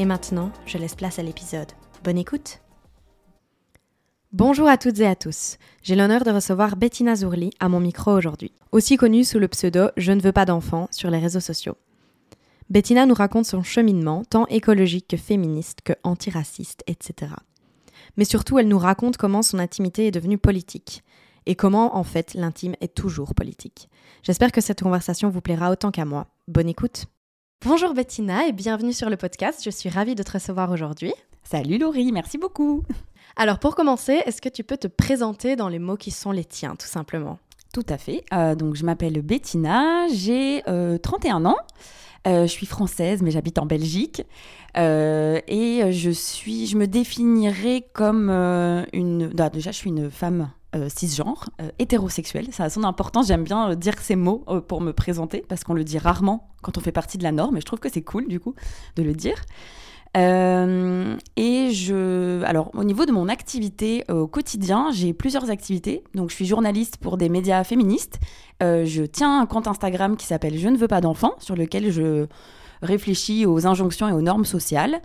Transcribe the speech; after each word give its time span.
Et 0.00 0.04
maintenant, 0.04 0.52
je 0.64 0.78
laisse 0.78 0.94
place 0.94 1.18
à 1.18 1.24
l'épisode. 1.24 1.72
Bonne 2.04 2.18
écoute 2.18 2.60
Bonjour 4.32 4.68
à 4.68 4.78
toutes 4.78 5.00
et 5.00 5.06
à 5.06 5.16
tous. 5.16 5.56
J'ai 5.82 5.96
l'honneur 5.96 6.22
de 6.22 6.30
recevoir 6.30 6.76
Bettina 6.76 7.16
Zourli 7.16 7.50
à 7.58 7.68
mon 7.68 7.80
micro 7.80 8.12
aujourd'hui, 8.12 8.52
aussi 8.70 8.96
connue 8.96 9.24
sous 9.24 9.40
le 9.40 9.48
pseudo 9.48 9.88
Je 9.96 10.12
ne 10.12 10.20
veux 10.20 10.30
pas 10.30 10.44
d'enfants 10.44 10.86
sur 10.92 11.10
les 11.10 11.18
réseaux 11.18 11.40
sociaux. 11.40 11.76
Bettina 12.70 13.06
nous 13.06 13.14
raconte 13.14 13.46
son 13.46 13.64
cheminement, 13.64 14.22
tant 14.24 14.46
écologique 14.46 15.08
que 15.08 15.16
féministe, 15.16 15.80
que 15.82 15.94
antiraciste, 16.04 16.84
etc. 16.86 17.32
Mais 18.16 18.24
surtout, 18.24 18.60
elle 18.60 18.68
nous 18.68 18.78
raconte 18.78 19.16
comment 19.16 19.42
son 19.42 19.58
intimité 19.58 20.06
est 20.06 20.12
devenue 20.12 20.38
politique 20.38 21.02
et 21.46 21.56
comment, 21.56 21.96
en 21.96 22.04
fait, 22.04 22.34
l'intime 22.34 22.76
est 22.80 22.94
toujours 22.94 23.34
politique. 23.34 23.88
J'espère 24.22 24.52
que 24.52 24.60
cette 24.60 24.82
conversation 24.82 25.28
vous 25.28 25.40
plaira 25.40 25.72
autant 25.72 25.90
qu'à 25.90 26.04
moi. 26.04 26.28
Bonne 26.46 26.68
écoute 26.68 27.06
Bonjour 27.66 27.92
Bettina 27.92 28.46
et 28.46 28.52
bienvenue 28.52 28.92
sur 28.92 29.10
le 29.10 29.16
podcast. 29.16 29.62
Je 29.64 29.70
suis 29.70 29.88
ravie 29.88 30.14
de 30.14 30.22
te 30.22 30.30
recevoir 30.30 30.70
aujourd'hui. 30.70 31.12
Salut 31.42 31.76
Laurie, 31.78 32.12
merci 32.12 32.38
beaucoup. 32.38 32.84
Alors 33.34 33.58
pour 33.58 33.74
commencer, 33.74 34.22
est-ce 34.26 34.40
que 34.40 34.48
tu 34.48 34.62
peux 34.62 34.76
te 34.76 34.86
présenter 34.86 35.56
dans 35.56 35.68
les 35.68 35.80
mots 35.80 35.96
qui 35.96 36.12
sont 36.12 36.30
les 36.30 36.44
tiens, 36.44 36.76
tout 36.76 36.86
simplement? 36.86 37.40
Tout 37.72 37.84
à 37.88 37.98
fait. 37.98 38.24
Euh, 38.32 38.54
donc 38.54 38.76
je 38.76 38.84
m'appelle 38.84 39.20
Bettina, 39.22 40.06
j'ai 40.14 40.62
31 41.02 41.44
euh, 41.44 41.48
ans. 41.48 41.56
Euh, 42.28 42.42
je 42.42 42.52
suis 42.52 42.66
française, 42.66 43.22
mais 43.22 43.32
j'habite 43.32 43.58
en 43.58 43.66
Belgique. 43.66 44.22
et 44.76 45.82
je 45.90 46.10
suis, 46.10 46.66
je 46.68 46.76
me 46.76 46.86
définirais 46.86 47.84
comme 47.92 48.30
une. 48.92 49.32
Ah, 49.36 49.50
déjà, 49.50 49.72
je 49.72 49.78
suis 49.78 49.90
une 49.90 50.12
femme 50.12 50.52
euh, 50.76 50.90
cisgenre, 50.90 51.48
euh, 51.62 51.70
hétérosexuel. 51.78 52.48
Ça 52.52 52.64
a 52.64 52.68
son 52.70 52.84
importance. 52.84 53.28
J'aime 53.28 53.42
bien 53.42 53.70
euh, 53.70 53.74
dire 53.74 53.94
ces 54.00 54.16
mots 54.16 54.44
pour 54.68 54.82
me 54.82 54.92
présenter 54.92 55.42
parce 55.48 55.64
qu'on 55.64 55.72
le 55.72 55.82
dit 55.82 55.96
rarement 55.96 56.50
quand 56.60 56.76
on 56.76 56.80
fait 56.82 56.92
partie 56.92 57.16
de 57.16 57.22
la 57.22 57.32
norme. 57.32 57.56
Et 57.56 57.60
je 57.60 57.64
trouve 57.64 57.78
que 57.78 57.88
c'est 57.88 58.02
cool 58.02 58.28
du 58.28 58.38
coup 58.38 58.54
de 58.96 59.02
le 59.02 59.14
dire. 59.14 59.42
et 60.14 61.70
je, 61.72 62.42
alors 62.44 62.70
au 62.74 62.84
niveau 62.84 63.06
de 63.06 63.12
mon 63.12 63.28
activité 63.28 64.04
au 64.10 64.26
quotidien, 64.26 64.90
j'ai 64.92 65.14
plusieurs 65.14 65.48
activités. 65.48 66.04
Donc 66.14 66.28
je 66.28 66.34
suis 66.34 66.46
journaliste 66.46 66.98
pour 66.98 67.16
des 67.16 67.30
médias 67.30 67.64
féministes. 67.64 68.18
je 68.60 69.06
tiens 69.06 69.40
un 69.40 69.46
compte 69.46 69.68
Instagram 69.68 70.18
qui 70.18 70.26
s'appelle 70.26 70.58
Je 70.58 70.68
ne 70.68 70.76
veux 70.76 70.88
pas 70.88 71.00
d'enfants, 71.00 71.34
sur 71.38 71.56
lequel 71.56 71.90
je 71.90 72.26
réfléchis 72.82 73.46
aux 73.46 73.66
injonctions 73.66 74.08
et 74.08 74.12
aux 74.12 74.22
normes 74.22 74.44
sociales. 74.44 75.00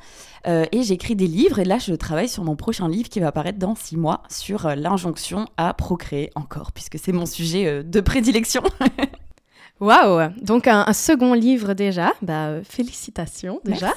Euh, 0.48 0.66
et 0.72 0.84
j'écris 0.84 1.16
des 1.16 1.28
livres. 1.28 1.60
Et 1.60 1.66
là, 1.66 1.78
je 1.78 1.94
travaille 1.94 2.30
sur 2.30 2.44
mon 2.44 2.56
prochain 2.56 2.90
livre 2.90 3.10
qui 3.10 3.20
va 3.20 3.28
apparaître 3.28 3.60
dans 3.60 3.76
six 3.76 3.98
mois 3.98 4.24
sur 4.30 4.66
euh, 4.66 4.76
l'injonction 4.76 5.48
à 5.58 5.74
procréer 5.74 6.32
encore, 6.36 6.72
puisque 6.72 6.98
c'est 7.00 7.14
mon 7.14 7.26
sujet 7.26 7.68
euh, 7.68 7.84
de 7.84 8.02
prédilection. 8.02 8.64
Waouh 9.80 10.30
Donc 10.42 10.68
un, 10.68 10.94
second 10.94 11.34
livre 11.34 11.74
déjà, 11.74 12.14
bah, 12.22 12.62
félicitations 12.64 13.60
déjà. 13.66 13.92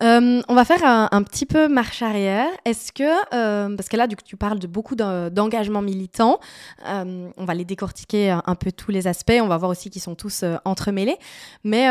on 0.00 0.42
va 0.54 0.64
faire 0.64 0.82
un, 0.84 1.22
petit 1.22 1.46
peu 1.46 1.68
marche 1.68 2.02
arrière. 2.02 2.48
Est-ce 2.64 2.92
que, 2.92 3.76
parce 3.76 3.88
que 3.88 3.96
là 3.96 4.08
du 4.08 4.16
coup 4.16 4.22
tu 4.24 4.36
parles 4.36 4.58
de 4.58 4.66
beaucoup 4.66 4.96
d'engagement 4.96 5.82
militant, 5.82 6.40
on 6.84 7.44
va 7.44 7.54
les 7.54 7.66
décortiquer 7.66 8.30
un, 8.30 8.42
un, 8.46 8.54
peu 8.56 8.72
tous 8.72 8.90
les 8.90 9.06
aspects, 9.06 9.38
on 9.40 9.46
va 9.46 9.58
voir 9.58 9.70
aussi 9.70 9.90
qu'ils 9.90 10.02
sont 10.02 10.16
tous 10.16 10.44
entremêlés, 10.64 11.18
mais 11.62 11.86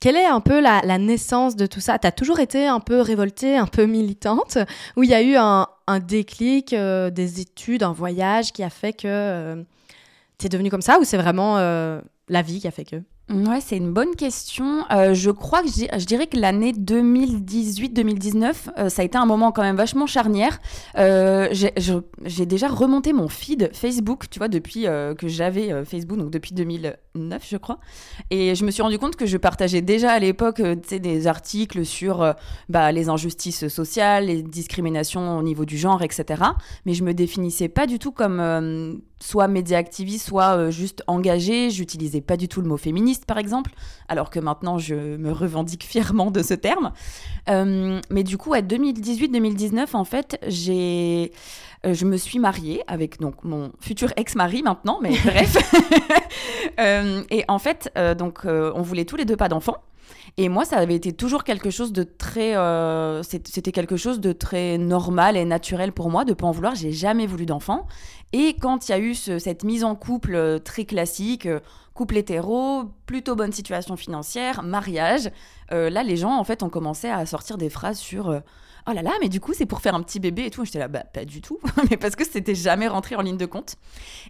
quelle 0.00 0.16
est 0.16 0.26
un 0.26 0.40
peu 0.40 0.60
la, 0.60 0.98
naissance 0.98 1.56
de 1.56 1.66
tout 1.66 1.80
ça? 1.80 1.98
Tu 1.98 2.06
as 2.06 2.12
toujours 2.12 2.40
été 2.40 2.66
un 2.66 2.80
peu 2.80 3.00
révoltée, 3.00 3.56
un 3.56 3.66
peu 3.66 3.86
militante, 3.86 4.58
où 4.96 5.02
il 5.02 5.10
y 5.10 5.14
a 5.14 5.22
eu 5.22 5.36
un, 5.36 5.66
déclic, 6.00 6.72
euh, 6.72 7.10
des 7.10 7.40
études, 7.40 7.82
un 7.82 7.92
voyage 7.92 8.52
qui 8.52 8.62
a 8.62 8.70
fait 8.70 8.92
que 8.92 9.06
euh, 9.06 9.62
tu 10.38 10.46
es 10.46 10.48
devenue 10.48 10.70
comme 10.70 10.82
ça, 10.82 10.98
ou 10.98 11.04
c'est 11.04 11.16
vraiment 11.16 11.58
euh, 11.58 12.00
la 12.28 12.42
vie 12.42 12.60
qui 12.60 12.68
a 12.68 12.70
fait 12.70 12.84
que? 12.84 12.96
Ouais, 13.28 13.60
c'est 13.60 13.76
une 13.76 13.92
bonne 13.92 14.14
question. 14.14 14.84
Euh, 14.92 15.12
je 15.12 15.32
crois 15.32 15.60
que 15.60 15.68
je 15.68 16.04
dirais 16.04 16.28
que 16.28 16.36
l'année 16.36 16.70
2018-2019, 16.72 18.54
euh, 18.78 18.88
ça 18.88 19.02
a 19.02 19.04
été 19.04 19.18
un 19.18 19.26
moment 19.26 19.50
quand 19.50 19.62
même 19.62 19.74
vachement 19.74 20.06
charnière. 20.06 20.60
Euh, 20.96 21.48
j'ai 21.52 22.46
déjà 22.46 22.68
remonté 22.68 23.12
mon 23.12 23.26
feed 23.26 23.70
Facebook, 23.72 24.30
tu 24.30 24.38
vois, 24.38 24.46
depuis 24.46 24.84
que 24.84 25.26
j'avais 25.26 25.84
Facebook, 25.84 26.18
donc 26.18 26.30
depuis 26.30 26.54
2009, 26.54 27.44
je 27.48 27.56
crois. 27.56 27.80
Et 28.30 28.54
je 28.54 28.64
me 28.64 28.70
suis 28.70 28.82
rendu 28.82 29.00
compte 29.00 29.16
que 29.16 29.26
je 29.26 29.36
partageais 29.38 29.82
déjà 29.82 30.12
à 30.12 30.20
l'époque 30.20 30.62
des 30.62 31.26
articles 31.26 31.84
sur 31.84 32.32
bah, 32.68 32.92
les 32.92 33.08
injustices 33.08 33.66
sociales, 33.66 34.26
les 34.26 34.44
discriminations 34.44 35.36
au 35.36 35.42
niveau 35.42 35.64
du 35.64 35.78
genre, 35.78 36.02
etc. 36.02 36.44
Mais 36.84 36.94
je 36.94 37.02
me 37.02 37.12
définissais 37.12 37.68
pas 37.68 37.88
du 37.88 37.98
tout 37.98 38.12
comme 38.12 39.00
soit 39.18 39.48
média 39.48 39.78
activiste, 39.78 40.26
soit 40.26 40.56
euh, 40.56 40.70
juste 40.70 41.02
engagée. 41.06 41.70
J'utilisais 41.70 42.20
pas 42.20 42.36
du 42.36 42.48
tout 42.48 42.60
le 42.60 42.68
mot 42.68 42.76
féministe, 42.76 43.24
par 43.24 43.38
exemple, 43.38 43.72
alors 44.08 44.30
que 44.30 44.38
maintenant 44.38 44.78
je 44.78 44.94
me 44.94 45.32
revendique 45.32 45.84
fièrement 45.84 46.30
de 46.30 46.42
ce 46.42 46.54
terme. 46.54 46.92
Euh, 47.48 48.00
mais 48.10 48.22
du 48.24 48.36
coup, 48.36 48.52
à 48.52 48.60
2018-2019, 48.60 49.88
en 49.94 50.04
fait, 50.04 50.38
j'ai, 50.46 51.32
euh, 51.84 51.94
je 51.94 52.04
me 52.04 52.16
suis 52.16 52.38
mariée 52.38 52.82
avec 52.86 53.20
donc 53.20 53.44
mon 53.44 53.72
futur 53.80 54.12
ex-mari 54.16 54.62
maintenant, 54.62 54.98
mais 55.02 55.10
bref. 55.24 55.56
et 57.30 57.44
en 57.48 57.58
fait, 57.58 57.92
donc, 58.16 58.44
on 58.44 58.82
voulait 58.82 59.04
tous 59.04 59.16
les 59.16 59.24
deux 59.24 59.36
pas 59.36 59.48
d'enfants. 59.48 59.82
Et 60.38 60.48
moi, 60.48 60.64
ça 60.64 60.76
avait 60.76 60.94
été 60.94 61.12
toujours 61.12 61.44
quelque 61.44 61.70
chose 61.70 61.92
de 61.92 62.02
très, 62.02 62.56
euh, 62.56 63.22
c'était 63.22 63.72
quelque 63.72 63.96
chose 63.96 64.20
de 64.20 64.32
très 64.32 64.76
normal 64.76 65.36
et 65.36 65.44
naturel 65.44 65.92
pour 65.92 66.10
moi 66.10 66.24
de 66.24 66.34
pas 66.34 66.46
en 66.46 66.50
vouloir. 66.50 66.74
J'ai 66.74 66.92
jamais 66.92 67.26
voulu 67.26 67.46
d'enfant. 67.46 67.86
Et 68.32 68.54
quand 68.60 68.88
il 68.88 68.92
y 68.92 68.94
a 68.94 68.98
eu 68.98 69.14
cette 69.14 69.64
mise 69.64 69.84
en 69.84 69.94
couple 69.94 70.34
euh, 70.34 70.58
très 70.58 70.84
classique, 70.84 71.46
euh, 71.46 71.60
couple 71.94 72.18
hétéro, 72.18 72.84
plutôt 73.06 73.34
bonne 73.34 73.52
situation 73.52 73.96
financière, 73.96 74.62
mariage, 74.62 75.30
là, 75.70 76.02
les 76.02 76.16
gens 76.16 76.36
en 76.36 76.44
fait 76.44 76.62
ont 76.62 76.68
commencé 76.68 77.08
à 77.08 77.24
sortir 77.24 77.56
des 77.56 77.70
phrases 77.70 77.98
sur 77.98 78.42
oh 78.88 78.92
là 78.92 79.02
là, 79.02 79.12
mais 79.20 79.28
du 79.28 79.40
coup, 79.40 79.52
c'est 79.52 79.66
pour 79.66 79.80
faire 79.80 79.94
un 79.94 80.02
petit 80.02 80.20
bébé 80.20 80.46
et 80.46 80.50
tout. 80.50 80.64
J'étais 80.64 80.78
là, 80.78 80.88
bah, 80.88 81.04
pas 81.12 81.24
du 81.24 81.40
tout, 81.40 81.58
mais 81.90 81.96
parce 81.96 82.16
que 82.16 82.24
c'était 82.24 82.54
jamais 82.54 82.88
rentré 82.88 83.16
en 83.16 83.22
ligne 83.22 83.36
de 83.36 83.46
compte. 83.46 83.76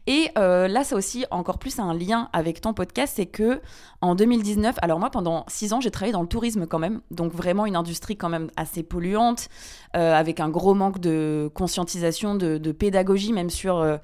Et 0.06 0.28
euh, 0.38 0.68
là, 0.68 0.84
ça 0.84 0.96
aussi 0.96 1.26
encore 1.30 1.58
plus 1.58 1.78
un 1.78 1.94
lien 1.94 2.28
avec 2.32 2.60
ton 2.60 2.72
podcast, 2.72 3.14
c'est 3.16 3.26
que 3.26 3.60
en 4.00 4.14
2019, 4.14 4.76
alors 4.82 4.98
moi, 4.98 5.10
pendant 5.10 5.44
six 5.48 5.72
ans, 5.72 5.80
j'ai 5.80 5.90
travaillé 5.90 6.12
dans 6.12 6.22
le 6.22 6.28
tourisme 6.28 6.66
quand 6.66 6.78
même, 6.78 7.00
donc 7.10 7.32
vraiment 7.32 7.66
une 7.66 7.76
industrie 7.76 8.16
quand 8.16 8.28
même 8.28 8.50
assez 8.56 8.82
polluante, 8.82 9.48
euh, 9.96 10.14
avec 10.14 10.40
un 10.40 10.48
gros 10.48 10.74
manque 10.74 11.00
de 11.00 11.50
conscientisation, 11.54 12.34
de, 12.34 12.72
pédagogie, 12.72 13.32
même 13.32 13.50
sur 13.50 13.78
euh, 13.78 13.96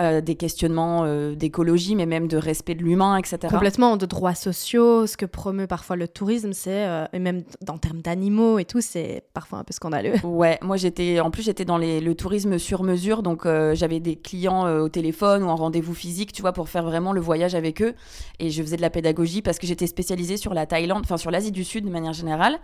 euh, 0.00 0.20
des 0.20 0.34
questionnements 0.34 1.04
d'écologie, 1.34 1.94
mais 1.94 2.06
même 2.06 2.28
de 2.28 2.36
respect 2.36 2.74
de 2.74 2.82
l'humain, 2.82 3.16
etc. 3.16 3.38
Complètement, 3.50 3.96
de 3.96 4.06
droits 4.06 4.34
sociaux, 4.34 5.06
ce 5.06 5.16
que 5.16 5.26
promeut 5.26 5.66
parfois 5.66 5.96
le 5.96 6.08
tourisme, 6.08 6.52
c'est, 6.52 6.86
et 7.12 7.18
même 7.18 7.42
en 7.68 7.78
termes 7.78 8.00
d'animaux 8.00 8.58
et 8.58 8.64
tout, 8.64 8.80
c'est 8.80 9.22
parfois 9.32 9.58
un 9.58 9.64
peu 9.64 9.72
scandaleux. 9.72 10.14
Ouais, 10.24 10.58
moi 10.62 10.76
j'étais, 10.76 11.20
en 11.20 11.30
plus 11.30 11.42
j'étais 11.42 11.64
dans 11.64 11.78
les, 11.78 12.00
le 12.00 12.14
tourisme 12.14 12.58
sur 12.58 12.82
mesure, 12.82 13.22
donc 13.22 13.46
j'avais 13.74 14.00
des 14.00 14.16
clients 14.16 14.68
au 14.80 14.88
téléphone 14.88 15.44
ou 15.44 15.48
en 15.48 15.56
rendez-vous 15.56 15.94
physique, 15.94 16.32
tu 16.32 16.42
vois, 16.42 16.52
pour 16.52 16.68
faire 16.68 16.82
vraiment 16.82 17.12
le 17.12 17.20
voyage 17.20 17.54
avec 17.54 17.80
eux, 17.80 17.94
et 18.40 18.50
je 18.50 18.62
faisais 18.62 18.76
de 18.76 18.82
la 18.82 18.90
pédagogie 18.90 19.42
parce 19.42 19.58
que 19.58 19.66
j'étais 19.66 19.86
spécialisée 19.86 20.36
sur 20.36 20.54
la 20.54 20.66
Thaïlande, 20.66 21.02
enfin 21.04 21.16
sur 21.16 21.30
l'Asie 21.30 21.52
du 21.52 21.62
Sud 21.62 21.84
de 21.84 21.90
manière 21.90 22.12
générale, 22.12 22.58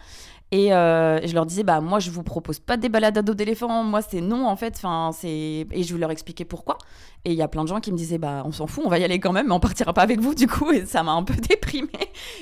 et 0.52 0.69
je 0.70 1.34
leur 1.34 1.46
disais, 1.46 1.62
bah 1.62 1.81
moi 1.81 2.00
je 2.00 2.10
vous 2.10 2.22
propose 2.22 2.58
pas 2.58 2.76
des 2.76 2.88
balades 2.88 3.19
à 3.19 3.22
dos 3.22 3.34
d'éléphant. 3.34 3.84
Moi, 3.84 4.02
c'est 4.02 4.20
non, 4.20 4.46
en 4.46 4.56
fait. 4.56 4.75
Enfin, 4.76 5.10
c'est... 5.12 5.66
Et 5.70 5.82
je 5.82 5.94
vais 5.94 6.00
leur 6.00 6.10
expliquer 6.10 6.44
pourquoi. 6.44 6.78
Et 7.25 7.32
il 7.32 7.37
y 7.37 7.43
a 7.43 7.49
plein 7.49 7.64
de 7.64 7.69
gens 7.69 7.81
qui 7.81 7.93
me 7.93 7.96
disaient, 7.96 8.19
bah, 8.19 8.43
on 8.46 8.52
s'en 8.52 8.67
fout, 8.67 8.82
on 8.87 8.88
va 8.88 8.99
y 8.99 9.05
aller 9.05 9.20
quand 9.20 9.32
même, 9.32 9.49
mais 9.49 9.52
on 9.52 9.61
partira 9.61 9.93
pas 9.93 10.02
avec 10.02 10.20
vous, 10.20 10.34
du 10.34 10.46
coup. 10.46 10.72
Et 10.72 10.87
ça 10.87 11.02
m'a 11.02 11.12
un 11.12 11.22
peu 11.22 11.34
déprimée. 11.49 11.88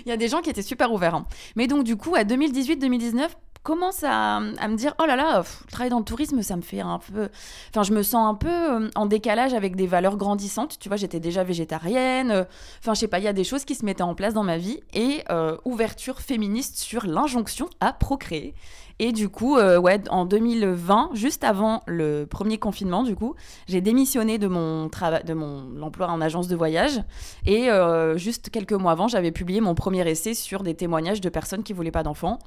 Il 0.05 0.09
y 0.09 0.13
a 0.13 0.17
des 0.17 0.29
gens 0.29 0.41
qui 0.41 0.51
étaient 0.51 0.63
super 0.63 0.93
ouverts. 0.93 1.15
Hein. 1.15 1.27
Mais 1.57 1.67
donc, 1.67 1.85
du 1.85 1.97
coup, 1.97 2.15
à 2.15 2.23
2018-2019, 2.25 3.29
commence 3.63 4.03
à, 4.03 4.41
me 4.41 4.77
dire 4.77 4.95
oh 4.99 5.05
là 5.05 5.15
là, 5.15 5.43
travailler 5.71 5.91
dans 5.91 5.99
le 5.99 6.05
tourisme, 6.05 6.41
ça 6.43 6.57
me 6.57 6.63
fait 6.63 6.81
un 6.81 6.99
peu. 6.99 7.29
Enfin, 7.71 7.83
je 7.83 7.93
me 7.93 8.03
sens 8.03 8.27
un 8.27 8.35
peu 8.35 8.49
euh, 8.49 8.89
en 8.95 9.05
décalage 9.07 9.53
avec 9.53 9.77
des 9.77 9.87
valeurs 9.87 10.17
grandissantes. 10.17 10.79
Tu 10.79 10.89
vois, 10.89 10.97
j'étais 10.97 11.21
déjà 11.21 11.45
végétarienne. 11.45 12.31
Euh, 12.31 12.45
enfin, 12.79 12.95
je 12.95 13.01
sais 13.01 13.09
pas, 13.09 13.19
il 13.19 13.25
y 13.25 13.29
a 13.29 13.33
des 13.33 13.45
choses 13.45 13.65
qui 13.65 13.75
se 13.75 13.85
mettaient 13.85 14.03
en 14.03 14.15
place 14.15 14.33
dans 14.33 14.45
ma 14.45 14.57
vie 14.57 14.81
et 14.95 15.23
euh, 15.31 15.57
ouverture 15.65 16.21
féministe 16.21 16.79
sur 16.79 17.07
l'injonction 17.07 17.69
à 17.81 17.93
procréer. 17.93 18.55
Et 19.01 19.13
du 19.13 19.29
coup, 19.29 19.57
ouais, 19.57 20.01
en 20.11 20.25
2020, 20.25 21.11
juste 21.15 21.45
avant 21.45 21.83
le 21.87 22.25
premier 22.25 22.59
confinement, 22.59 23.05
du 23.05 23.15
coup, 23.15 23.35
j'ai 23.69 23.81
démissionné 23.81 24.39
de 24.39 24.49
mon 24.49 24.89
travail, 24.89 25.23
de 25.25 25.35
mon 25.35 25.83
emploi 25.83 26.09
en 26.09 26.21
agence 26.21 26.49
de 26.49 26.57
voyage. 26.57 27.01
Et 27.47 27.69
juste 28.17 28.51
quelques 28.51 28.73
mois 28.73 28.93
avant, 28.93 29.07
j'avais 29.07 29.31
publié 29.31 29.61
mon 29.61 29.75
premier 29.75 30.09
essai 30.09 30.35
sur 30.35 30.63
des 30.63 30.75
témoignages 30.75 31.21
de 31.21 31.29
personnes 31.29 31.63
qui 31.63 31.73
voulaient 31.73 31.93
pas 31.93 32.03
d'enfants. 32.03 32.39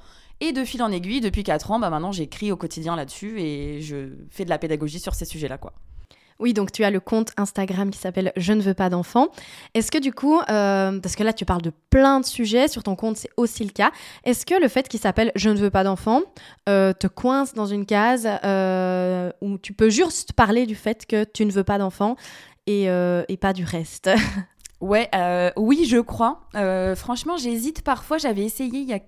Et 0.42 0.54
de 0.54 0.64
fil 0.66 0.82
en 0.82 0.92
aiguille, 0.92 1.22
depuis 1.22 1.44
4 1.44 1.72
ans, 1.72 1.80
bah 1.80 1.92
maintenant 1.92 2.12
j'écris 2.12 2.52
au 2.52 2.58
quotidien 2.58 2.96
là-dessus 2.96 3.40
et 3.40 3.80
je 3.82 4.10
fais 4.32 4.44
de 4.44 4.50
la 4.50 4.58
pédagogie 4.58 5.00
sur 5.00 5.14
ces 5.14 5.26
sujets-là. 5.26 5.60
quoi. 5.60 5.72
Oui, 6.42 6.54
donc 6.54 6.72
tu 6.72 6.84
as 6.84 6.90
le 6.90 7.00
compte 7.00 7.32
Instagram 7.38 7.92
qui 7.92 8.00
s'appelle 8.00 8.34
Je 8.36 8.52
ne 8.54 8.62
veux 8.62 8.74
pas 8.74 8.90
d'enfants. 8.90 9.28
Est-ce 9.76 9.92
que 9.92 10.00
du 10.00 10.12
coup, 10.12 10.40
euh, 10.50 11.00
parce 11.00 11.16
que 11.16 11.24
là 11.24 11.34
tu 11.34 11.46
parles 11.46 11.62
de 11.62 11.72
plein 11.92 12.20
de 12.20 12.26
sujets, 12.26 12.68
sur 12.68 12.82
ton 12.82 12.96
compte 12.96 13.18
c'est 13.18 13.30
aussi 13.38 13.64
le 13.64 13.70
cas, 13.70 13.92
est-ce 14.24 14.48
que 14.48 14.60
le 14.60 14.68
fait 14.68 14.88
qu'il 14.90 15.00
s'appelle 15.00 15.32
Je 15.36 15.52
ne 15.52 15.58
veux 15.58 15.70
pas 15.70 15.84
d'enfants 15.84 16.24
euh, 16.68 16.94
te 16.94 17.06
coince 17.06 17.54
dans 17.54 17.68
une 17.68 17.86
case 17.86 18.28
euh, 18.44 19.32
où 19.42 19.60
tu 19.60 19.74
peux 19.74 19.92
juste 19.92 20.34
parler 20.34 20.66
du 20.66 20.74
fait 20.74 21.06
que 21.06 21.24
tu 21.24 21.46
ne 21.46 21.52
veux 21.52 21.64
pas 21.64 21.78
d'enfants 21.78 22.16
et, 22.66 22.88
pas 23.40 23.54
du 23.54 23.64
reste? 23.64 24.10
Ouais, 24.82 25.12
oui, 25.58 25.86
je 25.88 26.00
crois. 26.00 26.50
franchement, 26.96 27.38
j'hésite 27.38 27.84
parfois. 27.84 28.18
J'avais 28.18 28.44
essayé 28.44 28.80
il 28.80 28.90
y 28.90 28.94
a 28.94 29.00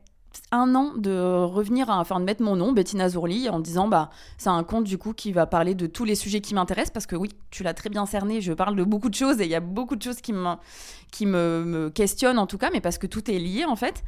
un 0.52 0.76
an 0.76 0.94
de 0.96 1.44
revenir 1.44 1.90
à, 1.90 2.04
de 2.04 2.24
mettre 2.24 2.44
mon 2.44 2.56
nom 2.56 2.72
Bettina 2.72 3.10
Zourli 3.10 3.50
en 3.50 3.60
disant 3.60 3.88
bah 3.88 4.10
c'est 4.38 4.50
un 4.50 4.64
compte 4.64 4.84
du 4.84 4.98
coup 4.98 5.14
qui 5.14 5.32
va 5.32 5.46
parler 5.46 5.76
de 5.76 5.88
tous 5.88 6.06
les 6.06 6.16
sujets 6.16 6.42
qui 6.42 6.54
m'intéressent 6.54 6.94
parce 6.94 7.06
que 7.06 7.16
oui 7.16 7.30
tu 7.52 7.64
l'as 7.64 7.74
très 7.74 7.90
bien 7.90 8.06
cerné 8.06 8.42
je 8.42 8.54
parle 8.54 8.76
de 8.76 8.84
beaucoup 8.84 9.10
de 9.10 9.16
choses 9.16 9.42
et 9.42 9.46
il 9.46 9.50
y 9.50 9.56
a 9.56 9.60
beaucoup 9.60 9.96
de 9.96 10.02
choses 10.02 10.22
qui 10.22 10.34
qui 11.12 11.26
me, 11.26 11.64
me 11.66 11.90
questionnent 11.90 12.40
en 12.40 12.48
tout 12.48 12.58
cas 12.58 12.70
mais 12.72 12.82
parce 12.82 12.98
que 12.98 13.08
tout 13.08 13.30
est 13.30 13.40
lié 13.40 13.66
en 13.66 13.76
fait 13.76 14.04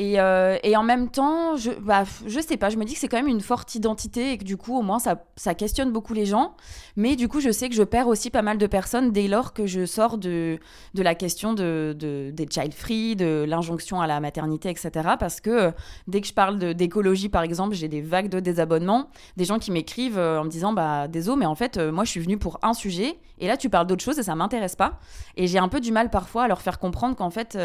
et, 0.00 0.20
euh, 0.20 0.56
et, 0.62 0.76
en 0.76 0.84
même 0.84 1.10
temps, 1.10 1.56
je, 1.56 1.72
bah, 1.72 2.04
sais 2.04 2.56
pas, 2.56 2.70
je 2.70 2.76
me 2.76 2.84
dis 2.84 2.94
que 2.94 3.00
c'est 3.00 3.08
quand 3.08 3.16
même 3.16 3.26
une 3.26 3.40
forte 3.40 3.74
identité 3.74 4.30
et 4.30 4.38
que 4.38 4.44
du 4.44 4.56
coup, 4.56 4.78
au 4.78 4.82
moins, 4.82 5.00
ça, 5.00 5.54
questionne 5.54 5.90
beaucoup 5.90 6.14
les 6.14 6.24
gens. 6.24 6.54
Mais 6.94 7.16
du 7.16 7.26
coup, 7.26 7.40
je 7.40 7.50
sais 7.50 7.68
que 7.68 7.74
je 7.74 7.82
perds 7.82 8.06
aussi 8.06 8.30
pas 8.30 8.42
mal 8.42 8.58
de 8.58 8.66
personnes 8.68 9.10
dès 9.10 9.26
lors 9.26 9.52
que 9.52 9.66
je 9.66 9.86
sors 9.86 10.16
de, 10.16 10.60
la 10.94 11.16
question 11.16 11.52
de, 11.52 11.96
de 11.98 12.30
des 12.32 12.46
child 12.48 12.74
free, 12.74 13.16
de 13.16 13.44
l'injonction 13.48 14.00
à 14.00 14.06
la 14.06 14.20
maternité, 14.20 14.70
etc. 14.70 14.90
Parce 15.18 15.40
que 15.40 15.50
euh, 15.50 15.70
dès 16.06 16.20
que 16.20 16.28
je 16.28 16.34
parle 16.34 16.58
d'écologie, 16.74 17.28
par 17.28 17.42
exemple, 17.42 17.74
j'ai 17.74 17.88
des 17.88 18.00
vagues 18.00 18.28
de 18.28 18.38
désabonnements, 18.38 19.10
des 19.36 19.46
gens 19.46 19.58
qui 19.58 19.72
m'écrivent 19.72 20.18
euh, 20.18 20.40
en 20.40 20.44
me 20.44 20.50
disant, 20.50 20.72
bah, 20.72 21.08
désolé, 21.08 21.40
mais 21.40 21.46
en 21.46 21.56
fait, 21.56 21.76
moi, 21.76 22.04
je 22.04 22.10
suis 22.10 22.20
venue 22.20 22.38
pour 22.38 22.60
un 22.62 22.72
sujet 22.72 23.18
et 23.40 23.48
là, 23.48 23.56
tu 23.56 23.68
parles 23.68 23.88
d'autre 23.88 24.04
chose 24.04 24.20
et 24.20 24.22
ça 24.22 24.36
m'intéresse 24.36 24.76
pas. 24.76 25.00
Et 25.36 25.48
j'ai 25.48 25.58
un 25.58 25.68
peu 25.68 25.80
du 25.80 25.90
mal 25.90 26.08
parfois 26.08 26.44
à 26.44 26.48
leur 26.48 26.62
faire 26.62 26.78
comprendre 26.78 27.16
qu'en 27.16 27.30
fait, 27.30 27.58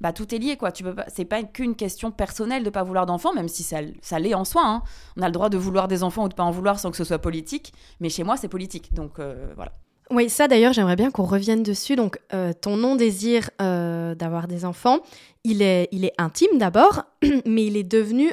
bah, 0.00 0.12
tout 0.12 0.34
est 0.34 0.38
lié 0.38 0.56
quoi. 0.56 0.72
Tu 0.72 0.82
peux 0.82 0.94
pas, 0.94 1.06
c'est 1.08 1.24
pas 1.24 1.42
qu'une 1.42 1.74
question 1.74 2.10
personnelle 2.10 2.62
de 2.62 2.70
pas 2.70 2.82
vouloir 2.82 3.06
d'enfants, 3.06 3.32
même 3.32 3.48
si 3.48 3.62
ça, 3.62 3.78
ça 4.02 4.18
l'est 4.18 4.34
en 4.34 4.44
soi. 4.44 4.62
Hein. 4.64 4.82
On 5.16 5.22
a 5.22 5.26
le 5.26 5.32
droit 5.32 5.48
de 5.48 5.56
vouloir 5.56 5.88
des 5.88 6.02
enfants 6.02 6.24
ou 6.24 6.28
de 6.28 6.34
pas 6.34 6.42
en 6.42 6.50
vouloir 6.50 6.78
sans 6.78 6.90
que 6.90 6.96
ce 6.96 7.04
soit 7.04 7.18
politique. 7.18 7.72
Mais 8.00 8.08
chez 8.08 8.24
moi, 8.24 8.36
c'est 8.36 8.48
politique, 8.48 8.92
donc 8.94 9.18
euh, 9.18 9.52
voilà. 9.56 9.72
Oui, 10.10 10.28
ça 10.28 10.48
d'ailleurs, 10.48 10.74
j'aimerais 10.74 10.96
bien 10.96 11.10
qu'on 11.10 11.24
revienne 11.24 11.62
dessus. 11.62 11.96
Donc, 11.96 12.18
euh, 12.34 12.52
ton 12.52 12.76
non-désir 12.76 13.48
euh, 13.62 14.14
d'avoir 14.14 14.46
des 14.48 14.66
enfants, 14.66 14.98
il 15.44 15.62
est, 15.62 15.88
il 15.92 16.04
est 16.04 16.12
intime 16.18 16.58
d'abord, 16.58 17.04
mais 17.46 17.64
il 17.64 17.76
est 17.78 17.84
devenu 17.84 18.30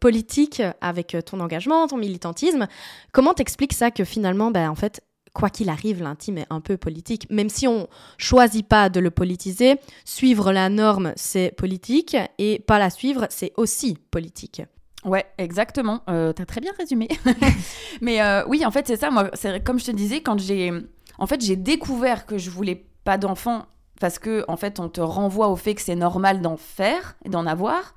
politique 0.00 0.62
avec 0.80 1.16
ton 1.24 1.38
engagement, 1.40 1.86
ton 1.86 1.96
militantisme. 1.96 2.66
Comment 3.12 3.34
t'expliques 3.34 3.72
ça 3.72 3.92
que 3.92 4.02
finalement, 4.02 4.50
ben, 4.50 4.68
en 4.68 4.74
fait, 4.74 5.00
quoi 5.36 5.50
qu'il 5.50 5.68
arrive, 5.68 6.02
l'intime 6.02 6.38
est 6.38 6.46
un 6.48 6.60
peu 6.60 6.78
politique. 6.78 7.26
Même 7.30 7.50
si 7.50 7.68
on 7.68 7.88
choisit 8.16 8.66
pas 8.66 8.88
de 8.88 9.00
le 9.00 9.10
politiser, 9.10 9.76
suivre 10.06 10.50
la 10.50 10.70
norme, 10.70 11.12
c'est 11.14 11.54
politique, 11.54 12.16
et 12.38 12.58
pas 12.58 12.78
la 12.78 12.88
suivre, 12.88 13.26
c'est 13.28 13.52
aussi 13.58 13.98
politique. 14.10 14.62
Ouais, 15.04 15.26
exactement. 15.36 16.00
Euh, 16.08 16.32
tu 16.32 16.40
as 16.40 16.46
très 16.46 16.62
bien 16.62 16.72
résumé. 16.78 17.08
Mais 18.00 18.22
euh, 18.22 18.44
oui, 18.48 18.64
en 18.64 18.70
fait, 18.70 18.86
c'est 18.86 18.96
ça. 18.96 19.10
Moi, 19.10 19.30
comme 19.62 19.78
je 19.78 19.84
te 19.84 19.90
disais, 19.90 20.22
quand 20.22 20.38
j'ai, 20.38 20.72
en 21.18 21.26
fait, 21.26 21.42
j'ai 21.42 21.56
découvert 21.56 22.24
que 22.24 22.38
je 22.38 22.48
voulais 22.48 22.86
pas 23.04 23.18
d'enfants 23.18 23.66
parce 24.00 24.18
que, 24.18 24.44
en 24.48 24.56
fait, 24.56 24.80
on 24.80 24.88
te 24.88 25.02
renvoie 25.02 25.48
au 25.48 25.56
fait 25.56 25.74
que 25.74 25.82
c'est 25.82 25.96
normal 25.96 26.40
d'en 26.40 26.56
faire 26.56 27.16
et 27.24 27.28
d'en 27.28 27.46
avoir. 27.46 27.94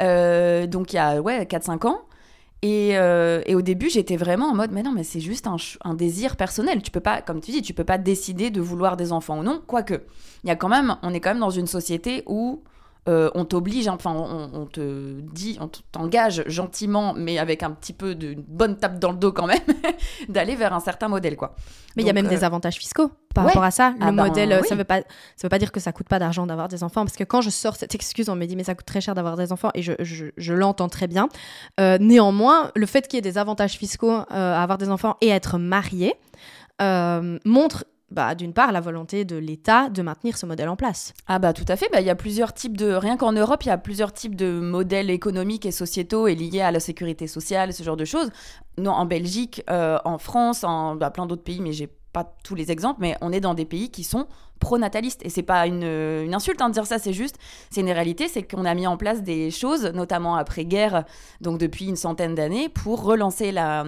Euh, 0.00 0.66
donc, 0.66 0.94
il 0.94 0.96
y 0.96 0.98
a 0.98 1.20
ouais, 1.20 1.44
4-5 1.44 1.86
ans. 1.86 2.00
Euh, 2.64 3.42
et, 3.46 3.54
au 3.54 3.62
début, 3.62 3.88
j'étais 3.88 4.16
vraiment 4.16 4.46
en 4.46 4.54
mode, 4.54 4.72
mais 4.72 4.82
non, 4.82 4.92
mais 4.92 5.04
c'est 5.04 5.20
juste 5.20 5.46
un, 5.46 5.94
désir 5.94 6.36
personnel. 6.36 6.82
Tu 6.82 6.90
peux 6.90 7.00
pas, 7.00 7.22
comme 7.22 7.40
tu 7.40 7.50
dis, 7.50 7.62
tu 7.62 7.74
peux 7.74 7.84
pas 7.84 7.98
décider 7.98 8.50
de 8.50 8.60
vouloir 8.60 8.96
des 8.96 9.12
enfants 9.12 9.38
ou 9.38 9.42
non. 9.42 9.62
Quoique, 9.66 10.02
il 10.44 10.48
y 10.48 10.50
a 10.50 10.56
quand 10.56 10.68
même, 10.68 10.96
on 11.02 11.14
est 11.14 11.20
quand 11.20 11.30
même 11.30 11.40
dans 11.40 11.50
une 11.50 11.66
société 11.66 12.22
où 12.26 12.62
euh, 13.08 13.30
on 13.34 13.46
t'oblige, 13.46 13.88
enfin, 13.88 14.12
on, 14.12 14.66
te 14.66 15.20
dit, 15.20 15.56
on 15.60 15.70
t'engage 15.92 16.44
gentiment, 16.46 17.14
mais 17.16 17.38
avec 17.38 17.62
un 17.62 17.70
petit 17.70 17.94
peu 17.94 18.14
de 18.14 18.34
bonne 18.46 18.76
tape 18.76 18.98
dans 18.98 19.12
le 19.12 19.16
dos 19.16 19.32
quand 19.32 19.46
même, 19.46 19.58
d'aller 20.28 20.56
vers 20.56 20.74
un 20.74 20.80
certain 20.80 21.08
modèle, 21.08 21.36
quoi. 21.36 21.54
Mais 21.96 22.02
il 22.02 22.06
y 22.06 22.10
a 22.10 22.12
même 22.12 22.28
des 22.28 22.44
euh, 22.44 22.46
avantages 22.46 22.76
fiscaux 22.76 23.10
par 23.34 23.46
rapport 23.46 23.64
à 23.64 23.70
ça. 23.70 23.90
Le 23.90 23.96
ah 24.02 24.12
ben 24.12 24.26
modèle, 24.26 24.60
ça 24.68 24.74
veut 24.74 24.84
pas, 24.84 24.98
ça 25.36 25.44
veut 25.44 25.48
pas 25.48 25.58
dire 25.58 25.72
que 25.72 25.80
ça 25.80 25.90
coûte 25.90 26.06
pas 26.06 26.18
d'argent 26.18 26.46
d'avoir 26.46 26.68
des 26.68 26.84
enfants, 26.84 27.04
parce 27.04 27.16
que 27.16 27.24
quand 27.24 27.40
je 27.40 27.50
sors 27.50 27.76
cette 27.76 27.94
excuse, 27.94 28.28
on 28.28 28.36
me 28.36 28.44
dit 28.44 28.56
mais 28.56 28.64
ça 28.64 28.74
coûte 28.74 28.86
très 28.86 29.00
cher 29.00 29.14
d'avoir 29.14 29.36
des 29.36 29.52
enfants, 29.52 29.70
et 29.74 29.82
je, 29.82 29.92
je, 30.00 30.54
l'entends 30.54 30.88
très 30.88 31.06
bien. 31.06 31.30
Euh, 31.80 31.96
néanmoins, 31.98 32.72
le 32.76 32.84
fait 32.84 33.08
qu'il 33.08 33.16
y 33.16 33.18
ait 33.18 33.22
des 33.22 33.38
avantages 33.38 33.78
fiscaux 33.78 34.10
à 34.28 34.62
avoir 34.62 34.76
des 34.76 34.90
enfants 34.90 35.16
et 35.22 35.28
être 35.28 35.58
marié 35.58 36.14
montre 37.44 37.84
bah, 38.10 38.34
d'une 38.34 38.52
part, 38.52 38.72
la 38.72 38.80
volonté 38.80 39.24
de 39.24 39.36
l'État 39.36 39.90
de 39.90 40.00
maintenir 40.02 40.38
ce 40.38 40.46
modèle 40.46 40.68
en 40.68 40.76
place. 40.76 41.12
Ah 41.26 41.38
bah 41.38 41.52
tout 41.52 41.64
à 41.68 41.76
fait, 41.76 41.88
bah, 41.92 42.00
il 42.00 42.06
y 42.06 42.10
a 42.10 42.14
plusieurs 42.14 42.54
types 42.54 42.76
de... 42.76 42.92
Rien 42.92 43.16
qu'en 43.16 43.32
Europe, 43.32 43.64
il 43.64 43.68
y 43.68 43.70
a 43.72 43.78
plusieurs 43.78 44.12
types 44.12 44.34
de 44.34 44.60
modèles 44.60 45.10
économiques 45.10 45.66
et 45.66 45.72
sociétaux 45.72 46.26
et 46.26 46.34
liés 46.34 46.62
à 46.62 46.70
la 46.70 46.80
sécurité 46.80 47.26
sociale, 47.26 47.72
ce 47.72 47.82
genre 47.82 47.96
de 47.96 48.06
choses. 48.06 48.30
Non, 48.78 48.92
en 48.92 49.04
Belgique, 49.04 49.62
euh, 49.68 49.98
en 50.04 50.18
France, 50.18 50.64
en 50.64 50.96
bah, 50.96 51.10
plein 51.10 51.26
d'autres 51.26 51.42
pays, 51.42 51.60
mais 51.60 51.72
j'ai 51.72 51.88
pas 52.12 52.34
tous 52.44 52.54
les 52.54 52.70
exemples, 52.70 53.00
mais 53.00 53.16
on 53.20 53.32
est 53.32 53.40
dans 53.40 53.54
des 53.54 53.66
pays 53.66 53.90
qui 53.90 54.04
sont 54.04 54.26
pro-nataliste. 54.58 55.24
Et 55.24 55.30
c'est 55.30 55.42
pas 55.42 55.66
une, 55.66 55.84
une 55.84 56.34
insulte 56.34 56.60
hein, 56.60 56.68
de 56.68 56.74
dire 56.74 56.86
ça, 56.86 56.98
c'est 56.98 57.12
juste, 57.12 57.36
c'est 57.70 57.80
une 57.80 57.90
réalité, 57.90 58.28
c'est 58.28 58.42
qu'on 58.42 58.64
a 58.64 58.74
mis 58.74 58.86
en 58.86 58.96
place 58.96 59.22
des 59.22 59.50
choses, 59.50 59.84
notamment 59.94 60.36
après-guerre, 60.36 61.04
donc 61.40 61.58
depuis 61.58 61.86
une 61.86 61.96
centaine 61.96 62.34
d'années, 62.34 62.68
pour 62.68 63.02
relancer 63.02 63.52
la, 63.52 63.84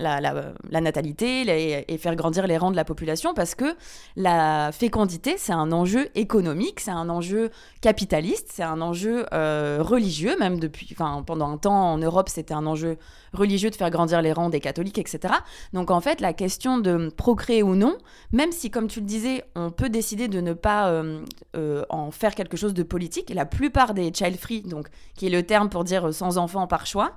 la, 0.00 0.20
la, 0.20 0.80
natalité 0.80 1.84
et 1.88 1.98
faire 1.98 2.16
grandir 2.16 2.46
les 2.46 2.56
rangs 2.58 2.70
de 2.70 2.76
la 2.76 2.84
population, 2.84 3.34
parce 3.34 3.54
que 3.54 3.76
la 4.16 4.70
fécondité, 4.72 5.34
c'est 5.38 5.52
un 5.52 5.72
enjeu 5.72 6.08
économique, 6.14 6.80
c'est 6.80 6.90
un 6.90 7.08
enjeu 7.08 7.50
capitaliste, 7.80 8.48
c'est 8.52 8.62
un 8.62 8.80
enjeu 8.80 9.26
euh, 9.32 9.78
religieux, 9.80 10.36
même 10.38 10.58
depuis, 10.58 10.88
enfin, 10.92 11.22
pendant 11.26 11.50
un 11.50 11.58
temps 11.58 11.92
en 11.92 11.98
Europe, 11.98 12.28
c'était 12.28 12.54
un 12.54 12.66
enjeu 12.66 12.96
religieux 13.32 13.70
de 13.70 13.74
faire 13.74 13.90
grandir 13.90 14.22
les 14.22 14.32
rangs 14.32 14.50
des 14.50 14.60
catholiques, 14.60 14.98
etc. 14.98 15.34
Donc 15.72 15.90
en 15.90 16.00
fait, 16.00 16.20
la 16.20 16.32
question 16.32 16.78
de 16.78 17.10
procréer 17.16 17.62
ou 17.62 17.74
non, 17.74 17.96
même 18.32 18.52
si, 18.52 18.70
comme 18.70 18.88
tu 18.88 19.00
le 19.00 19.06
disais, 19.06 19.44
on 19.54 19.70
peut 19.70 19.88
décider 19.88 20.11
de 20.16 20.40
ne 20.40 20.52
pas 20.52 20.88
euh, 20.88 21.24
euh, 21.56 21.84
en 21.88 22.10
faire 22.10 22.34
quelque 22.34 22.56
chose 22.56 22.74
de 22.74 22.82
politique. 22.82 23.30
la 23.30 23.46
plupart 23.46 23.94
des 23.94 24.12
child 24.12 24.36
free, 24.36 24.62
donc 24.62 24.88
qui 25.16 25.26
est 25.26 25.30
le 25.30 25.42
terme 25.42 25.68
pour 25.68 25.84
dire 25.84 26.08
euh, 26.08 26.12
sans 26.12 26.38
enfants 26.38 26.66
par 26.66 26.86
choix, 26.86 27.12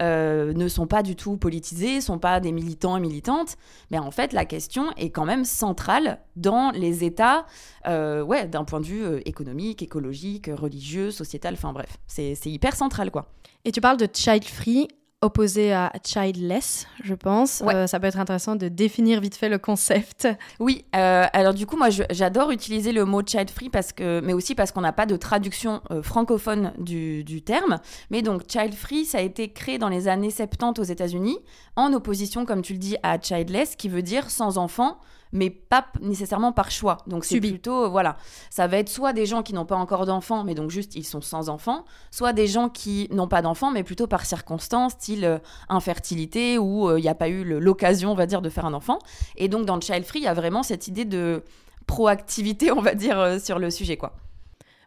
ne 0.00 0.68
sont 0.68 0.86
pas 0.86 1.02
du 1.02 1.16
tout 1.16 1.38
politisés, 1.38 2.02
sont 2.02 2.18
pas 2.18 2.38
des 2.38 2.52
militants 2.52 2.98
et 2.98 3.00
militantes. 3.00 3.56
Mais 3.90 3.98
en 3.98 4.10
fait, 4.10 4.34
la 4.34 4.44
question 4.44 4.90
est 4.98 5.08
quand 5.08 5.24
même 5.24 5.46
centrale 5.46 6.20
dans 6.36 6.70
les 6.72 7.02
États, 7.02 7.46
ouais, 7.86 8.46
d'un 8.46 8.64
point 8.64 8.80
de 8.80 8.84
vue 8.84 9.22
économique, 9.24 9.80
écologique, 9.80 10.50
religieux, 10.52 11.10
sociétal. 11.10 11.54
Enfin 11.54 11.72
bref, 11.72 11.96
c'est 12.06 12.36
hyper 12.44 12.76
central 12.76 13.10
quoi. 13.10 13.30
Et 13.64 13.72
tu 13.72 13.80
parles 13.80 13.96
de 13.96 14.06
child 14.12 14.44
free 14.44 14.86
opposé 15.22 15.72
à 15.72 15.92
childless, 16.04 16.86
je 17.02 17.14
pense. 17.14 17.62
Euh, 17.66 17.86
ça 17.86 17.98
peut 17.98 18.06
être 18.06 18.18
intéressant 18.18 18.54
de 18.54 18.68
définir 18.68 19.20
vite 19.20 19.34
fait 19.34 19.48
le 19.48 19.58
concept. 19.58 20.28
Oui, 20.58 20.84
euh, 20.94 21.24
alors 21.32 21.54
du 21.54 21.66
coup, 21.66 21.76
moi, 21.76 21.88
j'adore 21.90 22.50
utiliser 22.50 22.92
le 22.92 23.04
mot 23.04 23.22
child 23.24 23.50
free 23.50 23.68
parce 23.68 23.92
que, 23.92 24.20
mais 24.20 24.32
aussi 24.32 24.54
parce 24.54 24.72
qu'on 24.72 24.80
n'a 24.80 24.92
pas 24.92 25.06
de 25.06 25.16
traduction 25.16 25.82
euh, 25.90 26.02
francophone 26.02 26.72
du, 26.78 27.24
du, 27.24 27.42
terme. 27.42 27.78
Mais 28.10 28.22
donc, 28.22 28.42
child 28.48 28.74
free, 28.74 29.04
ça 29.04 29.18
a 29.18 29.20
été 29.20 29.52
créé 29.52 29.78
dans 29.78 29.88
les 29.88 30.08
années 30.08 30.30
70 30.30 30.80
aux 30.80 30.84
États-Unis, 30.84 31.38
en 31.76 31.92
opposition, 31.92 32.46
comme 32.46 32.62
tu 32.62 32.72
le 32.72 32.78
dis, 32.78 32.96
à 33.02 33.20
childless, 33.20 33.76
qui 33.76 33.88
veut 33.88 34.02
dire 34.02 34.30
sans 34.30 34.58
enfant 34.58 34.98
mais 35.32 35.50
pas 35.50 35.86
nécessairement 36.00 36.52
par 36.52 36.70
choix. 36.70 36.98
Donc 37.06 37.24
c'est 37.24 37.40
plutôt, 37.40 37.84
euh, 37.84 37.88
voilà, 37.88 38.16
ça 38.50 38.66
va 38.66 38.78
être 38.78 38.88
soit 38.88 39.12
des 39.12 39.26
gens 39.26 39.42
qui 39.42 39.52
n'ont 39.52 39.66
pas 39.66 39.76
encore 39.76 40.06
d'enfants, 40.06 40.44
mais 40.44 40.54
donc 40.54 40.70
juste 40.70 40.94
ils 40.94 41.04
sont 41.04 41.20
sans 41.20 41.48
enfants, 41.48 41.84
soit 42.10 42.32
des 42.32 42.46
gens 42.46 42.68
qui 42.68 43.08
n'ont 43.10 43.28
pas 43.28 43.42
d'enfants, 43.42 43.70
mais 43.70 43.82
plutôt 43.82 44.06
par 44.06 44.24
circonstance, 44.24 44.92
style 44.92 45.24
euh, 45.24 45.38
infertilité, 45.68 46.58
ou 46.58 46.88
euh, 46.88 46.98
il 46.98 47.02
n'y 47.02 47.08
a 47.08 47.14
pas 47.14 47.28
eu 47.28 47.44
l'occasion, 47.44 48.12
on 48.12 48.14
va 48.14 48.26
dire, 48.26 48.42
de 48.42 48.48
faire 48.48 48.66
un 48.66 48.74
enfant. 48.74 48.98
Et 49.36 49.48
donc 49.48 49.66
dans 49.66 49.76
le 49.76 49.80
Child 49.80 50.04
Free, 50.04 50.20
il 50.20 50.24
y 50.24 50.28
a 50.28 50.34
vraiment 50.34 50.62
cette 50.62 50.88
idée 50.88 51.04
de 51.04 51.42
proactivité, 51.86 52.72
on 52.72 52.80
va 52.80 52.94
dire, 52.94 53.40
sur 53.40 53.58
le 53.58 53.70
sujet, 53.70 53.96
quoi. 53.96 54.14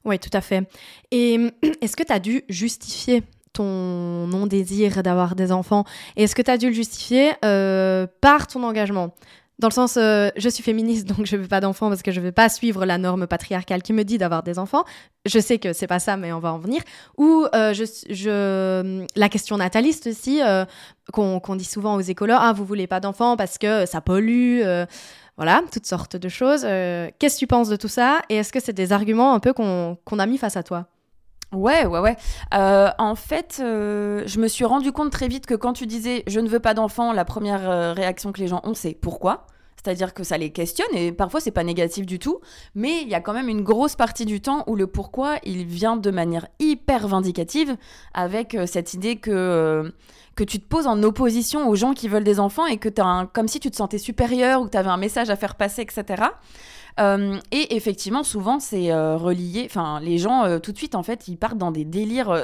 Oui, 0.06 0.18
tout 0.18 0.30
à 0.34 0.42
fait. 0.42 0.70
Et 1.12 1.52
est-ce 1.82 1.96
que 1.96 2.04
tu 2.04 2.14
as 2.14 2.20
dû 2.20 2.44
justifier 2.50 3.24
ton 3.52 4.28
non-désir 4.28 5.04
d'avoir 5.04 5.36
des 5.36 5.52
enfants? 5.52 5.84
Et 6.16 6.24
est-ce 6.24 6.36
que 6.36 6.42
tu 6.42 6.52
as 6.52 6.58
dû 6.58 6.68
le 6.68 6.74
justifier 6.74 7.34
par 8.22 8.48
ton 8.48 8.64
engagement? 8.64 9.14
Dans 9.60 9.68
le 9.68 9.74
sens, 9.74 9.98
euh, 9.98 10.30
je 10.38 10.48
suis 10.48 10.64
féministe, 10.64 11.06
donc 11.06 11.26
je 11.26 11.36
veux 11.36 11.48
pas 11.48 11.60
d'enfants 11.60 11.90
parce 11.90 12.02
que 12.02 12.14
je 12.14 12.22
veux 12.22 12.32
pas 12.32 12.48
suivre 12.48 12.86
la 12.86 12.98
norme 12.98 13.28
patriarcale 13.28 13.82
qui 13.82 13.92
me 13.92 14.04
dit 14.04 14.18
d'avoir 14.18 14.42
des 14.42 14.58
enfants. 14.58 14.86
Je 15.26 15.38
sais 15.38 15.60
que 15.60 15.74
c'est 15.74 15.86
pas 15.86 16.00
ça, 16.00 16.16
mais 16.16 16.32
on 16.32 16.40
va 16.40 16.54
en 16.54 16.60
venir. 16.60 16.82
Ou 17.18 17.46
euh, 17.54 19.06
la 19.18 19.30
question 19.30 19.58
nataliste 19.58 20.08
aussi, 20.08 20.42
euh, 20.42 20.64
qu'on 21.12 21.56
dit 21.58 21.66
souvent 21.66 21.96
aux 21.96 22.02
écolos, 22.02 22.36
ah, 22.38 22.54
vous 22.54 22.64
voulez 22.64 22.88
pas 22.88 23.02
d'enfants 23.02 23.36
parce 23.36 23.58
que 23.58 23.86
ça 23.86 24.00
pollue. 24.00 24.62
voilà, 25.36 25.62
toutes 25.74 25.86
sortes 25.86 26.16
de 26.16 26.30
choses. 26.30 26.62
Qu'est-ce 26.62 27.36
que 27.36 27.40
tu 27.40 27.48
penses 27.48 27.68
de 27.68 27.76
tout 27.76 27.90
ça? 27.90 28.22
Et 28.30 28.38
est-ce 28.38 28.54
que 28.54 28.62
c'est 28.62 28.74
des 28.74 28.94
arguments 28.94 29.34
un 29.34 29.40
peu 29.40 29.52
qu'on 29.52 29.98
a 30.20 30.26
mis 30.26 30.38
face 30.38 30.56
à 30.56 30.64
toi? 30.64 30.88
Ouais, 31.52 31.86
ouais, 31.88 32.00
ouais. 32.00 32.16
Euh, 32.54 32.90
en 33.00 33.16
fait, 33.16 33.60
euh, 33.60 34.22
je 34.28 34.40
me 34.40 34.48
suis 34.48 34.66
rendu 34.66 34.92
compte 34.92 35.12
très 35.12 35.28
vite 35.28 35.48
que 35.48 35.56
quand 35.56 35.74
tu 35.74 35.88
disais 35.88 36.24
je 36.28 36.40
ne 36.40 36.48
veux 36.48 36.60
pas 36.60 36.76
d'enfant, 36.76 37.12
la 37.12 37.26
première 37.26 37.68
euh, 37.68 37.92
réaction 37.94 38.32
que 38.32 38.40
les 38.40 38.48
gens 38.48 38.62
ont, 38.64 38.76
c'est 38.76 38.94
pourquoi? 38.94 39.48
C'est-à-dire 39.76 40.14
que 40.14 40.24
ça 40.24 40.38
les 40.38 40.52
questionne 40.52 40.94
et 40.94 41.12
parfois 41.12 41.40
c'est 41.40 41.52
pas 41.52 41.64
négatif 41.64 42.06
du 42.06 42.20
tout, 42.20 42.40
mais 42.76 43.02
il 43.02 43.08
y 43.08 43.16
a 43.16 43.22
quand 43.22 43.34
même 43.34 43.48
une 43.50 43.64
grosse 43.64 43.96
partie 43.96 44.26
du 44.26 44.42
temps 44.42 44.64
où 44.68 44.76
le 44.76 44.88
pourquoi 44.88 45.38
il 45.44 45.66
vient 45.66 45.96
de 45.96 46.12
manière 46.12 46.48
hyper 46.60 47.08
vindicative 47.08 47.78
avec 48.14 48.58
cette 48.66 48.94
idée 48.94 49.16
que 49.16 49.92
que 50.36 50.44
tu 50.44 50.60
te 50.60 50.68
poses 50.68 50.86
en 50.86 51.02
opposition 51.02 51.68
aux 51.68 51.76
gens 51.76 51.94
qui 51.94 52.10
veulent 52.10 52.26
des 52.26 52.40
enfants 52.40 52.66
et 52.66 52.78
que 52.78 52.90
tu 52.90 53.02
un 53.02 53.26
comme 53.26 53.48
si 53.48 53.60
tu 53.62 53.72
te 53.72 53.76
sentais 53.78 53.98
supérieur 53.98 54.62
ou 54.62 54.66
que 54.66 54.72
tu 54.72 54.78
avais 54.78 54.90
un 54.90 54.98
message 54.98 55.30
à 55.30 55.38
faire 55.38 55.56
passer, 55.56 55.82
etc. 55.82 56.24
Euh, 57.00 57.40
et 57.52 57.76
effectivement, 57.76 58.24
souvent, 58.24 58.60
c'est 58.60 58.92
euh, 58.92 59.18
relié. 59.18 59.64
Enfin, 59.66 60.00
les 60.02 60.18
gens, 60.18 60.44
euh, 60.44 60.60
tout 60.60 60.72
de 60.72 60.78
suite, 60.78 60.96
en 60.96 61.04
fait, 61.04 61.28
ils 61.28 61.38
partent 61.38 61.58
dans 61.58 61.72
des 61.72 61.86
délires. 61.86 62.44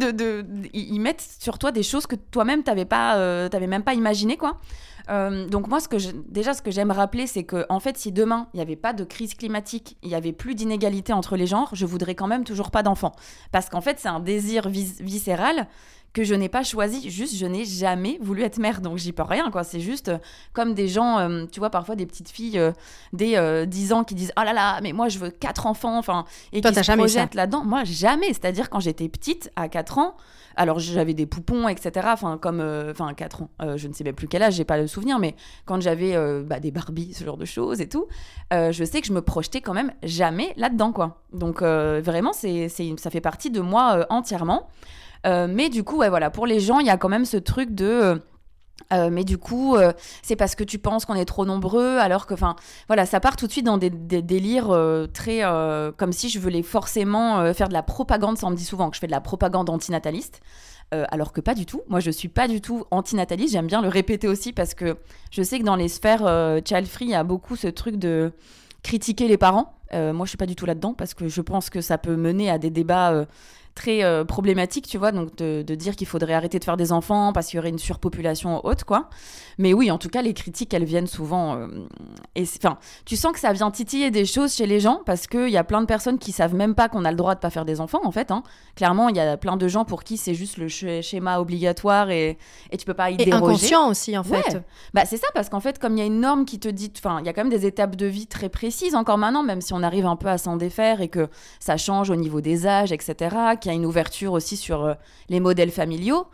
ils 0.72 1.00
mettent 1.00 1.26
sur 1.40 1.58
toi 1.58 1.72
des 1.72 1.82
choses 1.82 2.06
que 2.06 2.16
toi-même, 2.16 2.62
t'avais 2.62 2.84
pas, 2.84 3.48
t'avais 3.48 3.66
même 3.66 3.82
pas 3.82 3.94
imaginé, 3.94 4.36
quoi. 4.36 4.60
donc 5.08 5.68
moi, 5.68 5.80
ce 5.80 5.88
que 5.88 5.96
déjà, 6.28 6.54
ce 6.54 6.62
que 6.62 6.70
j'aime 6.70 6.90
rappeler, 6.90 7.26
c'est 7.26 7.44
que 7.44 7.66
en 7.68 7.80
fait, 7.80 7.96
si 7.96 8.12
demain 8.12 8.48
il 8.52 8.56
n'y 8.58 8.62
avait 8.62 8.76
pas 8.76 8.92
de 8.92 9.04
crise 9.04 9.34
climatique, 9.34 9.96
il 10.02 10.10
y 10.10 10.14
avait 10.14 10.32
plus 10.32 10.54
d'inégalité 10.54 11.12
entre 11.12 11.36
les 11.36 11.46
genres, 11.46 11.70
je 11.72 11.86
voudrais 11.86 12.14
quand 12.14 12.26
même 12.26 12.44
toujours 12.44 12.70
pas 12.70 12.82
d'enfants, 12.82 13.12
parce 13.52 13.68
qu'en 13.68 13.80
fait, 13.80 13.98
c'est 13.98 14.08
un 14.08 14.20
désir 14.20 14.68
viscéral 14.68 15.68
que 16.14 16.22
je 16.22 16.34
n'ai 16.34 16.48
pas 16.48 16.62
choisi, 16.62 17.10
juste 17.10 17.34
je 17.34 17.44
n'ai 17.44 17.64
jamais 17.64 18.18
voulu 18.22 18.42
être 18.42 18.58
mère, 18.58 18.80
donc 18.80 18.98
j'y 18.98 19.12
peux 19.12 19.24
rien, 19.24 19.50
quoi. 19.50 19.64
C'est 19.64 19.80
juste 19.80 20.08
euh, 20.08 20.18
comme 20.52 20.72
des 20.72 20.86
gens, 20.86 21.18
euh, 21.18 21.44
tu 21.50 21.58
vois, 21.58 21.70
parfois 21.70 21.96
des 21.96 22.06
petites 22.06 22.30
filles 22.30 22.58
euh, 22.58 22.70
des 23.12 23.66
10 23.66 23.92
ans 23.92 24.04
qui 24.04 24.14
disent 24.14 24.32
Oh 24.38 24.42
là 24.44 24.52
là, 24.52 24.80
mais 24.80 24.92
moi 24.92 25.08
je 25.08 25.18
veux 25.18 25.30
quatre 25.30 25.66
enfants, 25.66 25.98
enfin, 25.98 26.24
et 26.52 26.60
qui 26.60 26.72
se 26.72 26.92
projettent 26.92 27.34
là-dedans. 27.34 27.64
Moi, 27.64 27.82
jamais. 27.84 28.28
C'est-à-dire, 28.28 28.70
quand 28.70 28.78
j'étais 28.78 29.08
petite, 29.08 29.50
à 29.56 29.68
4 29.68 29.98
ans, 29.98 30.16
alors 30.54 30.78
j'avais 30.78 31.14
des 31.14 31.26
poupons, 31.26 31.66
etc. 31.66 32.06
Enfin, 32.12 32.38
comme, 32.38 32.60
enfin, 32.88 33.12
4 33.12 33.42
ans, 33.42 33.50
je 33.76 33.88
ne 33.88 33.92
sais 33.92 34.04
même 34.04 34.14
plus 34.14 34.28
quel 34.28 34.44
âge, 34.44 34.54
j'ai 34.54 34.64
pas 34.64 34.78
le 34.78 34.86
souvenir, 34.86 35.18
mais 35.18 35.34
quand 35.64 35.80
j'avais 35.80 36.16
bah, 36.44 36.60
des 36.60 36.70
Barbies, 36.70 37.12
ce 37.12 37.24
genre 37.24 37.36
de 37.36 37.44
choses 37.44 37.80
et 37.80 37.88
tout, 37.88 38.06
je 38.52 38.84
sais 38.84 39.00
que 39.00 39.06
je 39.08 39.12
me 39.12 39.20
projetais 39.20 39.60
quand 39.60 39.74
même 39.74 39.90
jamais 40.04 40.52
là-dedans, 40.56 40.92
quoi. 40.92 41.22
Donc, 41.32 41.60
vraiment, 41.60 42.32
c'est, 42.32 42.68
ça 42.68 43.10
fait 43.10 43.20
partie 43.20 43.50
de 43.50 43.60
moi 43.60 44.06
entièrement. 44.10 44.68
Euh, 45.26 45.46
mais 45.48 45.68
du 45.68 45.84
coup, 45.84 45.96
voilà, 45.96 46.30
pour 46.30 46.46
les 46.46 46.60
gens, 46.60 46.78
il 46.78 46.86
y 46.86 46.90
a 46.90 46.96
quand 46.96 47.08
même 47.08 47.24
ce 47.24 47.36
truc 47.36 47.74
de. 47.74 47.84
Euh, 47.84 48.16
euh, 48.92 49.08
mais 49.10 49.24
du 49.24 49.38
coup, 49.38 49.76
c'est 50.22 50.36
parce 50.36 50.54
que 50.54 50.64
tu 50.64 50.78
penses 50.78 51.04
qu'on 51.04 51.14
est 51.14 51.24
trop 51.24 51.46
nombreux, 51.46 51.98
alors 51.98 52.26
que, 52.26 52.34
enfin, 52.34 52.56
voilà, 52.88 53.06
ça 53.06 53.20
part 53.20 53.36
tout 53.36 53.46
de 53.46 53.52
suite 53.52 53.64
dans 53.64 53.78
des, 53.78 53.88
délires 53.88 54.76
très, 55.12 55.42
comme 55.96 56.12
si 56.12 56.28
je 56.28 56.38
voulais 56.38 56.62
forcément 56.62 57.54
faire 57.54 57.68
de 57.68 57.72
la 57.72 57.82
propagande. 57.82 58.36
Ça 58.36 58.50
me 58.50 58.56
dit 58.56 58.64
souvent 58.64 58.90
que 58.90 58.96
je 58.96 59.00
fais 59.00 59.06
de 59.06 59.12
la 59.12 59.20
propagande 59.20 59.70
antinataliste. 59.70 60.40
alors 60.90 61.32
que 61.32 61.40
pas 61.40 61.54
du 61.54 61.66
tout. 61.66 61.82
Moi, 61.88 62.00
je 62.00 62.10
suis 62.10 62.28
pas 62.28 62.46
du 62.46 62.60
tout 62.60 62.84
antinataliste. 62.90 63.52
J'aime 63.52 63.68
bien 63.68 63.80
le 63.80 63.88
répéter 63.88 64.28
aussi 64.28 64.52
parce 64.52 64.74
que 64.74 64.98
je 65.30 65.42
sais 65.42 65.60
que 65.60 65.64
dans 65.64 65.76
les 65.76 65.88
sphères 65.88 66.60
child 66.66 66.86
free, 66.86 67.06
il 67.06 67.10
y 67.12 67.14
a 67.14 67.24
beaucoup 67.24 67.56
ce 67.56 67.68
truc 67.68 67.96
de 67.96 68.32
critiquer 68.82 69.28
les 69.28 69.38
parents. 69.38 69.72
moi, 69.92 70.26
je 70.26 70.30
suis 70.30 70.38
pas 70.38 70.46
du 70.46 70.56
tout 70.56 70.66
là-dedans 70.66 70.94
parce 70.94 71.14
que 71.14 71.28
je 71.28 71.40
pense 71.40 71.70
que 71.70 71.80
ça 71.80 71.96
peut 71.96 72.16
mener 72.16 72.50
à 72.50 72.58
des 72.58 72.70
débats 72.70 73.24
très 73.74 74.04
euh, 74.04 74.24
problématique, 74.24 74.86
tu 74.86 74.98
vois, 74.98 75.12
donc 75.12 75.36
de, 75.36 75.62
dire 75.74 75.96
qu'il 75.96 76.06
faudrait 76.06 76.34
arrêter 76.34 76.58
de 76.58 76.64
faire 76.64 76.76
des 76.76 76.92
enfants 76.92 77.32
parce 77.32 77.48
qu'il 77.48 77.56
y 77.56 77.60
aurait 77.60 77.70
une 77.70 77.78
surpopulation 77.78 78.64
haute, 78.64 78.84
quoi. 78.84 79.08
Mais 79.58 79.72
oui, 79.72 79.90
en 79.90 79.98
tout 79.98 80.08
cas, 80.08 80.22
les 80.22 80.34
critiques, 80.34 80.72
elles 80.74 80.84
viennent 80.84 81.06
souvent. 81.06 81.56
Euh, 81.56 81.66
et 82.34 82.42
enfin, 82.42 82.78
tu 83.04 83.16
sens 83.16 83.32
que 83.32 83.40
ça 83.40 83.52
vient 83.52 83.70
titiller 83.70 84.10
des 84.10 84.24
choses 84.24 84.54
chez 84.54 84.66
les 84.66 84.80
gens 84.80 85.00
parce 85.04 85.26
qu'il 85.26 85.48
y 85.48 85.56
a 85.56 85.64
plein 85.64 85.80
de 85.80 85.86
personnes 85.86 86.18
qui 86.18 86.32
savent 86.32 86.54
même 86.54 86.74
pas 86.74 86.88
qu'on 86.88 87.04
a 87.04 87.10
le 87.10 87.16
droit 87.16 87.34
de 87.34 87.40
pas 87.40 87.50
faire 87.50 87.64
des 87.64 87.80
enfants, 87.80 88.00
en 88.04 88.10
fait. 88.10 88.30
Hein. 88.30 88.42
Clairement, 88.76 89.08
il 89.08 89.16
y 89.16 89.20
a 89.20 89.36
plein 89.36 89.56
de 89.56 89.68
gens 89.68 89.84
pour 89.84 90.04
qui 90.04 90.16
c'est 90.16 90.34
juste 90.34 90.56
le 90.56 90.68
schéma 90.68 91.38
obligatoire 91.38 92.10
et, 92.10 92.38
et 92.70 92.76
tu 92.76 92.84
peux 92.84 92.94
pas 92.94 93.10
y 93.10 93.14
et 93.14 93.16
déroger. 93.18 93.36
inconscient 93.36 93.88
aussi, 93.88 94.16
en 94.16 94.24
fait. 94.24 94.62
Bah, 94.92 95.04
c'est 95.04 95.16
ça, 95.16 95.26
parce 95.34 95.48
qu'en 95.48 95.60
fait, 95.60 95.78
comme 95.78 95.96
il 95.96 96.00
y 96.00 96.02
a 96.02 96.06
une 96.06 96.20
norme 96.20 96.44
qui 96.44 96.58
te 96.58 96.68
dit. 96.68 96.92
Enfin, 96.96 97.18
il 97.20 97.26
y 97.26 97.28
a 97.28 97.32
quand 97.32 97.42
même 97.42 97.50
des 97.50 97.66
étapes 97.66 97.96
de 97.96 98.06
vie 98.06 98.26
très 98.26 98.48
précises 98.48 98.94
encore 98.94 99.18
maintenant, 99.18 99.42
même 99.42 99.60
si 99.60 99.72
on 99.72 99.82
arrive 99.82 100.06
un 100.06 100.16
peu 100.16 100.28
à 100.28 100.38
s'en 100.38 100.56
défaire 100.56 101.00
et 101.00 101.08
que 101.08 101.28
ça 101.58 101.76
change 101.76 102.10
au 102.10 102.16
niveau 102.16 102.40
des 102.40 102.66
âges, 102.66 102.92
etc 102.92 103.56
qu'il 103.64 103.72
y 103.72 103.74
a 103.74 103.76
une 103.76 103.86
ouverture 103.86 104.32
aussi 104.32 104.56
sur 104.56 104.84
euh, 104.84 104.94
les 105.28 105.40
modèles 105.40 105.70
familiaux, 105.70 106.26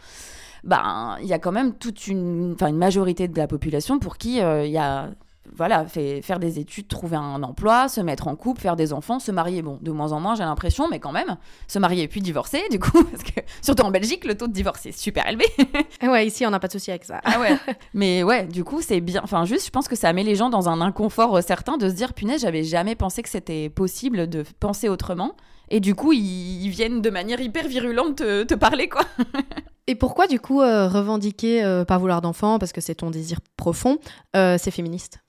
ben, 0.65 1.17
il 1.23 1.29
y 1.29 1.33
a 1.33 1.39
quand 1.39 1.53
même 1.53 1.75
toute 1.75 2.07
une, 2.09 2.57
une 2.61 2.77
majorité 2.77 3.29
de 3.29 3.39
la 3.39 3.47
population 3.47 3.99
pour 3.99 4.19
qui 4.19 4.41
euh, 4.41 4.67
il 4.67 4.73
y 4.73 4.79
a 4.79 5.11
voilà, 5.57 5.85
fait, 5.85 6.23
faire 6.23 6.39
des 6.39 6.59
études, 6.59 6.89
trouver 6.89 7.17
un 7.17 7.43
emploi, 7.43 7.89
se 7.89 8.01
mettre 8.01 8.29
en 8.29 8.37
couple, 8.37 8.61
faire 8.61 8.77
des 8.77 8.93
enfants, 8.93 9.19
se 9.19 9.33
marier. 9.33 9.63
Bon, 9.63 9.79
de 9.81 9.91
moins 9.91 10.13
en 10.13 10.21
moins, 10.21 10.35
j'ai 10.35 10.45
l'impression, 10.45 10.89
mais 10.89 11.01
quand 11.01 11.13
même, 11.13 11.37
se 11.67 11.79
marier 11.79 12.09
puis 12.09 12.21
divorcer, 12.21 12.63
du 12.71 12.79
coup, 12.79 13.03
parce 13.11 13.23
que 13.23 13.41
surtout 13.63 13.83
en 13.83 13.91
Belgique, 13.91 14.25
le 14.25 14.37
taux 14.37 14.47
de 14.47 14.53
divorce 14.53 14.87
est 14.87 14.97
super 14.97 15.27
élevé. 15.29 15.47
ouais, 16.03 16.27
ici, 16.27 16.47
on 16.47 16.51
n'a 16.51 16.61
pas 16.61 16.69
de 16.69 16.73
souci 16.73 16.91
avec 16.91 17.05
ça. 17.05 17.21
ah 17.25 17.41
ouais. 17.41 17.57
Mais 17.95 18.23
ouais, 18.23 18.47
du 18.47 18.65
coup, 18.65 18.81
c'est 18.81 19.01
bien. 19.01 19.21
Enfin, 19.25 19.45
juste, 19.45 19.67
je 19.67 19.71
pense 19.71 19.89
que 19.89 19.97
ça 19.97 20.13
met 20.13 20.23
les 20.23 20.37
gens 20.37 20.51
dans 20.51 20.69
un 20.69 20.81
inconfort 20.81 21.37
euh, 21.37 21.43
certain 21.43 21.77
de 21.79 21.89
se 21.89 21.95
dire, 21.95 22.15
punaise, 22.15 22.43
j'avais 22.43 22.65
jamais 22.65 22.95
pensé 22.95 23.23
que 23.23 23.29
c'était 23.29 23.69
possible 23.69 24.29
de 24.29 24.45
penser 24.61 24.89
autrement. 24.89 25.35
Et 25.71 25.81
du 25.81 25.95
coup, 25.95 26.13
ils, 26.13 26.69
viennent 26.69 27.01
de 27.01 27.11
manière 27.11 27.41
hyper 27.41 27.69
virulente 27.69 28.17
te, 28.17 28.55
parler, 28.55 28.89
quoi. 28.89 29.03
Et 29.87 29.95
pourquoi, 29.95 30.27
du 30.27 30.39
coup, 30.39 30.61
euh, 30.61 30.89
revendiquer 30.89 31.65
euh, 31.65 31.85
pas 31.85 31.99
vouloir 31.99 32.21
d'enfant, 32.21 32.59
parce 32.59 32.73
que 32.73 32.81
c'est 32.81 32.97
ton 32.97 33.11
désir 33.11 33.39
profond, 33.57 33.99
c'est 34.35 34.71
féministe? 34.71 35.21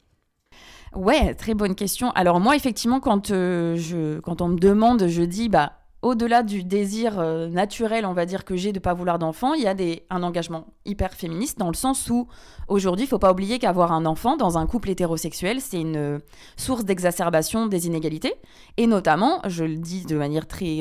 Ouais, 0.96 1.34
très 1.36 1.54
bonne 1.54 1.76
question. 1.76 2.12
Alors 2.12 2.40
moi, 2.40 2.56
effectivement, 2.56 3.00
quand, 3.00 3.32
euh, 3.32 3.78
je, 3.78 4.20
quand 4.20 4.42
on 4.42 4.50
me 4.50 4.60
demande, 4.60 5.08
je 5.08 5.24
dis, 5.24 5.48
bah, 5.48 5.74
au-delà 6.02 6.44
du 6.44 6.64
désir 6.64 7.20
euh, 7.20 7.48
naturel, 7.48 8.06
on 8.06 8.14
va 8.14 8.26
dire, 8.26 8.44
que 8.44 8.56
j'ai 8.56 8.74
de 8.74 8.80
pas 8.80 8.94
vouloir 8.94 9.20
d'enfant, 9.20 9.54
il 9.54 9.64
y 9.64 9.68
a 9.68 9.76
un 10.10 10.24
engagement 10.24 10.68
hyper 10.86 11.14
féministe 11.14 11.60
dans 11.60 11.68
le 11.68 11.76
sens 11.76 12.10
où, 12.10 12.28
aujourd'hui, 12.68 13.06
il 13.06 13.08
faut 13.08 13.20
pas 13.20 13.32
oublier 13.32 13.60
qu'avoir 13.60 13.92
un 13.92 14.06
enfant 14.06 14.38
dans 14.38 14.58
un 14.58 14.66
couple 14.66 14.90
hétérosexuel, 14.90 15.62
c'est 15.62 15.80
une 15.80 15.98
euh, 15.98 16.20
source 16.58 16.86
d'exacerbation 16.86 17.68
des 17.68 17.88
inégalités. 17.88 18.34
Et 18.78 18.88
notamment, 18.88 19.42
je 19.48 19.64
le 19.64 19.78
dis 19.78 20.06
de 20.06 20.18
manière 20.18 20.48
très 20.48 20.80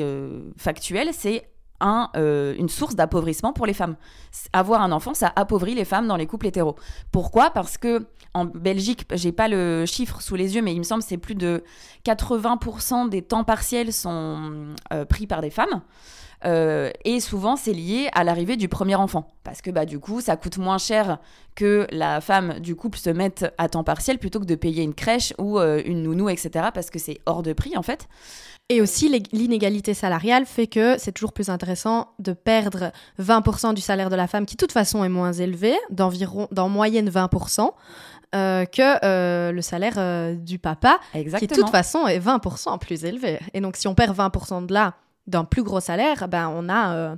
factuelle, 0.57 1.09
c'est 1.11 1.50
un, 1.81 2.09
une 2.15 2.69
source 2.69 2.95
d'appauvrissement 2.95 3.53
pour 3.53 3.65
les 3.65 3.73
femmes. 3.73 3.95
Avoir 4.53 4.81
un 4.81 4.91
enfant, 4.91 5.13
ça 5.13 5.31
appauvrit 5.35 5.75
les 5.75 5.85
femmes 5.85 6.07
dans 6.07 6.15
les 6.17 6.27
couples 6.27 6.47
hétéros. 6.47 6.75
Pourquoi? 7.11 7.49
Parce 7.49 7.77
que 7.77 8.05
en 8.33 8.45
Belgique, 8.45 9.05
j'ai 9.13 9.31
pas 9.31 9.47
le 9.47 9.85
chiffre 9.85 10.21
sous 10.21 10.35
les 10.35 10.55
yeux, 10.55 10.61
mais 10.61 10.73
il 10.73 10.79
me 10.79 10.83
semble 10.83 11.03
c'est 11.03 11.17
plus 11.17 11.35
de 11.35 11.63
80% 12.05 13.09
des 13.09 13.21
temps 13.21 13.43
partiels 13.43 13.91
sont 13.91 14.73
euh, 14.93 15.05
pris 15.05 15.27
par 15.27 15.41
des 15.41 15.49
femmes. 15.49 15.81
Euh, 16.43 16.89
et 17.05 17.19
souvent, 17.19 17.55
c'est 17.55 17.73
lié 17.73 18.09
à 18.13 18.23
l'arrivée 18.23 18.55
du 18.55 18.67
premier 18.67 18.95
enfant. 18.95 19.27
Parce 19.43 19.61
que 19.61 19.69
bah, 19.69 19.85
du 19.85 19.99
coup, 19.99 20.21
ça 20.21 20.37
coûte 20.37 20.57
moins 20.57 20.77
cher 20.77 21.19
que 21.55 21.85
la 21.91 22.21
femme 22.21 22.59
du 22.59 22.75
couple 22.75 22.97
se 22.97 23.09
mette 23.09 23.45
à 23.57 23.69
temps 23.69 23.83
partiel 23.83 24.17
plutôt 24.17 24.39
que 24.39 24.45
de 24.45 24.55
payer 24.55 24.81
une 24.81 24.95
crèche 24.95 25.33
ou 25.37 25.59
euh, 25.59 25.81
une 25.85 26.01
nounou, 26.03 26.29
etc. 26.29 26.69
Parce 26.73 26.89
que 26.89 26.99
c'est 26.99 27.19
hors 27.25 27.43
de 27.43 27.53
prix, 27.53 27.77
en 27.77 27.83
fait. 27.83 28.07
Et 28.69 28.79
aussi, 28.79 29.09
l'inégalité 29.33 29.93
salariale 29.93 30.45
fait 30.45 30.67
que 30.67 30.97
c'est 30.97 31.11
toujours 31.11 31.33
plus 31.33 31.49
intéressant 31.49 32.13
de 32.19 32.31
perdre 32.31 32.91
20% 33.19 33.73
du 33.73 33.81
salaire 33.81 34.09
de 34.09 34.15
la 34.15 34.27
femme, 34.27 34.45
qui 34.45 34.55
de 34.55 34.59
toute 34.59 34.71
façon 34.71 35.03
est 35.03 35.09
moins 35.09 35.33
élevé, 35.33 35.75
d'environ, 35.89 36.47
d'en 36.51 36.69
moyenne 36.69 37.09
20%, 37.09 37.69
euh, 38.33 38.63
que 38.63 39.05
euh, 39.05 39.51
le 39.51 39.61
salaire 39.61 39.95
euh, 39.97 40.35
du 40.35 40.57
papa, 40.57 40.99
qui 41.11 41.47
de 41.47 41.53
toute 41.53 41.69
façon 41.69 42.07
est 42.07 42.19
20% 42.19 42.79
plus 42.79 43.03
élevé. 43.03 43.39
Et 43.53 43.59
donc, 43.59 43.75
si 43.75 43.89
on 43.89 43.93
perd 43.93 44.17
20% 44.17 44.67
de 44.67 44.73
là 44.73 44.93
d'un 45.27 45.43
plus 45.43 45.63
gros 45.63 45.81
salaire, 45.81 46.29
ben, 46.29 46.49
on 46.55 46.69
a 46.69 47.17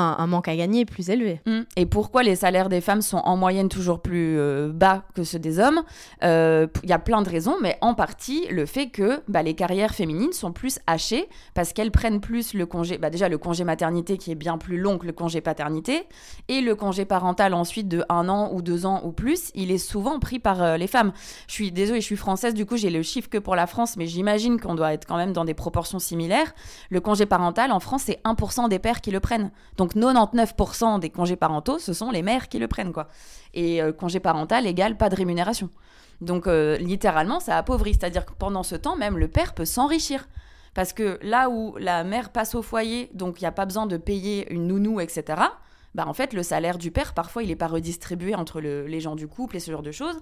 un, 0.00 0.26
manque 0.26 0.48
à 0.48 0.56
gagner 0.56 0.84
plus 0.84 1.10
élevé. 1.10 1.40
Mm. 1.46 1.60
Et 1.76 1.86
pourquoi 1.86 2.22
les 2.22 2.36
salaires 2.36 2.68
des 2.68 2.80
femmes 2.80 3.02
sont 3.02 3.18
en 3.18 3.36
moyenne 3.36 3.68
toujours 3.68 4.00
plus 4.00 4.38
euh, 4.38 4.70
bas 4.72 5.04
que 5.14 5.24
ceux 5.24 5.38
des 5.38 5.58
hommes? 5.58 5.82
Il 6.22 6.26
euh, 6.26 6.66
y 6.84 6.92
a 6.92 6.98
plein 6.98 7.22
de 7.22 7.28
raisons, 7.28 7.56
mais 7.60 7.78
en 7.80 7.94
partie 7.94 8.46
le 8.50 8.66
fait 8.66 8.88
que 8.88 9.20
bah, 9.28 9.42
les 9.42 9.54
carrières 9.54 9.94
féminines 9.94 10.32
sont 10.32 10.52
plus 10.52 10.78
hachées 10.86 11.28
parce 11.54 11.72
qu'elles 11.72 11.90
prennent 11.90 12.20
plus 12.20 12.54
le 12.54 12.66
congé, 12.66 12.98
bah, 12.98 13.10
déjà 13.10 13.28
le 13.28 13.38
congé 13.38 13.64
maternité 13.64 14.18
qui 14.18 14.30
est 14.30 14.36
bien 14.36 14.58
plus 14.58 14.78
long 14.78 14.98
que 14.98 15.06
le 15.06 15.12
congé 15.12 15.40
paternité, 15.40 16.02
et 16.48 16.60
le 16.60 16.74
congé 16.74 17.04
parental 17.04 17.54
ensuite 17.54 17.88
de 17.88 18.04
un 18.08 18.28
an 18.28 18.50
ou 18.52 18.62
deux 18.62 18.86
ans 18.86 19.02
ou 19.04 19.12
plus, 19.12 19.50
il 19.54 19.70
est 19.70 19.78
souvent 19.78 20.18
pris 20.18 20.38
par 20.38 20.62
euh, 20.62 20.76
les 20.76 20.86
femmes. 20.86 21.12
Je 21.46 21.54
suis 21.54 21.72
désolée, 21.72 22.00
je 22.00 22.06
suis 22.06 22.16
française, 22.16 22.54
du 22.54 22.66
coup 22.66 22.76
j'ai 22.76 22.90
le 22.90 23.02
chiffre 23.02 23.28
que 23.28 23.38
pour 23.38 23.56
la 23.56 23.66
France, 23.66 23.96
mais 23.96 24.06
j'imagine 24.06 24.60
qu'on 24.60 24.74
doit 24.74 24.92
être 24.92 25.06
quand 25.06 25.16
même 25.16 25.32
dans 25.32 25.44
des 25.44 25.54
proportions 25.54 25.98
similaires. 25.98 26.52
Le 26.90 27.00
congé 27.00 27.26
parental 27.26 27.72
en 27.72 27.80
France, 27.80 28.04
c'est 28.06 28.20
1% 28.24 28.68
des 28.68 28.78
pères 28.78 29.00
qui 29.00 29.10
le 29.10 29.20
prennent. 29.20 29.50
Donc 29.76 29.89
99% 29.94 31.00
des 31.00 31.10
congés 31.10 31.36
parentaux, 31.36 31.78
ce 31.78 31.92
sont 31.92 32.10
les 32.10 32.22
mères 32.22 32.48
qui 32.48 32.58
le 32.58 32.68
prennent, 32.68 32.92
quoi. 32.92 33.08
Et 33.54 33.82
euh, 33.82 33.92
congé 33.92 34.20
parental 34.20 34.66
égale 34.66 34.96
pas 34.96 35.08
de 35.08 35.16
rémunération. 35.16 35.70
Donc 36.20 36.46
littéralement, 36.46 37.40
ça 37.40 37.56
appauvrit. 37.56 37.94
C'est-à-dire 37.94 38.26
que 38.26 38.32
pendant 38.34 38.62
ce 38.62 38.74
temps, 38.76 38.94
même 38.94 39.16
le 39.16 39.28
père 39.28 39.54
peut 39.54 39.64
s'enrichir. 39.64 40.28
Parce 40.74 40.92
que 40.92 41.18
là 41.22 41.48
où 41.48 41.74
la 41.78 42.04
mère 42.04 42.30
passe 42.30 42.54
au 42.54 42.60
foyer, 42.60 43.10
donc 43.14 43.40
il 43.40 43.44
n'y 43.44 43.48
a 43.48 43.52
pas 43.52 43.64
besoin 43.64 43.86
de 43.86 43.96
payer 43.96 44.52
une 44.52 44.66
nounou, 44.66 45.00
etc., 45.00 45.42
bah 45.94 46.04
en 46.06 46.12
fait, 46.12 46.32
le 46.34 46.42
salaire 46.42 46.78
du 46.78 46.90
père, 46.90 47.14
parfois, 47.14 47.42
il 47.42 47.48
n'est 47.48 47.56
pas 47.56 47.66
redistribué 47.66 48.34
entre 48.34 48.60
les 48.60 49.00
gens 49.00 49.16
du 49.16 49.26
couple 49.26 49.56
et 49.56 49.60
ce 49.60 49.70
genre 49.70 49.82
de 49.82 49.90
choses. 49.90 50.20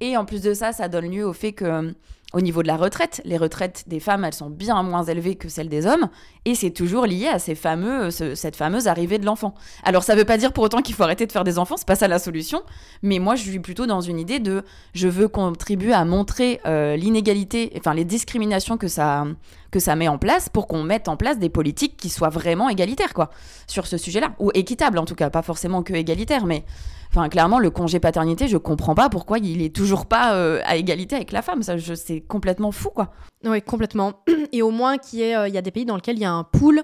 Et 0.00 0.16
en 0.16 0.24
plus 0.24 0.40
de 0.40 0.54
ça, 0.54 0.72
ça 0.72 0.88
donne 0.88 1.10
lieu 1.10 1.26
au 1.26 1.32
fait 1.32 1.52
que 1.52 1.94
au 2.32 2.40
niveau 2.40 2.62
de 2.62 2.68
la 2.68 2.76
retraite, 2.76 3.20
les 3.24 3.36
retraites 3.36 3.84
des 3.86 4.00
femmes, 4.00 4.24
elles 4.24 4.34
sont 4.34 4.50
bien 4.50 4.82
moins 4.82 5.02
élevées 5.02 5.34
que 5.34 5.48
celles 5.48 5.68
des 5.68 5.86
hommes, 5.86 6.08
et 6.44 6.54
c'est 6.54 6.70
toujours 6.70 7.06
lié 7.06 7.26
à 7.26 7.38
cette 7.38 7.58
fameuse 7.58 8.88
arrivée 8.88 9.18
de 9.18 9.26
l'enfant. 9.26 9.54
Alors 9.82 10.04
ça 10.04 10.14
ne 10.14 10.18
veut 10.18 10.24
pas 10.24 10.36
dire 10.36 10.52
pour 10.52 10.64
autant 10.64 10.82
qu'il 10.82 10.94
faut 10.94 11.02
arrêter 11.02 11.26
de 11.26 11.32
faire 11.32 11.44
des 11.44 11.58
enfants, 11.58 11.76
c'est 11.76 11.86
pas 11.86 11.96
ça 11.96 12.08
la 12.08 12.18
solution, 12.18 12.62
mais 13.02 13.18
moi 13.18 13.34
je 13.34 13.42
suis 13.42 13.58
plutôt 13.58 13.86
dans 13.86 14.00
une 14.00 14.18
idée 14.18 14.38
de, 14.38 14.62
je 14.94 15.08
veux 15.08 15.28
contribuer 15.28 15.92
à 15.92 16.04
montrer 16.04 16.60
euh, 16.66 16.96
l'inégalité, 16.96 17.72
enfin 17.76 17.94
les 17.94 18.04
discriminations 18.04 18.76
que 18.76 18.88
ça, 18.88 19.26
que 19.70 19.80
ça 19.80 19.96
met 19.96 20.08
en 20.08 20.18
place, 20.18 20.48
pour 20.48 20.68
qu'on 20.68 20.82
mette 20.82 21.08
en 21.08 21.16
place 21.16 21.38
des 21.38 21.48
politiques 21.48 21.96
qui 21.96 22.10
soient 22.10 22.28
vraiment 22.28 22.68
égalitaires, 22.68 23.14
quoi, 23.14 23.30
sur 23.66 23.86
ce 23.86 23.98
sujet-là, 23.98 24.32
ou 24.38 24.50
équitables 24.54 24.98
en 24.98 25.04
tout 25.04 25.14
cas, 25.14 25.30
pas 25.30 25.42
forcément 25.42 25.82
que 25.82 25.94
égalitaires, 25.94 26.46
mais 26.46 26.64
Enfin, 27.12 27.28
clairement, 27.28 27.58
le 27.58 27.70
congé 27.70 27.98
paternité, 27.98 28.46
je 28.46 28.56
comprends 28.56 28.94
pas 28.94 29.08
pourquoi 29.08 29.38
il 29.38 29.62
est 29.62 29.74
toujours 29.74 30.06
pas 30.06 30.34
euh, 30.34 30.60
à 30.64 30.76
égalité 30.76 31.16
avec 31.16 31.32
la 31.32 31.42
femme. 31.42 31.62
Ça, 31.64 31.76
c'est 31.96 32.20
complètement 32.20 32.70
fou, 32.70 32.90
quoi. 32.90 33.10
Oui, 33.44 33.60
complètement. 33.62 34.22
Et 34.52 34.62
au 34.62 34.70
moins, 34.70 34.96
qu'il 34.96 35.18
y, 35.18 35.34
euh, 35.34 35.48
il 35.48 35.54
y 35.54 35.58
a 35.58 35.62
des 35.62 35.72
pays 35.72 35.84
dans 35.84 35.96
lesquels 35.96 36.16
il 36.16 36.22
y 36.22 36.26
a 36.26 36.32
un 36.32 36.44
pool 36.44 36.82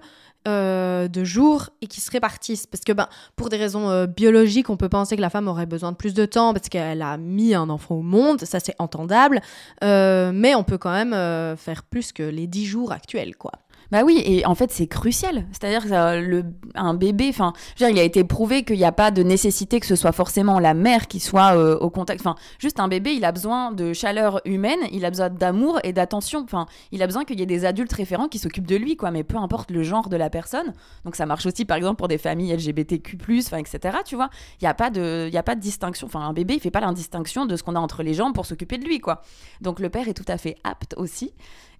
euh, 0.49 1.07
de 1.07 1.23
jours 1.23 1.71
et 1.81 1.87
qui 1.87 2.01
se 2.01 2.11
répartissent. 2.11 2.67
Parce 2.67 2.83
que 2.83 2.93
ben, 2.93 3.09
pour 3.37 3.51
des 3.51 3.57
raisons 3.57 4.05
biologiques, 4.05 4.69
on 4.69 4.77
peut 4.77 4.89
penser 4.89 5.15
que 5.15 5.21
la 5.21 5.31
femme 5.31 5.47
aurait 5.47 5.67
besoin 5.67 5.93
de 5.93 5.97
plus 5.97 6.15
de 6.15 6.25
temps 6.27 6.53
parce 6.53 6.69
qu'elle 6.69 7.03
a 7.03 7.17
mis 7.19 7.55
un 7.55 7.69
enfant 7.69 7.97
au 7.97 8.03
monde, 8.03 8.41
ça 8.45 8.61
c'est 8.61 8.75
entendable, 8.79 9.41
mais 9.83 10.55
on 10.55 10.63
peut 10.63 10.79
quand 10.79 10.93
même 10.93 11.57
faire 11.57 11.83
plus 11.83 12.13
que 12.13 12.23
les 12.23 12.47
10 12.47 12.65
jours 12.65 12.93
actuels. 12.93 13.35
quoi. 13.35 13.51
Bah 13.93 14.03
oui, 14.05 14.21
et 14.25 14.45
en 14.47 14.55
fait, 14.55 14.71
c'est 14.73 14.87
crucial. 14.87 15.47
C'est-à-dire 15.53 15.85
que 15.85 16.21
le, 16.21 16.45
un 16.75 16.95
bébé, 16.95 17.27
enfin, 17.29 17.53
il 17.79 17.99
a 17.99 18.03
été 18.03 18.25
prouvé 18.25 18.65
qu'il 18.65 18.77
n'y 18.77 18.85
a 18.85 18.93
pas 18.93 19.11
de 19.11 19.23
nécessité 19.23 19.81
que 19.81 19.87
ce 19.87 19.97
soit 19.97 20.13
forcément 20.13 20.59
la 20.59 20.75
mère 20.75 21.07
qui 21.07 21.21
soit 21.21 21.57
euh, 21.57 21.79
au 21.79 21.91
contact. 21.91 22.21
Enfin, 22.21 22.35
juste 22.59 22.81
un 22.81 22.89
bébé, 22.89 23.13
il 23.15 23.25
a 23.25 23.33
besoin 23.33 23.73
de 23.73 23.93
chaleur 23.93 24.41
humaine, 24.45 24.79
il 24.93 25.05
a 25.05 25.11
besoin 25.11 25.31
d'amour 25.31 25.79
et 25.85 25.93
d'attention. 25.93 26.41
Enfin, 26.43 26.67
il 26.91 27.03
a 27.03 27.07
besoin 27.07 27.25
qu'il 27.25 27.39
y 27.39 27.43
ait 27.43 27.47
des 27.47 27.65
adultes 27.65 27.93
référents 27.93 28.29
qui 28.29 28.39
s'occupent 28.39 28.67
de 28.67 28.77
lui, 28.77 28.97
quoi. 28.97 29.11
Mais 29.11 29.23
peu 29.23 29.37
importe 29.37 29.71
le 29.71 29.83
genre 29.83 30.09
de 30.09 30.17
la 30.17 30.31
personne. 30.31 30.73
Donc, 31.05 31.15
ça 31.17 31.27
marche 31.27 31.47
aussi, 31.47 31.65
par 31.65 31.77
exemple, 31.77 31.97
pour 31.97 32.09
des 32.09 32.19
familles 32.19 32.55
LGBTQ+, 32.57 33.17
enfin, 33.39 33.59
etc. 33.59 33.99
Tu 34.05 34.17
vois, 34.17 34.31
il 34.61 34.65
n'y 34.65 34.69
a 34.69 34.75
pas 34.75 34.91
de, 34.91 35.31
a 35.35 35.43
pas 35.43 35.55
de 35.55 35.61
distinction. 35.61 36.07
Enfin, 36.07 36.21
un 36.21 36.33
bébé, 36.33 36.55
il 36.55 36.61
fait 36.61 36.71
pas 36.71 36.81
l'indistinction 36.81 37.47
de 37.47 37.57
ce 37.57 37.63
qu'on 37.63 37.77
a 37.77 37.81
entre 37.81 38.03
les 38.03 38.15
jambes 38.15 38.35
pour 38.35 38.47
s'occuper 38.47 38.79
de 38.79 38.85
lui, 38.85 38.99
quoi. 38.99 39.23
Donc, 39.61 39.79
le 39.81 39.91
père 39.91 40.09
est 40.09 40.15
tout 40.15 40.25
à 40.29 40.39
fait 40.39 40.57
apte 40.65 40.95
aussi. 40.97 41.33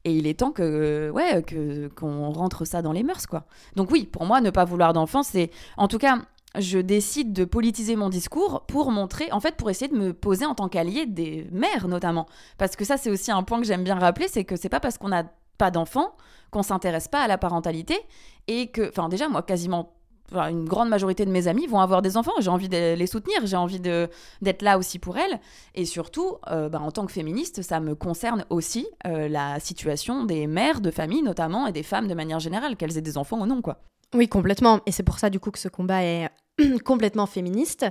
Et 0.07 0.13
il 0.13 0.29
est 0.29 0.39
temps 0.39 0.53
que, 0.53 1.11
ouais, 1.11 1.43
que 1.43 1.89
qu'on 1.89 2.31
rentre 2.31 2.65
ça 2.65 2.81
dans 2.81 2.93
les 2.93 3.03
mœurs, 3.03 3.27
quoi. 3.27 3.45
Donc 3.75 3.91
oui, 3.91 4.07
pour 4.07 4.25
moi, 4.25 4.41
ne 4.41 4.51
pas 4.51 4.65
vouloir 4.65 4.93
d'enfant, 4.93 5.25
c'est, 5.25 5.51
en 5.77 5.89
tout 5.89 5.99
cas, 5.99 6.19
je 6.57 6.79
décide 6.79 7.33
de 7.33 7.45
politiser 7.45 7.97
mon 7.97 8.09
discours 8.09 8.63
pour 8.69 8.93
montrer, 8.93 9.33
en 9.33 9.41
fait, 9.41 9.57
pour 9.57 9.69
essayer 9.69 9.91
de 9.91 9.99
me 9.99 10.13
poser 10.13 10.47
en 10.47 10.55
tant 10.55 10.69
qu'allié 10.69 11.07
des 11.07 11.49
mères, 11.51 11.89
notamment. 11.89 12.27
Parce 12.57 12.77
que 12.77 12.85
ça, 12.85 12.97
c'est 12.97 13.11
aussi 13.11 13.33
un 13.33 13.43
point 13.43 13.61
que 13.61 13.67
j'aime 13.67 13.83
bien 13.83 13.99
rappeler, 13.99 14.29
c'est 14.29 14.45
que 14.45 14.55
c'est 14.55 14.69
pas 14.69 14.79
parce 14.79 14.97
qu'on 14.97 15.09
n'a 15.09 15.25
pas 15.59 15.73
d'enfants 15.73 16.15
qu'on 16.53 16.63
s'intéresse 16.63 17.09
pas 17.09 17.23
à 17.23 17.27
la 17.27 17.37
parentalité 17.37 17.99
et 18.47 18.69
que, 18.69 18.89
enfin, 18.89 19.09
déjà, 19.09 19.29
moi, 19.29 19.43
quasiment 19.43 19.96
une 20.33 20.65
grande 20.65 20.89
majorité 20.89 21.25
de 21.25 21.31
mes 21.31 21.49
amis 21.49 21.67
vont 21.67 21.81
avoir 21.81 22.03
des 22.03 22.17
enfants. 22.17 22.33
J'ai 22.41 22.51
envie 22.51 22.69
de 22.69 22.95
les 22.95 23.07
soutenir, 23.07 23.39
j'ai 23.45 23.57
envie 23.57 23.81
d'être 23.81 24.63
là 24.63 24.79
aussi 24.79 24.99
pour 24.99 25.17
elles. 25.17 25.41
Et 25.75 25.85
surtout, 25.85 26.37
euh, 26.51 26.69
bah, 26.69 26.81
en 26.81 26.91
tant 26.91 27.07
que 27.07 27.13
féministe, 27.13 27.63
ça 27.63 27.81
me 27.81 27.95
concerne 27.95 28.45
aussi 28.51 28.87
euh, 29.07 29.29
la 29.29 29.61
situation 29.61 30.25
des 30.25 30.47
mères 30.47 30.81
de 30.81 30.91
famille 30.91 31.23
notamment 31.23 31.67
et 31.67 31.73
des 31.73 31.83
femmes 31.83 32.09
de 32.09 32.15
manière 32.15 32.41
générale, 32.41 32.77
qu'elles 32.77 32.97
aient 32.99 33.03
des 33.03 33.19
enfants 33.19 33.41
ou 33.41 33.47
non, 33.47 33.63
quoi. 33.63 33.79
Oui, 34.15 34.29
complètement. 34.29 34.81
Et 34.87 34.93
c'est 34.93 35.03
pour 35.03 35.19
ça, 35.19 35.31
du 35.31 35.41
coup, 35.41 35.51
que 35.51 35.59
ce 35.59 35.69
combat 35.69 36.03
est 36.05 36.29
complètement 36.85 37.27
féministe. 37.27 37.87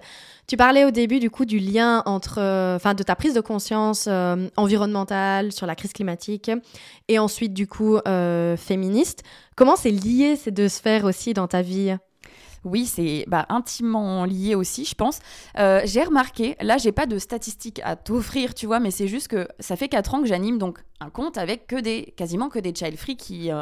Tu 0.48 0.58
parlais 0.58 0.86
au 0.86 0.92
début, 0.92 1.20
du 1.20 1.30
coup, 1.30 1.46
du 1.46 1.60
lien 1.60 2.04
entre, 2.06 2.40
euh, 2.40 2.78
enfin, 2.78 2.94
de 2.94 3.04
ta 3.04 3.16
prise 3.16 3.34
de 3.34 3.42
conscience 3.42 4.08
environnementale 4.58 5.52
sur 5.52 5.68
la 5.68 5.76
crise 5.76 5.94
climatique 5.94 6.50
et 7.08 7.20
ensuite, 7.20 7.54
du 7.54 7.68
coup, 7.68 7.98
féministe. 8.58 9.24
Comment 9.56 9.76
c'est 9.76 9.92
lié 9.92 10.36
ces 10.36 10.52
deux 10.52 10.70
sphères 10.70 11.06
aussi 11.06 11.34
dans 11.34 11.48
ta 11.48 11.62
vie? 11.62 11.96
Oui, 12.66 12.86
c'est 12.86 13.26
bah, 13.28 13.46
intimement 13.50 14.26
lié 14.26 14.56
aussi, 14.56 14.84
je 14.86 14.96
pense. 14.96 15.20
Euh, 15.58 15.82
j'ai 15.86 16.04
remarqué, 16.04 16.58
là, 16.60 16.78
j'ai 16.78 16.92
pas 16.92 17.06
de 17.06 17.18
statistiques 17.20 17.80
à 17.84 17.96
t'offrir, 17.96 18.54
tu 18.54 18.66
vois, 18.66 18.80
mais 18.80 18.92
c'est 18.92 19.08
juste 19.08 19.28
que 19.30 19.48
ça 19.60 19.76
fait 19.76 19.88
4 19.88 20.16
ans 20.16 20.22
que 20.22 20.28
j'anime 20.28 20.58
donc 20.58 20.80
un 21.00 21.10
compte 21.10 21.38
avec 21.38 21.68
que 21.68 21.80
des, 21.80 22.14
quasiment 22.18 22.50
que 22.50 22.60
des 22.60 22.74
child 22.74 22.98
free 22.98 23.16
qui, 23.16 23.52
euh, 23.52 23.62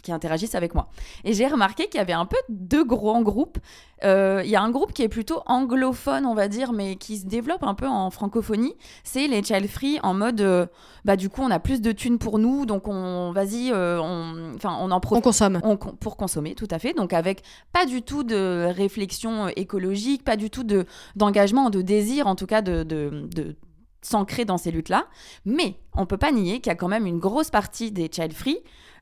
qui 0.00 0.12
interagissent 0.12 0.54
avec 0.54 0.74
moi. 0.74 0.88
Et 1.24 1.32
j'ai 1.32 1.46
remarqué 1.46 1.86
qu'il 1.88 1.98
y 1.98 2.00
avait 2.00 2.12
un 2.12 2.26
peu 2.26 2.36
deux 2.48 2.84
grands 2.84 3.22
groupes. 3.22 3.58
Euh, 4.04 4.42
il 4.44 4.50
y 4.50 4.56
a 4.56 4.62
un 4.62 4.70
groupe 4.70 4.92
qui 4.92 5.02
est 5.02 5.08
plutôt 5.08 5.40
anglophone, 5.46 6.26
on 6.26 6.34
va 6.34 6.48
dire, 6.48 6.72
mais 6.72 6.96
qui 6.96 7.16
se 7.18 7.26
développe 7.26 7.62
un 7.62 7.74
peu 7.74 7.86
en 7.86 8.10
francophonie. 8.10 8.74
C'est 9.04 9.26
les 9.26 9.42
child 9.42 9.68
free 9.68 9.98
en 10.02 10.14
mode, 10.14 10.40
euh, 10.40 10.66
bah 11.04 11.16
du 11.16 11.28
coup, 11.28 11.42
on 11.42 11.50
a 11.50 11.58
plus 11.58 11.80
de 11.80 11.92
thunes 11.92 12.18
pour 12.18 12.38
nous, 12.38 12.66
donc 12.66 12.88
on, 12.88 13.32
vas-y, 13.32 13.72
euh, 13.72 14.00
on, 14.00 14.54
enfin, 14.54 14.76
on 14.80 14.90
en 14.90 15.00
profite. 15.00 15.24
On 15.24 15.28
consomme. 15.28 15.60
pour 16.00 16.16
consommer, 16.16 16.54
tout 16.54 16.68
à 16.70 16.78
fait. 16.78 16.92
Donc 16.92 17.12
avec 17.12 17.42
pas 17.72 17.86
du 17.86 18.02
tout 18.02 18.22
de 18.22 18.70
réflexion 18.74 19.48
écologique, 19.48 20.24
pas 20.24 20.36
du 20.36 20.50
tout 20.50 20.64
de 20.64 20.84
d'engagement, 21.14 21.70
de 21.70 21.80
désir, 21.80 22.26
en 22.26 22.34
tout 22.34 22.46
cas 22.46 22.62
de, 22.62 22.82
de, 22.82 23.28
de 23.34 23.56
s'ancrer 24.02 24.44
dans 24.44 24.58
ces 24.58 24.70
luttes-là. 24.70 25.06
Mais 25.44 25.76
on 25.94 26.06
peut 26.06 26.16
pas 26.16 26.32
nier 26.32 26.60
qu'il 26.60 26.70
y 26.70 26.72
a 26.72 26.76
quand 26.76 26.88
même 26.88 27.06
une 27.06 27.18
grosse 27.18 27.50
partie 27.50 27.90
des 27.90 28.10
child 28.12 28.32
free 28.32 28.58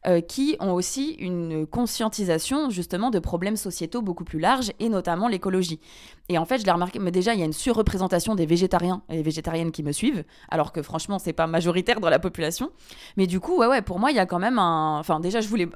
euh, 0.07 0.21
qui 0.21 0.57
ont 0.61 0.73
aussi 0.73 1.13
une 1.13 1.67
conscientisation 1.67 2.69
justement 2.71 3.11
de 3.11 3.19
problèmes 3.19 3.57
sociétaux 3.57 4.03
beaucoup 4.03 4.25
plus 4.25 4.39
larges 4.39 4.71
et 4.79 4.89
notamment 4.89 5.29
l'écologie. 5.29 5.81
Et 6.29 6.39
en 6.39 6.45
fait, 6.45 6.59
je 6.59 6.65
l'ai 6.65 6.71
remarqué, 6.71 6.99
mais 6.99 7.11
déjà, 7.11 7.35
il 7.35 7.41
y 7.41 7.43
a 7.43 7.47
une 7.47 7.53
surreprésentation 7.53 8.35
des 8.35 8.47
végétariens 8.47 9.03
et 9.09 9.23
végétariennes 9.23 9.73
qui 9.73 9.83
me 9.83 9.93
suivent, 9.93 10.25
alors 10.51 10.73
que 10.73 10.83
franchement, 10.83 11.19
c'est 11.19 11.33
pas 11.33 11.47
majoritaire 11.47 12.01
dans 12.01 12.11
la 12.11 12.19
population. 12.19 12.71
Mais 13.17 13.27
du 13.27 13.41
coup, 13.41 13.57
ouais, 13.57 13.67
ouais, 13.67 13.83
pour 13.83 13.99
moi, 13.99 14.11
il 14.11 14.17
y 14.17 14.21
a 14.21 14.27
quand 14.27 14.39
même 14.39 14.59
un. 14.59 14.99
Enfin, 14.99 15.21
déjà, 15.21 15.41
je 15.41 15.49
voulais 15.49 15.69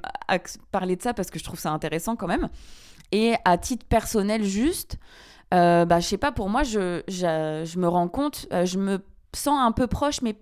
parler 0.71 0.95
de 0.95 1.01
ça 1.01 1.13
parce 1.13 1.29
que 1.29 1.39
je 1.39 1.43
trouve 1.43 1.59
ça 1.59 1.71
intéressant 1.71 2.15
quand 2.15 2.27
même. 2.27 2.49
Et 3.11 3.33
à 3.45 3.57
titre 3.57 3.85
personnel, 3.85 4.43
juste, 4.43 4.97
euh, 5.53 5.85
bah, 5.85 5.99
je 5.99 6.05
sais 6.05 6.17
pas, 6.17 6.31
pour 6.31 6.49
moi, 6.49 6.63
je, 6.63 7.01
je, 7.07 7.79
me 7.79 7.87
rends 7.87 8.07
compte, 8.07 8.47
euh, 8.53 8.65
je 8.65 8.77
me 8.77 8.99
sens 9.33 9.59
un 9.59 9.71
peu 9.71 9.87
proche, 9.87 10.21
mais 10.21 10.35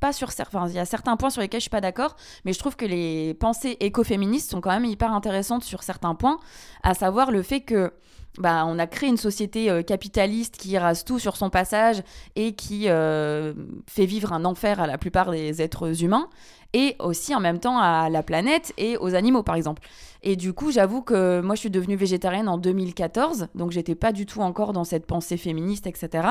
pas 0.00 0.12
sur 0.12 0.32
certains. 0.32 0.66
il 0.68 0.74
y 0.74 0.78
a 0.78 0.84
certains 0.84 1.16
points 1.16 1.30
sur 1.30 1.42
lesquels 1.42 1.60
je 1.60 1.64
suis 1.64 1.70
pas 1.70 1.80
d'accord, 1.80 2.16
mais 2.44 2.52
je 2.52 2.58
trouve 2.58 2.76
que 2.76 2.86
les 2.86 3.34
pensées 3.34 3.76
écoféministes 3.80 4.50
sont 4.50 4.60
quand 4.60 4.70
même 4.70 4.84
hyper 4.84 5.12
intéressantes 5.12 5.62
sur 5.62 5.82
certains 5.82 6.14
points, 6.14 6.40
à 6.82 6.94
savoir 6.94 7.30
le 7.30 7.42
fait 7.42 7.60
que 7.60 7.92
bah, 8.38 8.64
on 8.66 8.78
a 8.78 8.86
créé 8.86 9.08
une 9.08 9.16
société 9.16 9.70
euh, 9.70 9.82
capitaliste 9.82 10.56
qui 10.56 10.78
rase 10.78 11.04
tout 11.04 11.18
sur 11.18 11.36
son 11.36 11.50
passage 11.50 12.02
et 12.36 12.54
qui 12.54 12.88
euh, 12.88 13.52
fait 13.88 14.06
vivre 14.06 14.32
un 14.32 14.44
enfer 14.44 14.80
à 14.80 14.86
la 14.86 14.98
plupart 14.98 15.30
des 15.30 15.60
êtres 15.62 16.02
humains 16.02 16.28
et 16.72 16.96
aussi 16.98 17.34
en 17.34 17.40
même 17.40 17.58
temps 17.58 17.78
à 17.78 18.08
la 18.08 18.22
planète 18.22 18.72
et 18.76 18.96
aux 18.96 19.14
animaux 19.14 19.42
par 19.42 19.54
exemple. 19.54 19.82
Et 20.22 20.36
du 20.36 20.52
coup, 20.52 20.70
j'avoue 20.70 21.02
que 21.02 21.40
moi 21.40 21.54
je 21.54 21.60
suis 21.60 21.70
devenue 21.70 21.96
végétarienne 21.96 22.48
en 22.48 22.58
2014, 22.58 23.48
donc 23.54 23.70
j'étais 23.70 23.94
pas 23.94 24.12
du 24.12 24.26
tout 24.26 24.40
encore 24.40 24.72
dans 24.72 24.84
cette 24.84 25.06
pensée 25.06 25.36
féministe, 25.36 25.86
etc. 25.86 26.28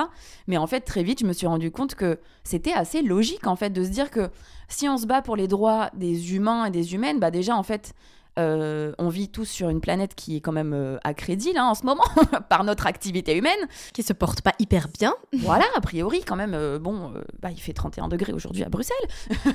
Mais 0.47 0.57
en 0.57 0.67
fait, 0.67 0.81
très 0.81 1.03
vite, 1.03 1.21
je 1.21 1.25
me 1.25 1.33
suis 1.33 1.47
rendu 1.47 1.71
compte 1.71 1.95
que 1.95 2.19
c'était 2.43 2.73
assez 2.73 3.01
logique 3.01 3.47
en 3.47 3.55
fait 3.55 3.71
de 3.71 3.83
se 3.83 3.89
dire 3.89 4.11
que 4.11 4.29
si 4.67 4.87
on 4.87 4.97
se 4.97 5.07
bat 5.07 5.21
pour 5.21 5.35
les 5.35 5.47
droits 5.47 5.89
des 5.95 6.35
humains 6.35 6.65
et 6.65 6.71
des 6.71 6.93
humaines, 6.93 7.19
bah 7.19 7.31
déjà 7.31 7.55
en 7.55 7.63
fait 7.63 7.93
euh, 8.37 8.93
on 8.97 9.09
vit 9.09 9.27
tous 9.27 9.45
sur 9.45 9.69
une 9.69 9.81
planète 9.81 10.15
qui 10.15 10.37
est 10.37 10.39
quand 10.39 10.51
même 10.51 10.73
euh, 10.73 10.97
à 11.03 11.13
crédit 11.13 11.51
là 11.51 11.65
en 11.65 11.73
ce 11.73 11.85
moment 11.85 12.05
par 12.49 12.63
notre 12.63 12.87
activité 12.87 13.35
humaine. 13.35 13.59
Qui 13.93 14.03
se 14.03 14.13
porte 14.13 14.41
pas 14.41 14.53
hyper 14.59 14.87
bien. 14.87 15.13
voilà, 15.39 15.65
a 15.75 15.81
priori 15.81 16.21
quand 16.23 16.35
même. 16.35 16.53
Euh, 16.53 16.79
bon, 16.79 17.13
bah, 17.41 17.49
il 17.51 17.59
fait 17.59 17.73
31 17.73 18.07
degrés 18.07 18.33
aujourd'hui 18.33 18.63
à 18.63 18.69
Bruxelles. 18.69 18.97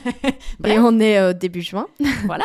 Et 0.65 0.79
on 0.79 0.99
est 0.99 1.35
début 1.35 1.63
juin. 1.63 1.87
voilà. 2.27 2.45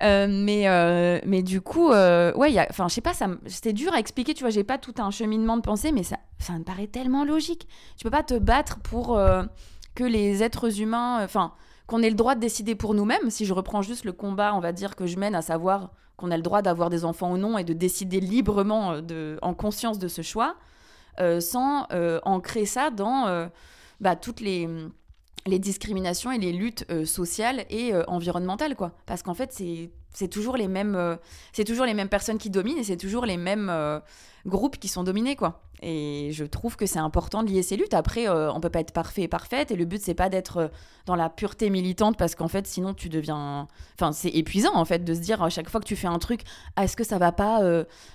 mais, 0.00 1.20
mais 1.26 1.42
du 1.42 1.60
coup, 1.60 1.90
ouais, 1.90 2.66
enfin, 2.70 2.88
je 2.88 2.94
sais 2.94 3.00
pas, 3.00 3.12
c'était 3.46 3.72
dur 3.72 3.92
à 3.92 3.98
expliquer, 3.98 4.34
tu 4.34 4.42
vois, 4.42 4.50
j'ai 4.50 4.64
pas 4.64 4.78
tout 4.78 4.94
un 4.98 5.10
cheminement 5.10 5.56
de 5.56 5.62
pensée, 5.62 5.92
mais 5.92 6.02
ça, 6.02 6.18
ça 6.38 6.52
me 6.54 6.64
paraît 6.64 6.86
tellement 6.86 7.24
logique. 7.24 7.68
Tu 7.96 8.04
peux 8.04 8.10
pas 8.10 8.22
te 8.22 8.34
battre 8.34 8.78
pour 8.80 9.18
que 9.94 10.04
les 10.04 10.42
êtres 10.42 10.80
humains, 10.80 11.22
enfin 11.24 11.52
qu'on 11.94 12.02
ait 12.02 12.10
le 12.10 12.16
droit 12.16 12.34
de 12.34 12.40
décider 12.40 12.74
pour 12.74 12.92
nous-mêmes, 12.92 13.30
si 13.30 13.44
je 13.44 13.52
reprends 13.52 13.80
juste 13.80 14.04
le 14.04 14.10
combat, 14.10 14.52
on 14.56 14.58
va 14.58 14.72
dire, 14.72 14.96
que 14.96 15.06
je 15.06 15.16
mène, 15.16 15.36
à 15.36 15.42
savoir 15.42 15.92
qu'on 16.16 16.32
a 16.32 16.36
le 16.36 16.42
droit 16.42 16.60
d'avoir 16.60 16.90
des 16.90 17.04
enfants 17.04 17.30
ou 17.30 17.38
non 17.38 17.56
et 17.56 17.62
de 17.62 17.72
décider 17.72 18.18
librement, 18.18 19.00
euh, 19.12 19.36
en 19.42 19.54
conscience 19.54 20.00
de 20.00 20.08
ce 20.08 20.20
choix, 20.20 20.56
euh, 21.20 21.38
sans 21.38 21.86
euh, 21.92 22.18
ancrer 22.24 22.66
ça 22.66 22.90
dans 22.90 23.48
bah, 24.00 24.16
toutes 24.16 24.40
les, 24.40 24.68
les, 25.46 25.60
discriminations 25.60 26.32
et 26.32 26.38
les 26.38 26.52
luttes 26.52 26.84
sociales 27.04 27.64
et 27.70 27.92
environnementales. 28.08 28.74
Quoi. 28.74 28.90
Parce 29.06 29.22
qu'en 29.22 29.34
fait, 29.34 29.52
c'est 29.52 29.92
c'est 30.14 30.28
toujours 30.28 30.56
les 30.56 30.68
mêmes 30.68 30.94
euh, 30.94 31.16
c'est 31.52 31.64
toujours 31.64 31.84
les 31.84 31.92
mêmes 31.92 32.08
personnes 32.08 32.38
qui 32.38 32.48
dominent 32.48 32.78
et 32.78 32.84
c'est 32.84 32.96
toujours 32.96 33.26
les 33.26 33.36
mêmes 33.36 33.68
euh, 33.68 34.00
groupes 34.46 34.78
qui 34.78 34.88
sont 34.88 35.04
dominés 35.04 35.36
quoi. 35.36 35.60
Et 35.82 36.30
je 36.32 36.44
trouve 36.44 36.76
que 36.76 36.86
c'est 36.86 37.00
important 37.00 37.42
de 37.42 37.50
lier 37.50 37.62
ces 37.62 37.76
luttes. 37.76 37.92
Après 37.92 38.28
euh, 38.28 38.50
on 38.52 38.60
peut 38.60 38.70
pas 38.70 38.80
être 38.80 38.92
parfait 38.92 39.22
et 39.22 39.28
parfaite 39.28 39.70
et 39.70 39.76
le 39.76 39.84
but 39.84 40.00
c'est 40.00 40.14
pas 40.14 40.30
d'être 40.30 40.70
dans 41.04 41.16
la 41.16 41.28
pureté 41.28 41.68
militante 41.68 42.16
parce 42.16 42.34
qu'en 42.34 42.48
fait 42.48 42.66
sinon 42.66 42.94
tu 42.94 43.08
deviens 43.08 43.68
enfin 43.98 44.12
c'est 44.12 44.30
épuisant 44.30 44.74
en 44.74 44.84
fait 44.84 45.04
de 45.04 45.12
se 45.12 45.20
dire 45.20 45.42
à 45.42 45.50
chaque 45.50 45.68
fois 45.68 45.80
que 45.80 45.86
tu 45.86 45.96
fais 45.96 46.06
un 46.06 46.18
truc 46.18 46.42
ah, 46.76 46.84
est-ce 46.84 46.96
que 46.96 47.04
ça 47.04 47.18
va 47.18 47.32
pas 47.32 47.60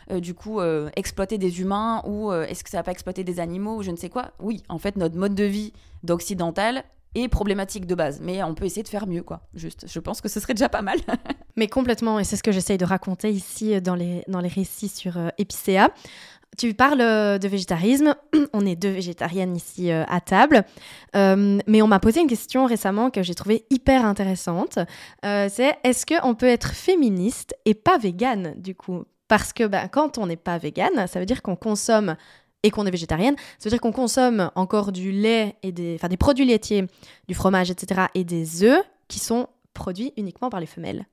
du 0.10 0.34
coup 0.34 0.62
exploiter 0.96 1.38
des 1.38 1.62
humains 1.62 2.02
ou 2.06 2.32
est-ce 2.32 2.64
que 2.64 2.70
ça 2.70 2.78
va 2.78 2.84
pas 2.84 2.92
exploiter 2.92 3.24
des 3.24 3.40
animaux 3.40 3.78
ou 3.78 3.84
je 3.84 3.92
ne 3.92 3.98
sais 3.98 4.10
quoi? 4.10 4.32
Oui 4.40 4.64
en 4.70 4.80
fait 4.80 4.96
notre 4.96 5.18
mode 5.18 5.36
de 5.36 5.44
vie 5.44 5.74
d'occidental 6.04 6.84
et 7.15 7.28
problématique 7.28 7.86
de 7.86 7.95
base. 7.95 8.19
Mais 8.22 8.43
on 8.43 8.54
peut 8.54 8.65
essayer 8.65 8.84
de 8.84 8.88
faire 8.88 9.08
mieux, 9.08 9.24
quoi. 9.24 9.41
Juste, 9.54 9.86
je 9.88 10.00
pense 10.00 10.22
que 10.22 10.30
ce 10.30 10.39
serait 10.39 10.54
déjà 10.54 10.69
pas 10.69 10.82
mal. 10.82 11.00
Mais 11.56 11.67
complètement, 11.67 12.19
et 12.19 12.24
c'est 12.24 12.36
ce 12.36 12.43
que 12.43 12.52
j'essaye 12.52 12.78
de 12.78 12.86
raconter 12.86 13.30
ici 13.30 13.74
euh, 13.74 13.82
dans 13.82 13.95
les, 13.95 14.24
dans 14.28 14.39
les 14.39 14.50
récits 14.50 14.89
sur 14.89 15.17
euh, 15.17 15.30
Epicéa. 15.38 15.89
Tu 16.58 16.74
parles 16.74 17.02
euh, 17.02 17.38
de 17.38 17.48
végétarisme, 17.48 18.15
on 18.54 18.65
est 18.65 18.76
deux 18.76 18.89
végétariennes 18.89 19.56
ici 19.56 19.91
à 19.91 20.19
table, 20.19 20.65
mais 21.13 21.82
on 21.82 21.88
m'a 21.88 22.00
posé 22.00 22.22
une 22.22 22.28
question 22.28 22.65
récemment 22.65 23.12
que 23.12 23.24
j'ai 23.24 23.36
trouvée 23.36 23.65
hyper 23.69 24.06
intéressante. 24.06 24.80
c'est 25.24 25.78
est-ce 25.84 26.06
qu'on 26.06 26.34
peut 26.34 26.48
être 26.48 26.74
féministe 26.74 27.56
et 27.65 27.76
pas 27.76 27.98
végane 27.98 28.56
du 28.58 28.74
coup? 28.74 29.04
Parce 29.28 29.54
que 29.54 29.67
ben, 29.67 29.88
quand 29.89 30.17
on 30.17 30.26
n'est 30.26 30.36
pas 30.38 30.58
végane, 30.58 31.06
ça 31.08 31.19
veut 31.19 31.28
dire 31.28 31.43
qu'on 31.43 31.56
consomme 31.56 32.15
et 32.63 32.72
qu'on 32.72 32.86
est 32.86 32.91
végétarienne, 32.91 33.36
ça 33.58 33.65
veut 33.65 33.72
dire 33.72 33.82
qu'on 33.82 33.91
consomme 33.91 34.52
encore 34.56 34.91
du 34.91 35.12
lait 35.12 35.56
et 35.63 35.72
des, 35.72 35.95
enfin, 35.95 36.10
des 36.10 36.17
produits 36.17 36.45
laitiers, 36.45 36.86
du 37.28 37.34
fromage, 37.34 37.72
etc. 37.72 38.08
et 38.15 38.24
des 38.24 38.63
œufs 38.63 38.84
qui 39.08 39.19
sont 39.19 39.48
produits 39.74 40.13
uniquement 40.17 40.50
par 40.50 40.60
les 40.60 40.65
femelles. 40.65 41.06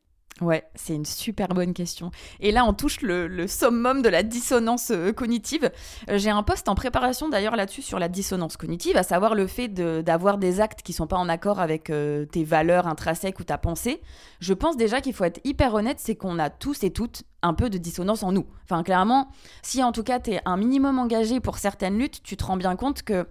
Ouais, 0.42 0.68
c'est 0.74 0.94
une 0.94 1.06
super 1.06 1.48
bonne 1.48 1.72
question. 1.72 2.10
Et 2.40 2.52
là, 2.52 2.66
on 2.66 2.74
touche 2.74 3.00
le, 3.00 3.46
summum 3.46 4.02
de 4.02 4.10
la 4.10 4.22
dissonance 4.22 4.90
euh, 4.90 5.10
cognitive. 5.10 5.70
Euh, 6.10 6.18
j'ai 6.18 6.28
un 6.28 6.42
post 6.42 6.68
en 6.68 6.74
préparation 6.74 7.30
d'ailleurs 7.30 7.56
là-dessus 7.56 7.80
sur 7.80 7.98
la 7.98 8.08
dissonance 8.08 8.58
cognitive, 8.58 8.98
à 8.98 9.02
savoir 9.02 9.34
le 9.34 9.46
fait 9.46 9.68
d'avoir 9.68 10.36
des 10.36 10.60
actes 10.60 10.82
qui 10.82 10.92
sont 10.92 11.06
pas 11.06 11.16
en 11.16 11.30
accord 11.30 11.58
avec 11.58 11.88
euh, 11.88 12.26
tes 12.26 12.44
valeurs 12.44 12.86
intrinsèques 12.86 13.40
ou 13.40 13.44
ta 13.44 13.56
pensée. 13.56 14.02
Je 14.40 14.52
pense 14.52 14.76
déjà 14.76 15.00
qu'il 15.00 15.14
faut 15.14 15.24
être 15.24 15.40
hyper 15.44 15.72
honnête, 15.72 16.00
c'est 16.00 16.16
qu'on 16.16 16.38
a 16.38 16.50
tous 16.50 16.84
et 16.84 16.90
toutes 16.90 17.22
un 17.40 17.54
peu 17.54 17.70
de 17.70 17.78
dissonance 17.78 18.22
en 18.22 18.32
nous. 18.32 18.46
Enfin, 18.64 18.82
clairement, 18.82 19.28
si 19.62 19.82
en 19.82 19.92
tout 19.92 20.02
cas 20.02 20.20
tu 20.20 20.32
es 20.32 20.42
un 20.44 20.58
minimum 20.58 20.98
engagé 20.98 21.40
pour 21.40 21.56
certaines 21.56 21.96
luttes, 21.96 22.22
tu 22.22 22.36
te 22.36 22.44
rends 22.44 22.58
bien 22.58 22.76
compte 22.76 23.02
que 23.02 23.26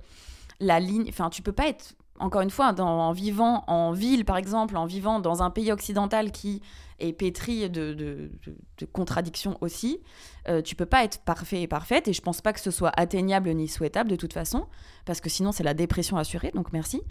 la 0.59 0.79
ligne, 0.79 1.05
enfin, 1.09 1.29
tu 1.29 1.43
peux 1.43 1.51
pas 1.51 1.67
être 1.67 1.93
encore 2.19 2.41
une 2.41 2.49
fois, 2.49 2.73
en 2.79 3.11
vivant 3.11 3.63
en 3.67 3.91
ville, 3.91 4.25
par 4.25 4.37
exemple, 4.37 4.77
en 4.77 4.85
vivant 4.85 5.19
dans 5.19 5.43
un 5.43 5.49
pays 5.49 5.71
occidental 5.71 6.31
qui 6.31 6.61
est 6.99 7.11
pétri 7.11 7.69
de, 7.69 8.31
contradictions 8.93 9.57
aussi, 9.59 9.99
euh, 10.47 10.61
tu 10.61 10.75
peux 10.75 10.85
pas 10.85 11.03
être 11.03 11.19
parfait 11.19 11.61
et 11.61 11.67
parfaite, 11.67 12.07
et 12.07 12.13
je 12.13 12.21
pense 12.21 12.39
pas 12.39 12.53
que 12.53 12.59
ce 12.61 12.71
soit 12.71 12.91
atteignable 12.95 13.49
ni 13.53 13.67
souhaitable 13.67 14.09
de 14.09 14.15
toute 14.15 14.31
façon, 14.31 14.65
parce 15.05 15.19
que 15.19 15.29
sinon 15.29 15.51
c'est 15.51 15.63
la 15.63 15.73
dépression 15.73 16.15
assurée, 16.15 16.51
donc 16.55 16.71
merci. 16.71 17.01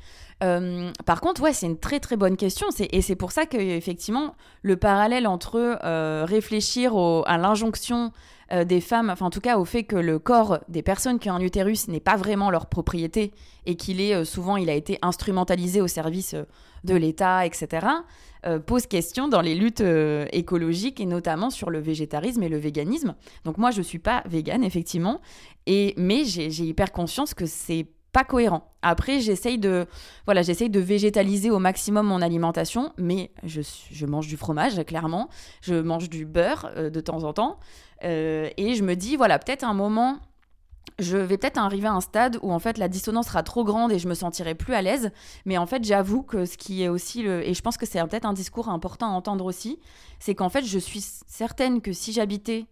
Euh, 0.43 0.91
par 1.05 1.21
contre, 1.21 1.43
ouais, 1.43 1.53
c'est 1.53 1.67
une 1.67 1.79
très 1.79 2.01
très 2.01 2.17
bonne 2.17 2.39
question, 2.39 2.67
et 2.79 3.03
c'est 3.03 3.17
pour 3.17 3.33
ça 3.33 3.45
que 3.45 3.59
effectivement 3.59 4.35
le 4.63 4.77
parallèle 4.77 5.27
entre 5.27 5.79
euh, 5.85 6.25
réfléchir 6.27 6.97
à 6.97 7.37
l'injonction 7.37 8.11
euh, 8.55 8.65
des 8.65 8.81
femmes, 8.81 9.11
enfin 9.11 9.27
en 9.27 9.31
tout 9.31 9.41
cas 9.41 9.59
au 9.59 9.65
fait 9.65 9.85
que 9.85 9.97
le 9.97 10.19
corps 10.19 10.59
des 10.69 10.83
personnes 10.83 11.19
qui 11.19 11.29
ont 11.31 11.35
un 11.35 11.41
utérus 11.41 11.89
n'est 11.89 12.01
pas 12.01 12.17
vraiment 12.17 12.51
leur 12.51 12.67
propriété 12.67 13.33
et 13.67 13.75
qu'il 13.75 14.01
est 14.01 14.15
euh, 14.15 14.25
souvent 14.25 14.57
il 14.57 14.71
a 14.71 14.75
été 14.75 14.99
instrumentalisé 15.03 15.81
au 15.81 15.89
service 15.89 16.35
euh, 16.35 16.45
de 16.85 16.95
l'État, 16.95 17.47
etc., 17.47 17.87
pose 18.67 18.87
question 18.87 19.27
dans 19.27 19.41
les 19.41 19.55
luttes 19.55 19.83
écologiques 20.33 21.01
et 21.01 21.07
notamment 21.07 21.49
sur 21.49 21.71
le 21.71 21.79
végétarisme 21.79 22.43
et 22.43 22.51
le 22.51 22.59
véganisme. 22.59 23.15
Donc 23.47 23.57
moi 23.57 23.71
je 23.71 23.81
suis 23.81 23.99
pas 23.99 24.23
végane 24.27 24.63
effectivement, 24.63 25.23
et 25.65 25.95
mais 25.97 26.27
j'ai 26.27 26.51
hyper 26.51 26.93
conscience 26.93 27.33
que 27.33 27.47
c'est 27.47 27.87
pas 28.15 28.25
cohérent. 28.25 28.73
Après, 28.81 29.19
j'essaye 29.19 29.59
de, 29.59 29.87
voilà, 30.25 30.43
j'essaye 30.43 30.71
de 30.71 30.81
végétaliser 30.81 31.51
au 31.51 31.59
maximum 31.59 32.07
mon 32.07 32.23
alimentation, 32.23 32.93
mais 32.97 33.33
je, 33.43 34.07
mange 34.07 34.29
du 34.29 34.37
fromage, 34.37 34.83
clairement. 34.85 35.29
Je 35.61 35.75
mange 35.75 36.09
du 36.09 36.25
beurre 36.25 36.71
de 36.77 37.01
temps 37.01 37.25
en 37.25 37.33
temps. 37.33 37.59
Euh, 38.05 38.49
et 38.57 38.75
je 38.75 38.85
me 38.85 38.95
dis, 38.95 39.17
voilà, 39.17 39.39
peut-être 39.39 39.65
un 39.65 39.75
moment, 39.75 40.21
je 41.01 41.17
vais 41.17 41.39
peut-être 41.39 41.59
arriver 41.59 41.89
à 41.89 41.93
un 41.93 42.01
stade 42.01 42.39
où 42.43 42.53
en 42.53 42.59
fait 42.59 42.79
la 42.79 42.89
dissonance 42.89 43.27
sera 43.27 43.43
trop 43.43 43.65
grande 43.65 43.91
et 43.91 43.99
je 43.99 44.07
me 44.07 44.15
sentirai 44.15 44.55
plus 44.55 44.75
à 44.75 44.83
l'aise. 44.83 45.11
Mais 45.45 45.59
en 45.59 45.67
fait, 45.67 45.85
j'avoue 45.85 46.23
que 46.23 46.45
ce 46.45 46.57
qui 46.57 46.83
est 46.83 46.89
aussi 46.89 47.23
le. 47.23 47.47
Et 47.47 47.53
je 47.53 47.63
pense 47.63 47.77
que 47.77 47.87
c'est 47.87 48.01
peut-être 48.07 48.27
un 48.27 48.33
discours 48.33 48.69
important 48.69 49.07
à 49.07 49.11
entendre 49.11 49.45
aussi, 49.45 49.81
c'est 50.21 50.35
qu'en 50.35 50.49
fait, 50.49 50.65
je 50.65 50.79
suis 50.79 51.05
certaine 51.27 51.81
que 51.81 51.93
si 51.93 52.13
j'habitais 52.13 52.67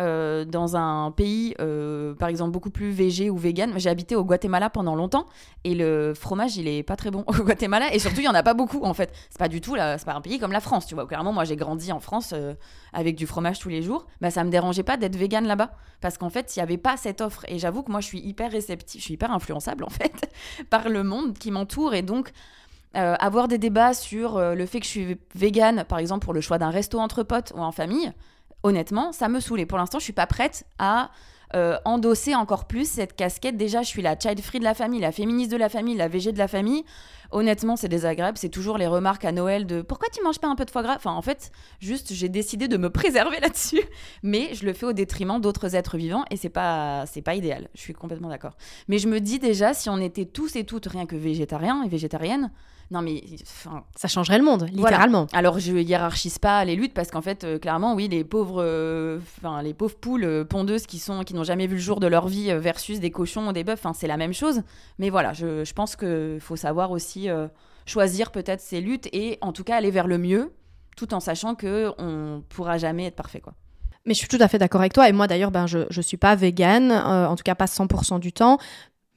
euh, 0.00 0.46
dans 0.46 0.74
un 0.74 1.10
pays, 1.10 1.54
euh, 1.60 2.14
par 2.14 2.30
exemple, 2.30 2.50
beaucoup 2.50 2.70
plus 2.70 2.90
végé 2.90 3.28
ou 3.28 3.36
vegan. 3.36 3.74
J'ai 3.76 3.90
habité 3.90 4.16
au 4.16 4.24
Guatemala 4.24 4.70
pendant 4.70 4.94
longtemps 4.94 5.26
et 5.64 5.74
le 5.74 6.14
fromage, 6.14 6.56
il 6.56 6.66
est 6.66 6.82
pas 6.82 6.96
très 6.96 7.10
bon 7.10 7.24
au 7.26 7.44
Guatemala 7.44 7.92
et 7.92 7.98
surtout, 7.98 8.20
il 8.20 8.24
y 8.24 8.28
en 8.28 8.34
a 8.34 8.42
pas 8.42 8.54
beaucoup 8.54 8.82
en 8.84 8.94
fait. 8.94 9.12
C'est 9.28 9.38
pas 9.38 9.48
du 9.48 9.60
tout, 9.60 9.76
c'est 9.76 10.04
pas 10.06 10.14
un 10.14 10.22
pays 10.22 10.38
comme 10.38 10.52
la 10.52 10.60
France, 10.60 10.86
tu 10.86 10.94
vois. 10.94 11.06
Clairement, 11.06 11.34
moi, 11.34 11.44
j'ai 11.44 11.56
grandi 11.56 11.92
en 11.92 12.00
France 12.00 12.32
euh, 12.32 12.54
avec 12.94 13.16
du 13.16 13.26
fromage 13.26 13.58
tous 13.58 13.68
les 13.68 13.82
jours. 13.82 14.06
Bah, 14.22 14.30
ça 14.30 14.44
me 14.44 14.50
dérangeait 14.50 14.82
pas 14.82 14.96
d'être 14.96 15.16
vegan 15.16 15.46
là-bas 15.46 15.72
parce 16.00 16.16
qu'en 16.16 16.30
fait, 16.30 16.56
il 16.56 16.60
y 16.60 16.62
avait 16.62 16.78
pas 16.78 16.96
cette 16.96 17.20
offre. 17.20 17.44
Et 17.48 17.58
j'avoue 17.58 17.82
que 17.82 17.90
moi, 17.90 18.00
je 18.00 18.06
suis 18.06 18.20
hyper 18.20 18.50
réceptive, 18.50 18.98
je 18.98 19.04
suis 19.04 19.14
hyper 19.14 19.30
influençable 19.30 19.84
en 19.88 19.90
fait 19.90 20.32
par 20.70 20.88
le 20.88 21.02
monde 21.02 21.36
qui 21.36 21.50
m'entoure 21.50 21.94
et 21.94 22.02
donc. 22.02 22.32
avoir 22.94 23.48
des 23.48 23.58
débats 23.58 23.94
sur 23.94 24.38
le 24.38 24.66
fait 24.66 24.80
que 24.80 24.84
je 24.84 24.90
suis 24.90 25.18
végane, 25.34 25.84
par 25.84 25.98
exemple 25.98 26.24
pour 26.24 26.34
le 26.34 26.42
choix 26.42 26.58
d'un 26.58 26.68
resto 26.70 26.98
entre 26.98 27.22
potes 27.22 27.52
ou 27.56 27.60
en 27.60 27.72
famille, 27.72 28.12
honnêtement, 28.62 29.12
ça 29.12 29.28
me 29.28 29.40
saoulait. 29.40 29.66
Pour 29.66 29.78
l'instant, 29.78 29.98
je 29.98 30.04
suis 30.04 30.12
pas 30.12 30.26
prête 30.26 30.64
à 30.78 31.10
euh, 31.54 31.76
endosser 31.84 32.34
encore 32.34 32.66
plus 32.66 32.88
cette 32.88 33.14
casquette. 33.14 33.58
Déjà, 33.58 33.82
je 33.82 33.88
suis 33.88 34.00
la 34.00 34.18
child 34.18 34.40
free 34.40 34.58
de 34.58 34.64
la 34.64 34.72
famille, 34.72 35.00
la 35.00 35.12
féministe 35.12 35.50
de 35.50 35.58
la 35.58 35.68
famille, 35.68 35.96
la 35.96 36.08
végé 36.08 36.32
de 36.32 36.38
la 36.38 36.48
famille. 36.48 36.82
Honnêtement, 37.30 37.76
c'est 37.76 37.88
désagréable. 37.88 38.38
C'est 38.38 38.48
toujours 38.48 38.78
les 38.78 38.86
remarques 38.86 39.24
à 39.26 39.32
Noël 39.32 39.66
de 39.66 39.82
pourquoi 39.82 40.08
tu 40.10 40.22
manges 40.22 40.38
pas 40.38 40.48
un 40.48 40.56
peu 40.56 40.64
de 40.64 40.70
foie 40.70 40.82
gras? 40.82 40.96
Enfin, 40.96 41.12
en 41.12 41.20
fait, 41.20 41.52
juste, 41.78 42.14
j'ai 42.14 42.30
décidé 42.30 42.68
de 42.68 42.78
me 42.78 42.88
préserver 42.88 43.38
là-dessus, 43.42 43.82
mais 44.22 44.54
je 44.54 44.64
le 44.64 44.72
fais 44.72 44.86
au 44.86 44.94
détriment 44.94 45.40
d'autres 45.40 45.74
êtres 45.74 45.98
vivants 45.98 46.24
et 46.30 46.36
c'est 46.36 46.48
pas, 46.48 47.04
c'est 47.06 47.22
pas 47.22 47.34
idéal. 47.34 47.68
Je 47.74 47.80
suis 47.80 47.94
complètement 47.94 48.30
d'accord. 48.30 48.56
Mais 48.88 48.96
je 48.98 49.08
me 49.08 49.20
dis 49.20 49.38
déjà, 49.38 49.74
si 49.74 49.90
on 49.90 49.98
était 49.98 50.26
tous 50.26 50.56
et 50.56 50.64
toutes 50.64 50.86
rien 50.86 51.04
que 51.04 51.16
végétariens 51.16 51.82
et 51.82 51.88
végétariennes, 51.88 52.50
non, 52.92 53.00
mais 53.00 53.24
ça 53.96 54.06
changerait 54.06 54.36
le 54.36 54.44
monde, 54.44 54.68
littéralement. 54.70 55.26
Alors 55.32 55.58
je 55.58 55.72
hiérarchise 55.72 56.38
pas 56.38 56.62
les 56.66 56.76
luttes 56.76 56.92
parce 56.92 57.10
qu'en 57.10 57.22
fait, 57.22 57.42
euh, 57.42 57.58
clairement, 57.58 57.94
oui, 57.94 58.06
les 58.06 58.22
pauvres, 58.22 58.62
euh, 58.62 59.18
les 59.62 59.72
pauvres 59.72 59.96
poules 59.96 60.24
euh, 60.24 60.44
pondeuses 60.44 60.86
qui 60.86 60.98
sont, 60.98 61.24
qui 61.24 61.32
n'ont 61.32 61.42
jamais 61.42 61.66
vu 61.66 61.76
le 61.76 61.80
jour 61.80 62.00
de 62.00 62.06
leur 62.06 62.28
vie 62.28 62.52
versus 62.52 63.00
des 63.00 63.10
cochons 63.10 63.48
ou 63.48 63.52
des 63.54 63.64
bœufs, 63.64 63.80
c'est 63.94 64.06
la 64.06 64.18
même 64.18 64.34
chose. 64.34 64.62
Mais 64.98 65.08
voilà, 65.08 65.32
je, 65.32 65.64
je 65.64 65.72
pense 65.72 65.96
qu'il 65.96 66.38
faut 66.40 66.56
savoir 66.56 66.90
aussi 66.90 67.28
choisir 67.86 68.30
peut-être 68.30 68.60
ses 68.60 68.82
luttes 68.82 69.08
et 69.12 69.38
en 69.40 69.52
tout 69.52 69.64
cas 69.64 69.76
aller 69.76 69.90
vers 69.90 70.06
le 70.06 70.18
mieux, 70.18 70.52
tout 70.94 71.14
en 71.14 71.20
sachant 71.20 71.54
que 71.54 71.92
on 71.96 72.42
pourra 72.50 72.76
jamais 72.76 73.06
être 73.06 73.16
parfait, 73.16 73.40
quoi. 73.40 73.54
Mais 74.04 74.14
je 74.14 74.18
suis 74.18 74.28
tout 74.28 74.38
à 74.40 74.48
fait 74.48 74.58
d'accord 74.58 74.80
avec 74.80 74.92
toi. 74.92 75.08
Et 75.08 75.12
moi, 75.12 75.28
d'ailleurs, 75.28 75.52
ben, 75.52 75.68
je 75.68 75.78
ne 75.96 76.02
suis 76.02 76.16
pas 76.16 76.34
végane, 76.34 76.90
en 76.90 77.36
tout 77.36 77.44
cas 77.44 77.54
pas 77.54 77.66
100% 77.66 78.18
du 78.18 78.32
temps. 78.32 78.58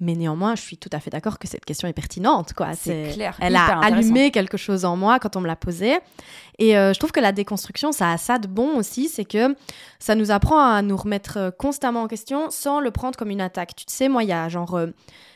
Mais 0.02 0.14
néanmoins, 0.16 0.56
je 0.56 0.62
suis 0.62 0.78
tout 0.78 0.90
à 0.92 1.00
fait 1.00 1.10
d'accord 1.10 1.40
que 1.40 1.48
cette 1.48 1.64
question 1.64 1.88
est 1.88 1.94
pertinente. 1.94 2.54
Quoi. 2.54 2.74
C'est 2.76 3.12
clair. 3.14 3.38
Elle 3.40 3.56
a 3.56 3.80
allumé 3.80 4.30
quelque 4.30 4.58
chose 4.58 4.84
en 4.84 4.98
moi 4.98 5.20
quand 5.20 5.38
on 5.38 5.42
me 5.42 5.48
l'a 5.48 5.56
posée. 5.56 5.98
Et 6.60 6.78
euh, 6.78 6.94
je 6.94 7.00
trouve 7.00 7.14
que 7.14 7.22
la 7.22 7.32
déconstruction, 7.32 7.92
ça 7.94 8.12
a 8.12 8.18
ça 8.18 8.38
de 8.38 8.48
bon 8.48 8.76
aussi, 8.78 9.08
c'est 9.08 9.26
que 9.26 9.56
ça 10.00 10.16
nous 10.16 10.32
apprend 10.32 10.60
à 10.60 10.82
nous 10.82 10.98
remettre 10.98 11.54
constamment 11.58 12.04
en 12.04 12.08
question 12.08 12.50
sans 12.50 12.82
le 12.82 12.92
prendre 12.92 13.18
comme 13.18 13.30
une 13.30 13.42
attaque. 13.42 13.74
Tu 13.76 13.86
sais, 13.88 14.10
moi, 14.10 14.24
il 14.24 14.30
y 14.30 14.34
a 14.34 14.50
genre... 14.50 14.76
Euh, 14.76 14.88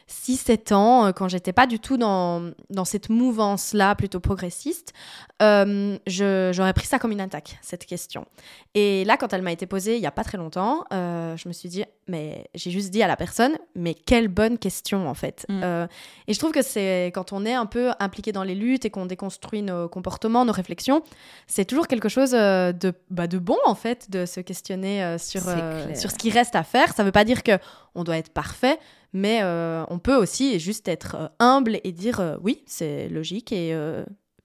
6-7 0.09 0.73
ans, 0.73 1.05
euh, 1.05 1.11
quand 1.11 1.27
j'étais 1.27 1.53
pas 1.53 1.67
du 1.67 1.79
tout 1.79 1.97
dans, 1.97 2.51
dans 2.69 2.85
cette 2.85 3.09
mouvance-là, 3.09 3.95
plutôt 3.95 4.19
progressiste, 4.19 4.93
euh, 5.41 5.97
j'aurais 6.07 6.73
pris 6.73 6.87
ça 6.87 6.99
comme 6.99 7.11
une 7.11 7.21
attaque, 7.21 7.59
cette 7.61 7.85
question. 7.85 8.25
Et 8.73 9.05
là, 9.05 9.17
quand 9.17 9.31
elle 9.33 9.41
m'a 9.41 9.51
été 9.51 9.67
posée 9.67 9.95
il 9.95 10.01
y 10.01 10.07
a 10.07 10.11
pas 10.11 10.23
très 10.23 10.37
longtemps, 10.37 10.83
euh, 10.91 11.37
je 11.37 11.47
me 11.47 11.53
suis 11.53 11.69
dit, 11.69 11.85
mais 12.07 12.49
j'ai 12.55 12.71
juste 12.71 12.89
dit 12.89 13.03
à 13.03 13.07
la 13.07 13.15
personne, 13.15 13.57
mais 13.75 13.93
quelle 13.93 14.27
bonne 14.27 14.57
question 14.57 15.07
en 15.07 15.13
fait. 15.13 15.45
Mm. 15.47 15.87
et 16.27 16.33
je 16.33 16.39
trouve 16.39 16.51
que 16.51 16.61
c'est 16.61 17.07
quand 17.13 17.31
on 17.33 17.45
est 17.45 17.53
un 17.53 17.65
peu 17.65 17.91
impliqué 17.99 18.31
dans 18.31 18.43
les 18.43 18.55
luttes 18.55 18.85
et 18.85 18.89
qu'on 18.89 19.05
déconstruit 19.05 19.61
nos 19.61 19.87
comportements, 19.87 20.43
nos 20.43 20.53
réflexions, 20.53 21.03
c'est 21.47 21.65
toujours 21.65 21.87
quelque 21.87 22.09
chose 22.09 22.31
de, 22.31 22.93
bah, 23.09 23.27
de 23.27 23.37
bon 23.37 23.57
en 23.65 23.75
fait, 23.75 24.09
de 24.09 24.25
se 24.25 24.39
questionner 24.39 25.17
sur, 25.19 25.41
sur 25.95 26.11
ce 26.11 26.15
qui 26.17 26.31
reste 26.31 26.55
à 26.55 26.63
faire. 26.63 26.93
Ça 26.93 27.03
veut 27.03 27.11
pas 27.11 27.25
dire 27.25 27.43
que 27.43 27.59
on 27.95 28.03
doit 28.03 28.17
être 28.17 28.31
parfait, 28.31 28.79
mais 29.13 29.39
euh, 29.41 29.83
on 29.89 29.99
peut 29.99 30.15
aussi 30.15 30.59
juste 30.59 30.87
être 30.87 31.15
euh, 31.15 31.27
humble 31.39 31.79
et 31.83 31.91
dire 31.91 32.19
euh, 32.19 32.37
oui, 32.41 32.63
c'est 32.67 33.09
logique 33.09 33.51
et 33.51 33.75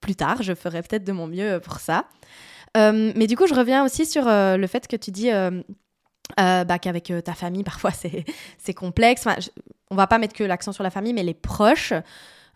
plus 0.00 0.16
tard, 0.16 0.42
je 0.42 0.54
ferai 0.54 0.82
peut-être 0.82 1.04
de 1.04 1.12
mon 1.12 1.26
mieux 1.26 1.60
pour 1.60 1.78
ça. 1.78 2.04
mais 2.74 3.26
du 3.26 3.36
coup, 3.36 3.46
je 3.46 3.54
reviens 3.54 3.84
aussi 3.84 4.06
sur 4.06 4.24
le 4.26 4.66
fait 4.66 4.86
que 4.86 4.96
tu 4.96 5.10
dis 5.10 5.30
bah, 6.36 6.78
qu'avec 6.78 7.12
ta 7.24 7.34
famille, 7.34 7.64
parfois, 7.64 7.90
c'est 7.92 8.74
complexe. 8.74 9.26
Enfin, 9.26 9.36
on 9.90 9.96
va 9.96 10.06
pas 10.06 10.18
mettre 10.18 10.34
que 10.34 10.44
l'accent 10.44 10.72
sur 10.72 10.82
la 10.82 10.90
famille, 10.90 11.14
mais 11.14 11.22
les 11.22 11.34
proches. 11.34 11.94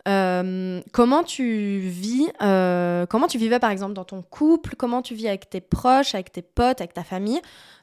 comment 0.04 1.22
tu 1.24 1.78
vis, 1.78 2.28
comment 2.38 3.28
tu 3.28 3.38
vivais 3.38 3.58
par 3.58 3.70
exemple 3.70 3.94
dans 3.94 4.04
ton 4.04 4.20
couple, 4.20 4.76
comment 4.76 5.00
tu 5.00 5.14
vis 5.14 5.28
avec 5.28 5.48
tes 5.48 5.62
proches, 5.62 6.14
avec 6.14 6.32
tes 6.32 6.42
potes, 6.42 6.82
avec 6.82 6.92
ta 6.92 7.04
famille, 7.04 7.40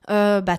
bah, 0.08 0.58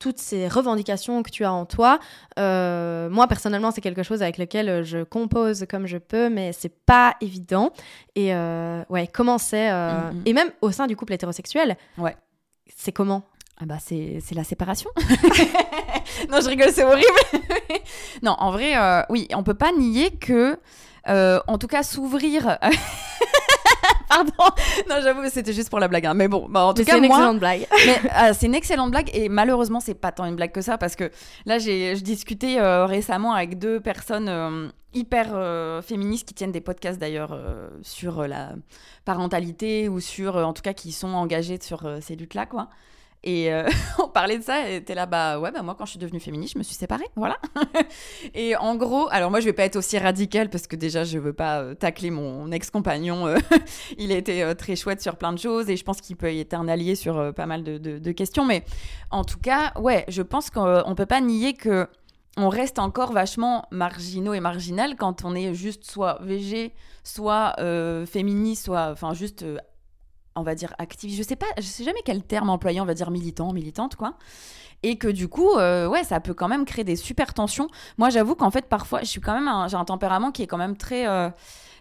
toutes 0.00 0.18
ces 0.18 0.48
revendications 0.48 1.22
que 1.22 1.30
tu 1.30 1.44
as 1.44 1.52
en 1.52 1.66
toi. 1.66 2.00
moi, 2.36 3.26
personnellement, 3.28 3.70
c'est 3.70 3.80
quelque 3.80 4.02
chose 4.02 4.22
avec 4.22 4.38
lequel 4.38 4.82
je 4.82 5.04
compose 5.04 5.66
comme 5.70 5.86
je 5.86 5.98
peux, 5.98 6.28
mais 6.28 6.52
c'est 6.52 6.74
pas 6.84 7.14
évident. 7.20 7.72
Et 8.16 8.34
ouais, 8.34 9.06
comment 9.12 9.38
c'est 9.38 9.70
mm, 9.70 10.14
mm. 10.14 10.22
Et 10.26 10.32
même 10.32 10.50
au 10.60 10.72
sein 10.72 10.88
du 10.88 10.96
couple 10.96 11.12
hétérosexuel. 11.12 11.76
Ouais. 11.98 12.16
C'est 12.76 12.92
comment? 12.92 13.22
Ah 13.62 13.66
bah 13.66 13.76
c'est 13.78 14.22
la 14.34 14.42
séparation. 14.42 14.90
non, 16.30 16.40
je 16.40 16.48
rigole, 16.48 16.70
c'est 16.72 16.82
horrible. 16.82 17.06
non, 18.22 18.34
en 18.38 18.50
vrai, 18.52 18.74
euh, 18.74 19.02
oui, 19.10 19.28
on 19.34 19.42
peut 19.42 19.54
pas 19.54 19.70
nier 19.72 20.12
que, 20.12 20.58
euh, 21.08 21.40
en 21.46 21.58
tout 21.58 21.66
cas, 21.66 21.82
s'ouvrir. 21.82 22.58
Pardon. 24.10 24.32
Non, 24.88 24.96
j'avoue, 25.02 25.22
c'était 25.30 25.52
juste 25.52 25.70
pour 25.70 25.78
la 25.78 25.88
blague. 25.88 26.06
Hein. 26.06 26.14
Mais 26.14 26.28
bon, 26.28 26.46
bah, 26.48 26.64
en 26.64 26.74
tout 26.74 26.84
cas, 26.84 26.92
c'est 26.92 26.98
une 26.98 27.04
excellente 27.04 27.38
blague. 27.38 27.66
Euh, 28.20 28.32
c'est 28.36 28.46
une 28.46 28.54
excellente 28.54 28.90
blague 28.90 29.10
et 29.14 29.28
malheureusement, 29.28 29.80
c'est 29.80 29.94
pas 29.94 30.12
tant 30.12 30.24
une 30.24 30.36
blague 30.36 30.52
que 30.52 30.60
ça 30.60 30.78
parce 30.78 30.96
que 30.96 31.10
là, 31.46 31.58
j'ai 31.58 31.94
discuté 31.94 32.60
récemment 32.60 33.34
avec 33.34 33.58
deux 33.58 33.80
personnes 33.80 34.72
hyper 34.92 35.82
féministes 35.82 36.26
qui 36.26 36.34
tiennent 36.34 36.52
des 36.52 36.60
podcasts 36.60 36.98
d'ailleurs 36.98 37.38
sur 37.82 38.26
la 38.26 38.50
parentalité 39.04 39.88
ou 39.88 40.00
sur, 40.00 40.36
en 40.36 40.52
tout 40.52 40.62
cas, 40.62 40.72
qui 40.72 40.92
sont 40.92 41.08
engagées 41.08 41.58
sur 41.60 41.88
ces 42.00 42.16
luttes-là, 42.16 42.46
quoi. 42.46 42.68
Et 43.22 43.52
euh, 43.52 43.68
on 43.98 44.08
parlait 44.08 44.38
de 44.38 44.42
ça, 44.42 44.68
et 44.68 44.82
t'es 44.82 44.94
là, 44.94 45.06
bah 45.06 45.38
ouais, 45.38 45.50
bah 45.50 45.62
moi 45.62 45.74
quand 45.76 45.84
je 45.84 45.90
suis 45.90 45.98
devenue 45.98 46.20
féministe, 46.20 46.54
je 46.54 46.58
me 46.58 46.62
suis 46.62 46.74
séparée, 46.74 47.08
voilà. 47.16 47.36
et 48.34 48.56
en 48.56 48.76
gros, 48.76 49.08
alors 49.10 49.30
moi 49.30 49.40
je 49.40 49.44
vais 49.44 49.52
pas 49.52 49.64
être 49.64 49.76
aussi 49.76 49.98
radicale 49.98 50.48
parce 50.48 50.66
que 50.66 50.76
déjà 50.76 51.04
je 51.04 51.18
veux 51.18 51.34
pas 51.34 51.60
euh, 51.60 51.74
tacler 51.74 52.10
mon 52.10 52.50
ex-compagnon. 52.50 53.26
Euh, 53.26 53.36
il 53.98 54.12
a 54.12 54.16
été 54.16 54.54
très 54.56 54.74
chouette 54.74 55.02
sur 55.02 55.16
plein 55.16 55.32
de 55.32 55.38
choses 55.38 55.68
et 55.68 55.76
je 55.76 55.84
pense 55.84 56.00
qu'il 56.00 56.16
peut 56.16 56.32
y 56.32 56.40
être 56.40 56.54
un 56.54 56.68
allié 56.68 56.94
sur 56.94 57.34
pas 57.34 57.46
mal 57.46 57.62
de, 57.62 58.12
questions. 58.12 58.44
Mais 58.44 58.64
en 59.10 59.24
tout 59.24 59.38
cas, 59.38 59.72
ouais, 59.78 60.04
je 60.08 60.22
pense 60.22 60.50
qu'on 60.50 60.94
peut 60.96 61.06
pas 61.06 61.20
nier 61.20 61.52
que 61.52 61.86
on 62.36 62.48
reste 62.48 62.78
encore 62.78 63.12
vachement 63.12 63.66
marginaux 63.70 64.34
et 64.34 64.40
marginal 64.40 64.96
quand 64.96 65.24
on 65.24 65.34
est 65.34 65.52
juste 65.52 65.84
soit 65.84 66.18
végé, 66.22 66.72
soit 67.04 67.54
féministe, 68.06 68.64
soit 68.64 68.90
enfin 68.90 69.12
juste 69.14 69.44
on 70.40 70.42
va 70.42 70.54
dire 70.54 70.74
activiste, 70.78 71.18
je 71.18 71.22
sais 71.22 71.36
pas, 71.36 71.46
je 71.58 71.62
sais 71.62 71.84
jamais 71.84 72.00
quel 72.04 72.22
terme 72.22 72.50
employer, 72.50 72.80
on 72.80 72.86
va 72.86 72.94
dire 72.94 73.10
militant, 73.10 73.52
militante 73.52 73.96
quoi. 73.96 74.14
Et 74.82 74.96
que 74.96 75.08
du 75.08 75.28
coup, 75.28 75.50
euh, 75.56 75.86
ouais, 75.88 76.04
ça 76.04 76.20
peut 76.20 76.32
quand 76.32 76.48
même 76.48 76.64
créer 76.64 76.84
des 76.84 76.96
super 76.96 77.34
tensions. 77.34 77.68
Moi, 77.98 78.08
j'avoue 78.08 78.34
qu'en 78.34 78.50
fait, 78.50 78.66
parfois, 78.66 79.00
je 79.00 79.06
suis 79.06 79.20
quand 79.20 79.38
même, 79.38 79.68
j'ai 79.68 79.76
un 79.76 79.84
tempérament 79.84 80.32
qui 80.32 80.42
est 80.42 80.46
quand 80.46 80.56
même 80.56 80.76
très. 80.76 81.06
Euh, 81.06 81.28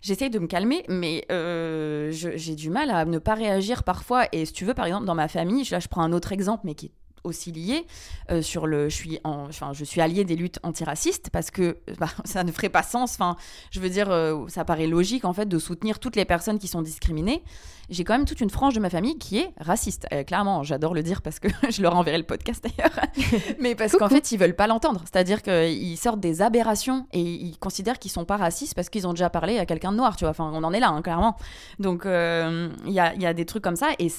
j'essaye 0.01 0.29
de 0.29 0.37
me 0.37 0.47
calmer, 0.47 0.83
mais 0.89 1.25
euh, 1.31 2.11
j'ai 2.11 2.55
du 2.55 2.69
mal 2.69 2.91
à 2.91 3.05
ne 3.05 3.17
pas 3.17 3.35
réagir 3.35 3.83
parfois. 3.83 4.25
Et 4.33 4.45
si 4.45 4.51
tu 4.51 4.65
veux, 4.65 4.73
par 4.73 4.85
exemple, 4.85 5.05
dans 5.05 5.15
ma 5.15 5.29
famille, 5.29 5.65
là, 5.71 5.79
je 5.79 5.87
prends 5.87 6.01
un 6.01 6.11
autre 6.11 6.33
exemple, 6.33 6.63
mais 6.65 6.75
qui 6.75 6.87
est 6.87 6.91
aussi 7.23 7.51
lié 7.51 7.85
euh, 8.31 8.41
sur 8.41 8.67
le 8.67 8.89
je 8.89 8.95
suis 8.95 9.19
en, 9.23 9.47
enfin 9.47 9.71
je 9.73 9.83
suis 9.83 10.01
alliée 10.01 10.23
des 10.23 10.35
luttes 10.35 10.59
antiracistes 10.63 11.29
parce 11.31 11.51
que 11.51 11.77
bah, 11.99 12.09
ça 12.25 12.43
ne 12.43 12.51
ferait 12.51 12.69
pas 12.69 12.83
sens. 12.83 13.13
Enfin 13.13 13.35
je 13.71 13.79
veux 13.79 13.89
dire 13.89 14.09
euh, 14.09 14.47
ça 14.47 14.65
paraît 14.65 14.87
logique 14.87 15.25
en 15.25 15.33
fait 15.33 15.47
de 15.47 15.59
soutenir 15.59 15.99
toutes 15.99 16.15
les 16.15 16.25
personnes 16.25 16.59
qui 16.59 16.67
sont 16.67 16.81
discriminées. 16.81 17.43
J'ai 17.89 18.03
quand 18.03 18.13
même 18.13 18.25
toute 18.25 18.39
une 18.39 18.51
frange 18.51 18.75
de 18.75 18.79
ma 18.79 18.91
famille 18.91 19.17
qui 19.17 19.39
est 19.39 19.51
raciste. 19.59 20.07
Euh, 20.13 20.23
clairement 20.23 20.63
j'adore 20.63 20.93
le 20.93 21.03
dire 21.03 21.21
parce 21.21 21.39
que 21.39 21.47
je 21.69 21.81
leur 21.81 21.95
enverrai 21.95 22.17
le 22.17 22.23
podcast 22.23 22.63
d'ailleurs. 22.63 22.99
Mais 23.59 23.75
parce 23.75 23.93
qu'en 23.93 24.09
fait 24.09 24.31
ils 24.31 24.37
veulent 24.37 24.55
pas 24.55 24.67
l'entendre. 24.67 25.01
C'est-à-dire 25.11 25.41
qu'ils 25.41 25.97
sortent 25.97 26.19
des 26.19 26.41
aberrations 26.41 27.07
et 27.11 27.21
ils 27.21 27.57
considèrent 27.57 27.99
qu'ils 27.99 28.11
sont 28.11 28.25
pas 28.25 28.37
racistes 28.37 28.75
parce 28.75 28.89
qu'ils 28.89 29.07
ont 29.07 29.13
déjà 29.13 29.29
parlé 29.29 29.57
à 29.59 29.65
quelqu'un 29.65 29.91
de 29.91 29.97
noir 29.97 30.15
tu 30.15 30.23
vois. 30.23 30.31
Enfin 30.31 30.49
on 30.53 30.63
en 30.63 30.73
est 30.73 30.79
là 30.79 30.89
hein, 30.89 31.01
clairement. 31.01 31.35
Donc 31.79 32.03
il 32.05 32.93
y 32.93 32.99
a, 32.99 33.15
y, 33.15 33.25
a, 33.25 33.33
des 33.33 33.45
trucs 33.45 33.63
comme 33.63 33.75
ça 33.75 33.89
et 33.97 34.09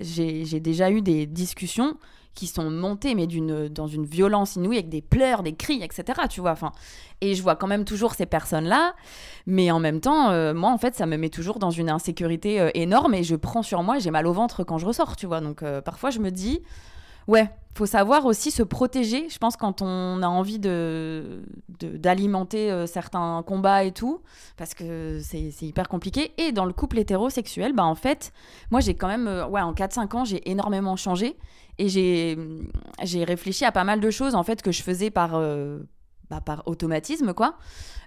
j'ai 0.00 0.60
déjà 0.60 0.90
eu 0.90 1.02
des 1.02 1.26
discussions 1.26 1.96
qui 2.34 2.46
sont 2.46 2.70
montés, 2.70 3.14
mais 3.14 3.26
d'une, 3.26 3.68
dans 3.68 3.86
une 3.86 4.06
violence 4.06 4.56
inouïe, 4.56 4.78
avec 4.78 4.88
des 4.88 5.02
pleurs, 5.02 5.42
des 5.42 5.54
cris, 5.54 5.82
etc. 5.82 6.22
Tu 6.30 6.40
vois, 6.40 6.52
enfin, 6.52 6.72
et 7.22 7.34
je 7.34 7.42
vois 7.42 7.56
quand 7.56 7.68
même 7.68 7.84
toujours 7.84 8.14
ces 8.14 8.26
personnes-là, 8.26 8.94
mais 9.46 9.70
en 9.70 9.78
même 9.78 10.00
temps, 10.00 10.30
euh, 10.30 10.52
moi, 10.54 10.70
en 10.70 10.78
fait, 10.78 10.96
ça 10.96 11.06
me 11.06 11.16
met 11.16 11.28
toujours 11.28 11.60
dans 11.60 11.70
une 11.70 11.88
insécurité 11.88 12.60
euh, 12.60 12.70
énorme 12.74 13.14
et 13.14 13.22
je 13.22 13.36
prends 13.36 13.62
sur 13.62 13.82
moi, 13.84 13.98
j'ai 14.00 14.10
mal 14.10 14.26
au 14.26 14.32
ventre 14.32 14.64
quand 14.64 14.78
je 14.78 14.86
ressors, 14.86 15.14
tu 15.14 15.26
vois. 15.26 15.40
Donc, 15.40 15.62
euh, 15.62 15.80
parfois, 15.80 16.10
je 16.10 16.18
me 16.18 16.30
dis, 16.30 16.62
ouais, 17.28 17.48
faut 17.74 17.86
savoir 17.86 18.26
aussi 18.26 18.50
se 18.50 18.64
protéger, 18.64 19.28
je 19.28 19.38
pense, 19.38 19.56
quand 19.56 19.82
on 19.82 20.20
a 20.22 20.26
envie 20.26 20.58
de, 20.58 21.42
d'alimenter 21.68 22.86
certains 22.86 23.44
combats 23.46 23.84
et 23.84 23.92
tout, 23.92 24.20
parce 24.56 24.74
que 24.74 25.20
c'est, 25.22 25.52
c'est 25.52 25.66
hyper 25.66 25.88
compliqué. 25.88 26.32
Et 26.38 26.50
dans 26.50 26.64
le 26.64 26.72
couple 26.72 26.98
hétérosexuel, 26.98 27.72
bah, 27.72 27.84
en 27.84 27.94
fait, 27.94 28.32
moi, 28.70 28.80
j'ai 28.80 28.94
quand 28.94 29.08
même, 29.08 29.46
ouais, 29.48 29.60
en 29.60 29.72
4-5 29.74 30.16
ans, 30.16 30.24
j'ai 30.24 30.50
énormément 30.50 30.96
changé. 30.96 31.36
Et 31.78 31.88
j'ai, 31.88 33.24
réfléchi 33.24 33.64
à 33.64 33.72
pas 33.72 33.84
mal 33.84 34.00
de 34.00 34.10
choses 34.10 34.34
en 34.34 34.42
fait 34.42 34.62
que 34.62 34.72
je 34.72 34.82
faisais 34.82 35.10
par, 35.10 35.34
euh, 35.34 35.80
bah, 36.30 36.40
par 36.40 36.62
automatisme 36.66 37.32
quoi. 37.32 37.56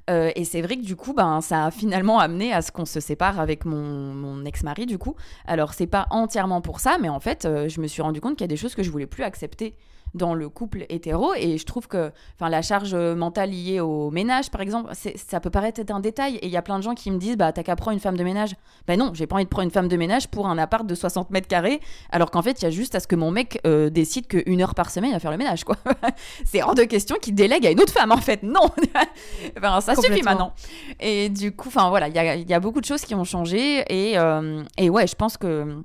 Euh, 0.09 0.31
et 0.35 0.45
c'est 0.45 0.61
vrai 0.61 0.77
que 0.77 0.83
du 0.83 0.95
coup, 0.95 1.13
ben, 1.13 1.41
ça 1.41 1.65
a 1.65 1.71
finalement 1.71 2.19
amené 2.19 2.53
à 2.53 2.61
ce 2.61 2.71
qu'on 2.71 2.85
se 2.85 2.99
sépare 2.99 3.39
avec 3.39 3.65
mon, 3.65 4.13
mon 4.13 4.45
ex-mari 4.45 4.85
du 4.85 4.97
coup. 4.97 5.15
Alors 5.47 5.73
c'est 5.73 5.87
pas 5.87 6.05
entièrement 6.11 6.61
pour 6.61 6.79
ça, 6.79 6.97
mais 7.01 7.09
en 7.09 7.19
fait, 7.19 7.45
euh, 7.45 7.67
je 7.67 7.81
me 7.81 7.87
suis 7.87 8.01
rendu 8.01 8.21
compte 8.21 8.35
qu'il 8.35 8.43
y 8.43 8.45
a 8.45 8.47
des 8.49 8.57
choses 8.57 8.75
que 8.75 8.83
je 8.83 8.91
voulais 8.91 9.07
plus 9.07 9.23
accepter 9.23 9.75
dans 10.13 10.33
le 10.33 10.49
couple 10.49 10.85
hétéro. 10.89 11.33
Et 11.35 11.57
je 11.57 11.65
trouve 11.65 11.87
que 11.87 12.11
la 12.39 12.61
charge 12.61 12.95
mentale 12.95 13.49
liée 13.49 13.79
au 13.79 14.11
ménage, 14.11 14.49
par 14.51 14.61
exemple, 14.61 14.91
ça 14.93 15.39
peut 15.39 15.49
paraître 15.49 15.79
être 15.79 15.91
un 15.91 15.99
détail. 15.99 16.35
Et 16.37 16.47
il 16.47 16.51
y 16.51 16.57
a 16.57 16.61
plein 16.61 16.77
de 16.77 16.83
gens 16.83 16.95
qui 16.95 17.11
me 17.11 17.17
disent 17.17 17.37
bah, 17.37 17.51
T'as 17.51 17.63
qu'à 17.63 17.75
prendre 17.75 17.93
une 17.93 17.99
femme 17.99 18.17
de 18.17 18.23
ménage. 18.23 18.55
Ben 18.87 18.99
non, 18.99 19.11
j'ai 19.13 19.27
pas 19.27 19.35
envie 19.35 19.45
de 19.45 19.49
prendre 19.49 19.65
une 19.65 19.71
femme 19.71 19.87
de 19.87 19.97
ménage 19.97 20.27
pour 20.27 20.47
un 20.47 20.57
appart 20.57 20.85
de 20.85 20.95
60 20.95 21.29
mètres 21.31 21.47
carrés, 21.47 21.79
alors 22.11 22.31
qu'en 22.31 22.41
fait, 22.41 22.61
il 22.61 22.65
y 22.65 22.67
a 22.67 22.71
juste 22.71 22.95
à 22.95 22.99
ce 22.99 23.07
que 23.07 23.15
mon 23.15 23.31
mec 23.31 23.59
euh, 23.65 23.89
décide 23.89 24.27
qu'une 24.27 24.61
heure 24.61 24.75
par 24.75 24.89
semaine, 24.89 25.11
il 25.11 25.13
va 25.13 25.19
faire 25.19 25.31
le 25.31 25.37
ménage. 25.37 25.63
quoi. 25.63 25.77
c'est 26.45 26.61
hors 26.61 26.75
de 26.75 26.83
question 26.83 27.17
qu'il 27.21 27.35
délègue 27.35 27.65
à 27.65 27.71
une 27.71 27.79
autre 27.79 27.93
femme, 27.93 28.11
en 28.11 28.17
fait. 28.17 28.43
Non 28.43 28.69
enfin, 29.57 29.81
Ça 29.81 29.95
suffit 29.95 30.23
maintenant. 30.23 30.53
Et 30.99 31.29
du 31.29 31.55
coup, 31.55 31.69
enfin 31.69 31.89
voilà, 31.89 32.07
il 32.07 32.15
y 32.15 32.19
a, 32.19 32.35
y 32.35 32.53
a, 32.53 32.59
beaucoup 32.59 32.81
de 32.81 32.85
choses 32.85 33.01
qui 33.01 33.15
ont 33.15 33.23
changé. 33.23 33.83
Et, 33.89 34.17
euh, 34.17 34.63
et 34.77 34.89
ouais, 34.89 35.07
je 35.07 35.15
pense 35.15 35.37
que 35.37 35.83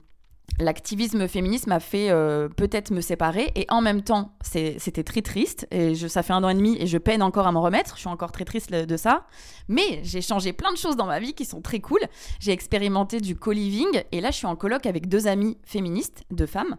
l'activisme 0.59 1.29
féministe 1.29 1.67
m'a 1.67 1.81
fait 1.81 2.11
euh, 2.11 2.49
peut-être 2.49 2.91
me 2.91 3.01
séparer 3.01 3.51
et 3.55 3.67
en 3.71 3.81
même 3.81 4.03
temps 4.03 4.33
c'était 4.43 5.05
très 5.05 5.23
triste 5.23 5.67
et 5.71 5.95
je, 5.95 6.09
ça 6.09 6.23
fait 6.23 6.33
un 6.33 6.43
an 6.45 6.49
et 6.49 6.55
demi 6.55 6.77
et 6.79 6.87
je 6.87 6.99
peine 6.99 7.23
encore 7.23 7.47
à 7.47 7.53
m'en 7.53 7.63
remettre. 7.63 7.95
Je 7.95 8.01
suis 8.01 8.09
encore 8.09 8.33
très 8.33 8.45
triste 8.45 8.71
de 8.73 8.97
ça. 8.97 9.27
Mais 9.69 10.01
j'ai 10.03 10.21
changé 10.21 10.53
plein 10.53 10.73
de 10.73 10.77
choses 10.77 10.97
dans 10.97 11.07
ma 11.07 11.21
vie 11.21 11.35
qui 11.35 11.45
sont 11.45 11.61
très 11.61 11.81
cool. 11.81 12.01
J'ai 12.41 12.53
expérimenté 12.53 13.21
du 13.21 13.37
co-living 13.37 14.03
et 14.13 14.21
là 14.21 14.31
je 14.31 14.37
suis 14.37 14.47
en 14.47 14.57
colloque 14.57 14.87
avec 14.87 15.09
deux 15.09 15.27
amies 15.27 15.59
féministes 15.65 16.25
deux 16.31 16.47
femmes. 16.47 16.77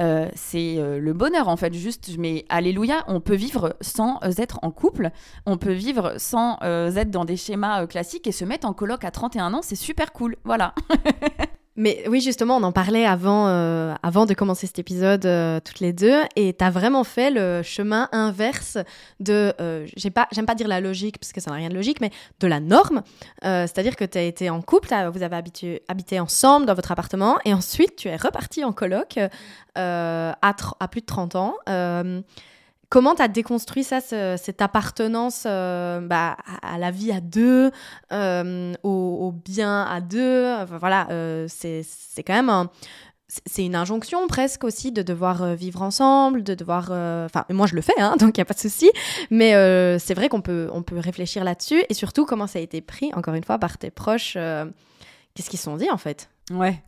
Euh, 0.00 0.28
c'est 0.34 0.78
euh, 0.78 0.98
le 0.98 1.12
bonheur 1.12 1.48
en 1.48 1.56
fait. 1.56 1.74
Juste 1.74 2.16
mais 2.18 2.44
alléluia. 2.48 3.04
On 3.08 3.20
peut 3.20 3.34
vivre 3.34 3.76
sans 3.80 4.18
être 4.38 4.58
en 4.62 4.70
couple. 4.70 5.10
On 5.46 5.58
peut 5.58 5.72
vivre 5.72 6.14
sans 6.16 6.58
être 6.62 7.10
dans 7.10 7.24
des 7.24 7.36
schémas 7.36 7.86
classiques 7.86 8.26
et 8.26 8.32
se 8.32 8.44
mettre 8.44 8.66
en 8.66 8.72
colloque 8.72 9.04
à 9.04 9.10
31 9.10 9.54
ans. 9.54 9.62
C'est 9.62 9.76
super 9.76 10.12
cool. 10.12 10.36
Voilà 10.44 10.74
Mais 11.74 12.04
oui, 12.06 12.20
justement, 12.20 12.58
on 12.58 12.62
en 12.64 12.72
parlait 12.72 13.06
avant, 13.06 13.48
euh, 13.48 13.94
avant 14.02 14.26
de 14.26 14.34
commencer 14.34 14.66
cet 14.66 14.78
épisode 14.78 15.24
euh, 15.24 15.58
toutes 15.58 15.80
les 15.80 15.94
deux, 15.94 16.20
et 16.36 16.52
tu 16.52 16.62
as 16.62 16.68
vraiment 16.68 17.02
fait 17.02 17.30
le 17.30 17.62
chemin 17.62 18.10
inverse 18.12 18.76
de, 19.20 19.54
euh, 19.58 19.86
pas, 20.14 20.28
j'aime 20.32 20.44
pas 20.44 20.54
dire 20.54 20.68
la 20.68 20.82
logique, 20.82 21.18
parce 21.18 21.32
que 21.32 21.40
ça 21.40 21.50
n'a 21.50 21.56
rien 21.56 21.70
de 21.70 21.74
logique, 21.74 22.02
mais 22.02 22.10
de 22.40 22.46
la 22.46 22.60
norme. 22.60 23.02
C'est-à-dire 23.42 23.96
que 23.96 24.04
tu 24.04 24.18
as 24.18 24.22
été 24.22 24.50
en 24.50 24.60
couple, 24.60 24.88
vous 25.12 25.22
avez 25.22 25.36
habité, 25.36 25.82
habité, 25.88 26.20
ensemble 26.20 26.66
dans 26.66 26.74
votre 26.74 26.92
appartement, 26.92 27.38
et 27.46 27.54
ensuite 27.54 27.96
tu 27.96 28.08
es 28.08 28.16
reparti 28.16 28.64
en 28.64 28.72
coloc 28.72 29.18
à, 29.74 30.54
plus 30.90 31.00
de 31.00 31.06
30 31.06 31.36
ans. 31.36 31.54
Comment 32.92 33.14
tu 33.14 33.22
as 33.22 33.28
déconstruit 33.28 33.84
ça, 33.84 34.02
cette 34.02 34.60
appartenance 34.60 35.44
euh, 35.46 35.98
bah, 36.00 36.36
à 36.60 36.76
la 36.76 36.90
vie 36.90 37.10
à 37.10 37.22
deux, 37.22 37.70
euh, 38.12 38.74
au, 38.82 39.32
bien 39.32 39.84
à 39.84 40.02
deux 40.02 40.54
Voilà, 40.78 41.06
euh, 41.10 41.46
c'est 41.48 41.86
quand 42.18 42.34
même 42.34 42.68
c'est 43.46 43.64
une 43.64 43.76
injonction 43.76 44.26
presque 44.26 44.62
aussi 44.62 44.92
de 44.92 45.00
devoir 45.00 45.54
vivre 45.54 45.80
ensemble, 45.80 46.42
de 46.42 46.54
devoir... 46.54 46.90
Enfin, 47.24 47.46
moi 47.48 47.66
je 47.66 47.74
le 47.74 47.80
fais, 47.80 47.98
hein, 47.98 48.16
donc 48.20 48.36
il 48.36 48.40
n'y 48.40 48.42
a 48.42 48.44
pas 48.44 48.52
de 48.52 48.58
souci. 48.58 48.90
Mais 49.30 49.52
c'est 49.98 50.12
vrai 50.12 50.28
qu'on 50.28 50.42
peut, 50.42 50.68
on 50.70 50.82
peut 50.82 50.98
réfléchir 50.98 51.44
là-dessus. 51.44 51.82
Et 51.88 51.94
surtout, 51.94 52.26
comment 52.26 52.46
ça 52.46 52.58
a 52.58 52.62
été 52.62 52.82
pris, 52.82 53.10
encore 53.14 53.32
une 53.32 53.44
fois, 53.44 53.56
par 53.56 53.78
tes 53.78 53.90
proches. 53.90 54.34
Qu'est-ce 54.34 55.48
qu'ils 55.48 55.58
se 55.58 55.64
sont 55.64 55.78
dit 55.78 55.90
en 55.90 55.96
fait? 55.96 56.28
Ouais. 56.50 56.82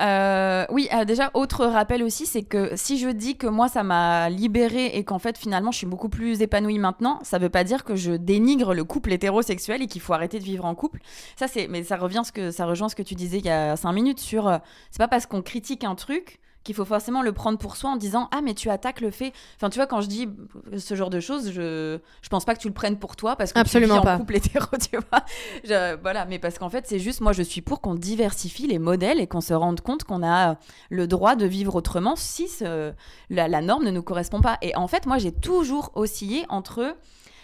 Euh, 0.00 0.64
oui, 0.70 0.88
euh, 0.94 1.04
déjà, 1.04 1.30
autre 1.34 1.66
rappel 1.66 2.02
aussi, 2.02 2.26
c'est 2.26 2.42
que 2.42 2.74
si 2.76 2.98
je 2.98 3.08
dis 3.08 3.36
que 3.36 3.46
moi, 3.46 3.68
ça 3.68 3.82
m'a 3.82 4.30
libérée 4.30 4.86
et 4.86 5.04
qu'en 5.04 5.18
fait, 5.18 5.36
finalement, 5.36 5.70
je 5.70 5.78
suis 5.78 5.86
beaucoup 5.86 6.08
plus 6.08 6.42
épanouie 6.42 6.78
maintenant, 6.78 7.18
ça 7.22 7.38
veut 7.38 7.50
pas 7.50 7.64
dire 7.64 7.84
que 7.84 7.94
je 7.94 8.12
dénigre 8.12 8.74
le 8.74 8.84
couple 8.84 9.12
hétérosexuel 9.12 9.82
et 9.82 9.86
qu'il 9.86 10.00
faut 10.00 10.12
arrêter 10.12 10.38
de 10.38 10.44
vivre 10.44 10.64
en 10.64 10.74
couple. 10.74 11.00
Ça, 11.36 11.48
c'est, 11.48 11.68
mais 11.68 11.82
ça 11.82 11.96
revient 11.96 12.22
ce 12.24 12.32
que, 12.32 12.50
ça 12.50 12.66
rejoint 12.66 12.88
ce 12.88 12.96
que 12.96 13.02
tu 13.02 13.14
disais 13.14 13.38
il 13.38 13.46
y 13.46 13.50
a 13.50 13.76
cinq 13.76 13.92
minutes 13.92 14.20
sur, 14.20 14.48
euh, 14.48 14.58
c'est 14.90 14.98
pas 14.98 15.08
parce 15.08 15.26
qu'on 15.26 15.42
critique 15.42 15.84
un 15.84 15.94
truc 15.94 16.40
qu'il 16.64 16.74
faut 16.74 16.84
forcément 16.84 17.22
le 17.22 17.32
prendre 17.32 17.58
pour 17.58 17.76
soi 17.76 17.90
en 17.90 17.96
disant 17.96 18.28
ah 18.32 18.40
mais 18.42 18.54
tu 18.54 18.70
attaques 18.70 19.00
le 19.00 19.10
fait. 19.10 19.32
Enfin 19.56 19.68
tu 19.70 19.78
vois 19.78 19.86
quand 19.86 20.00
je 20.00 20.06
dis 20.08 20.28
ce 20.76 20.94
genre 20.94 21.10
de 21.10 21.20
choses 21.20 21.50
je 21.52 21.98
je 22.22 22.28
pense 22.28 22.44
pas 22.44 22.54
que 22.54 22.60
tu 22.60 22.68
le 22.68 22.74
prennes 22.74 22.98
pour 22.98 23.16
toi 23.16 23.36
parce 23.36 23.52
que 23.52 23.58
Absolument 23.58 23.94
tu 23.96 24.00
vis 24.00 24.04
pas. 24.06 24.14
en 24.14 24.18
couple 24.18 24.36
hétéro 24.36 24.66
tu 24.80 24.96
vois. 25.10 25.24
Je- 25.64 25.96
voilà 26.02 26.24
mais 26.24 26.38
parce 26.38 26.58
qu'en 26.58 26.70
fait 26.70 26.86
c'est 26.86 26.98
juste 26.98 27.20
moi 27.20 27.32
je 27.32 27.42
suis 27.42 27.60
pour 27.62 27.80
qu'on 27.80 27.94
diversifie 27.94 28.66
les 28.66 28.78
modèles 28.78 29.20
et 29.20 29.26
qu'on 29.26 29.40
se 29.40 29.54
rende 29.54 29.80
compte 29.80 30.04
qu'on 30.04 30.22
a 30.26 30.56
le 30.90 31.06
droit 31.06 31.34
de 31.36 31.46
vivre 31.46 31.74
autrement 31.74 32.16
si 32.16 32.48
ce- 32.48 32.92
la, 33.30 33.48
la 33.48 33.60
norme 33.60 33.84
ne 33.84 33.90
nous 33.90 34.02
correspond 34.02 34.40
pas. 34.40 34.58
Et 34.62 34.74
en 34.76 34.86
fait 34.88 35.06
moi 35.06 35.18
j'ai 35.18 35.32
toujours 35.32 35.90
oscillé 35.94 36.44
entre 36.48 36.96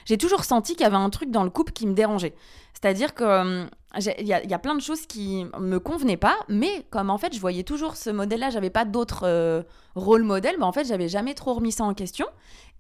j'ai 0.04 0.16
toujours 0.16 0.44
senti 0.44 0.72
qu'il 0.72 0.84
y 0.84 0.86
avait 0.86 0.96
un 0.96 1.10
truc 1.10 1.30
dans 1.30 1.44
le 1.44 1.50
couple 1.50 1.72
qui 1.72 1.86
me 1.86 1.92
dérangeait. 1.92 2.34
C'est-à-dire 2.72 3.14
que 3.14 3.24
hum, 3.64 3.68
il 3.96 4.26
y, 4.26 4.32
a- 4.34 4.58
plein 4.58 4.74
de 4.74 4.80
choses 4.82 5.06
qui 5.06 5.46
me 5.58 5.78
convenaient 5.78 6.18
pas, 6.18 6.36
mais 6.48 6.84
comme 6.90 7.08
en 7.10 7.16
fait 7.16 7.34
je 7.34 7.40
voyais 7.40 7.62
toujours 7.62 7.96
ce 7.96 8.10
modèle-là, 8.10 8.50
j'avais 8.50 8.70
pas 8.70 8.84
d'autres 8.84 9.22
euh, 9.24 9.62
rôle 9.94 10.24
modèles, 10.24 10.56
mais 10.58 10.64
en 10.66 10.72
fait 10.72 10.84
j'avais 10.84 11.08
jamais 11.08 11.34
trop 11.34 11.54
remis 11.54 11.72
ça 11.72 11.84
en 11.84 11.94
question. 11.94 12.26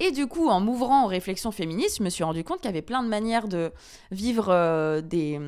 Et 0.00 0.10
du 0.12 0.26
coup, 0.26 0.48
en 0.48 0.60
m'ouvrant 0.60 1.04
aux 1.04 1.08
réflexions 1.08 1.50
féministes, 1.50 1.98
je 1.98 2.02
me 2.04 2.10
suis 2.10 2.24
rendu 2.24 2.44
compte 2.44 2.58
qu'il 2.58 2.66
y 2.66 2.68
avait 2.68 2.82
plein 2.82 3.02
de 3.02 3.08
manières 3.08 3.48
de 3.48 3.72
vivre 4.10 4.48
euh, 4.50 5.00
des 5.00 5.40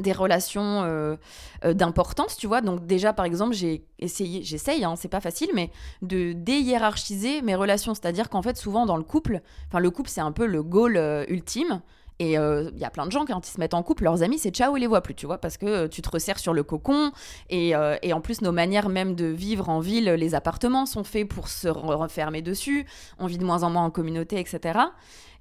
des 0.00 0.12
relations 0.12 0.82
euh, 0.84 1.16
d'importance, 1.64 2.36
tu 2.36 2.46
vois. 2.46 2.60
Donc 2.60 2.84
déjà, 2.86 3.14
par 3.14 3.24
exemple, 3.24 3.54
j'ai 3.54 3.86
essayé, 3.98 4.42
j'essaye, 4.42 4.84
hein, 4.84 4.94
c'est 4.94 5.08
pas 5.08 5.22
facile, 5.22 5.48
mais 5.54 5.70
de 6.02 6.32
déhiérarchiser 6.34 7.40
mes 7.40 7.54
relations. 7.54 7.94
C'est-à-dire 7.94 8.28
qu'en 8.28 8.42
fait, 8.42 8.56
souvent 8.58 8.84
dans 8.84 8.96
le 8.98 9.04
couple, 9.04 9.40
enfin 9.68 9.78
le 9.78 9.90
couple 9.90 10.10
c'est 10.10 10.20
un 10.20 10.32
peu 10.32 10.44
le 10.46 10.62
goal 10.62 10.96
ultime. 11.28 11.80
Et 12.18 12.32
il 12.32 12.78
y 12.78 12.84
a 12.84 12.90
plein 12.90 13.04
de 13.04 13.12
gens, 13.12 13.26
quand 13.26 13.46
ils 13.46 13.50
se 13.50 13.60
mettent 13.60 13.74
en 13.74 13.82
couple, 13.82 14.04
leurs 14.04 14.22
amis, 14.22 14.38
c'est 14.38 14.50
ciao, 14.50 14.74
ils 14.76 14.80
les 14.80 14.86
voient 14.86 15.02
plus, 15.02 15.14
tu 15.14 15.26
vois, 15.26 15.36
parce 15.38 15.58
que 15.58 15.66
euh, 15.66 15.88
tu 15.88 16.00
te 16.00 16.08
resserres 16.08 16.38
sur 16.38 16.54
le 16.54 16.62
cocon. 16.62 17.12
Et, 17.50 17.76
euh, 17.76 17.96
et 18.00 18.14
en 18.14 18.22
plus, 18.22 18.40
nos 18.40 18.52
manières 18.52 18.88
même 18.88 19.14
de 19.14 19.26
vivre 19.26 19.68
en 19.68 19.80
ville, 19.80 20.06
les 20.06 20.34
appartements 20.34 20.86
sont 20.86 21.04
faits 21.04 21.28
pour 21.28 21.48
se 21.48 21.68
re- 21.68 21.94
refermer 21.94 22.40
dessus. 22.40 22.86
On 23.18 23.26
vit 23.26 23.36
de 23.36 23.44
moins 23.44 23.64
en 23.64 23.70
moins 23.70 23.84
en 23.84 23.90
communauté, 23.90 24.40
etc. 24.40 24.78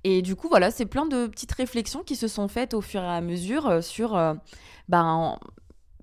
Et 0.04 0.22
du 0.22 0.36
coup, 0.36 0.50
voilà, 0.50 0.70
c'est 0.70 0.86
plein 0.86 1.06
de 1.06 1.28
petites 1.28 1.54
réflexions 1.54 2.04
qui 2.04 2.18
se 2.18 2.28
sont 2.28 2.50
faites 2.50 2.74
au 2.74 2.82
fur 2.82 3.02
et 3.02 3.08
à 3.08 3.22
mesure 3.22 3.68
euh, 3.68 3.82
sur, 3.82 4.18
euh, 4.18 4.34
ben, 4.90 5.40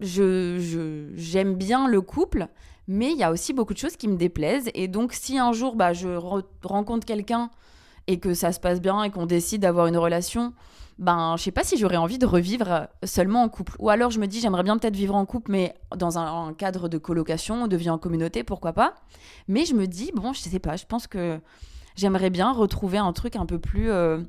je, 0.01 1.11
j'aime 1.15 1.55
bien 1.55 1.87
le 1.87 2.01
couple, 2.01 2.49
mais 2.89 3.13
il 3.13 3.19
y 3.19 3.23
a 3.23 3.31
aussi 3.31 3.53
beaucoup 3.53 3.75
de 3.75 3.79
choses 3.79 3.97
qui 3.97 4.09
me 4.09 4.17
déplaisent. 4.17 4.71
Et 4.75 4.89
donc, 4.89 5.13
si 5.13 5.39
un 5.39 5.53
jour, 5.53 5.77
bah, 5.77 5.93
je 5.93 6.09
re- 6.09 6.45
rencontre 6.65 7.07
quelqu'un 7.07 7.51
et 8.07 8.19
que 8.19 8.35
ça 8.35 8.53
se 8.53 8.61
passe 8.61 8.81
bien 8.81 9.03
et 9.05 9.11
qu'on 9.11 9.27
décide 9.27 9.63
d'avoir 9.63 9.87
une 9.87 9.97
relation, 9.97 10.53
ben, 10.99 11.37
je 11.37 11.43
sais 11.45 11.51
pas 11.53 11.65
si 11.65 11.77
j'aurais 11.77 11.97
envie 11.97 12.19
de 12.19 12.27
revivre 12.27 12.89
seulement 13.05 13.43
en 13.43 13.49
couple. 13.49 13.75
Ou 13.79 13.91
alors, 13.91 14.11
je 14.11 14.21
me 14.21 14.27
dis, 14.27 14.41
j'aimerais 14.41 14.63
bien 14.63 14.77
peut-être 14.79 14.97
vivre 14.97 15.15
en 15.15 15.25
couple, 15.25 15.51
mais 15.53 15.75
dans 15.97 16.19
un, 16.19 16.49
un 16.49 16.53
cadre 16.53 16.89
de 16.89 16.99
colocation, 16.99 17.67
de 17.69 17.77
vie 17.77 17.91
en 17.91 17.99
communauté, 17.99 18.45
pourquoi 18.45 18.73
pas. 18.73 18.95
Mais 19.49 19.65
je 19.65 19.75
me 19.75 19.87
dis, 19.87 20.11
bon, 20.15 20.33
je 20.33 20.41
sais 20.41 20.59
pas, 20.59 20.77
je 20.77 20.85
pense 20.87 21.07
que 21.07 21.41
j'aimerais 21.97 22.31
bien 22.31 22.53
retrouver 22.53 22.99
un 22.99 23.13
truc 23.13 23.37
un 23.37 23.47
peu 23.47 23.59
plus. 23.59 23.91
euh, 23.91 24.21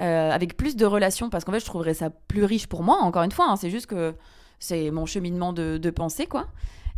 euh, 0.00 0.30
avec 0.30 0.56
plus 0.56 0.74
de 0.74 0.86
relations, 0.86 1.28
parce 1.30 1.44
qu'en 1.44 1.52
fait, 1.52 1.60
je 1.60 1.66
trouverais 1.66 1.94
ça 1.94 2.10
plus 2.10 2.44
riche 2.44 2.66
pour 2.66 2.82
moi, 2.82 2.98
encore 3.02 3.22
une 3.22 3.30
fois. 3.30 3.46
hein, 3.50 3.56
c'est 3.56 3.70
juste 3.70 3.86
que 3.86 4.14
c'est 4.58 4.90
mon 4.90 5.06
cheminement 5.06 5.52
de, 5.52 5.76
de 5.78 5.90
pensée, 5.90 6.26
quoi. 6.26 6.46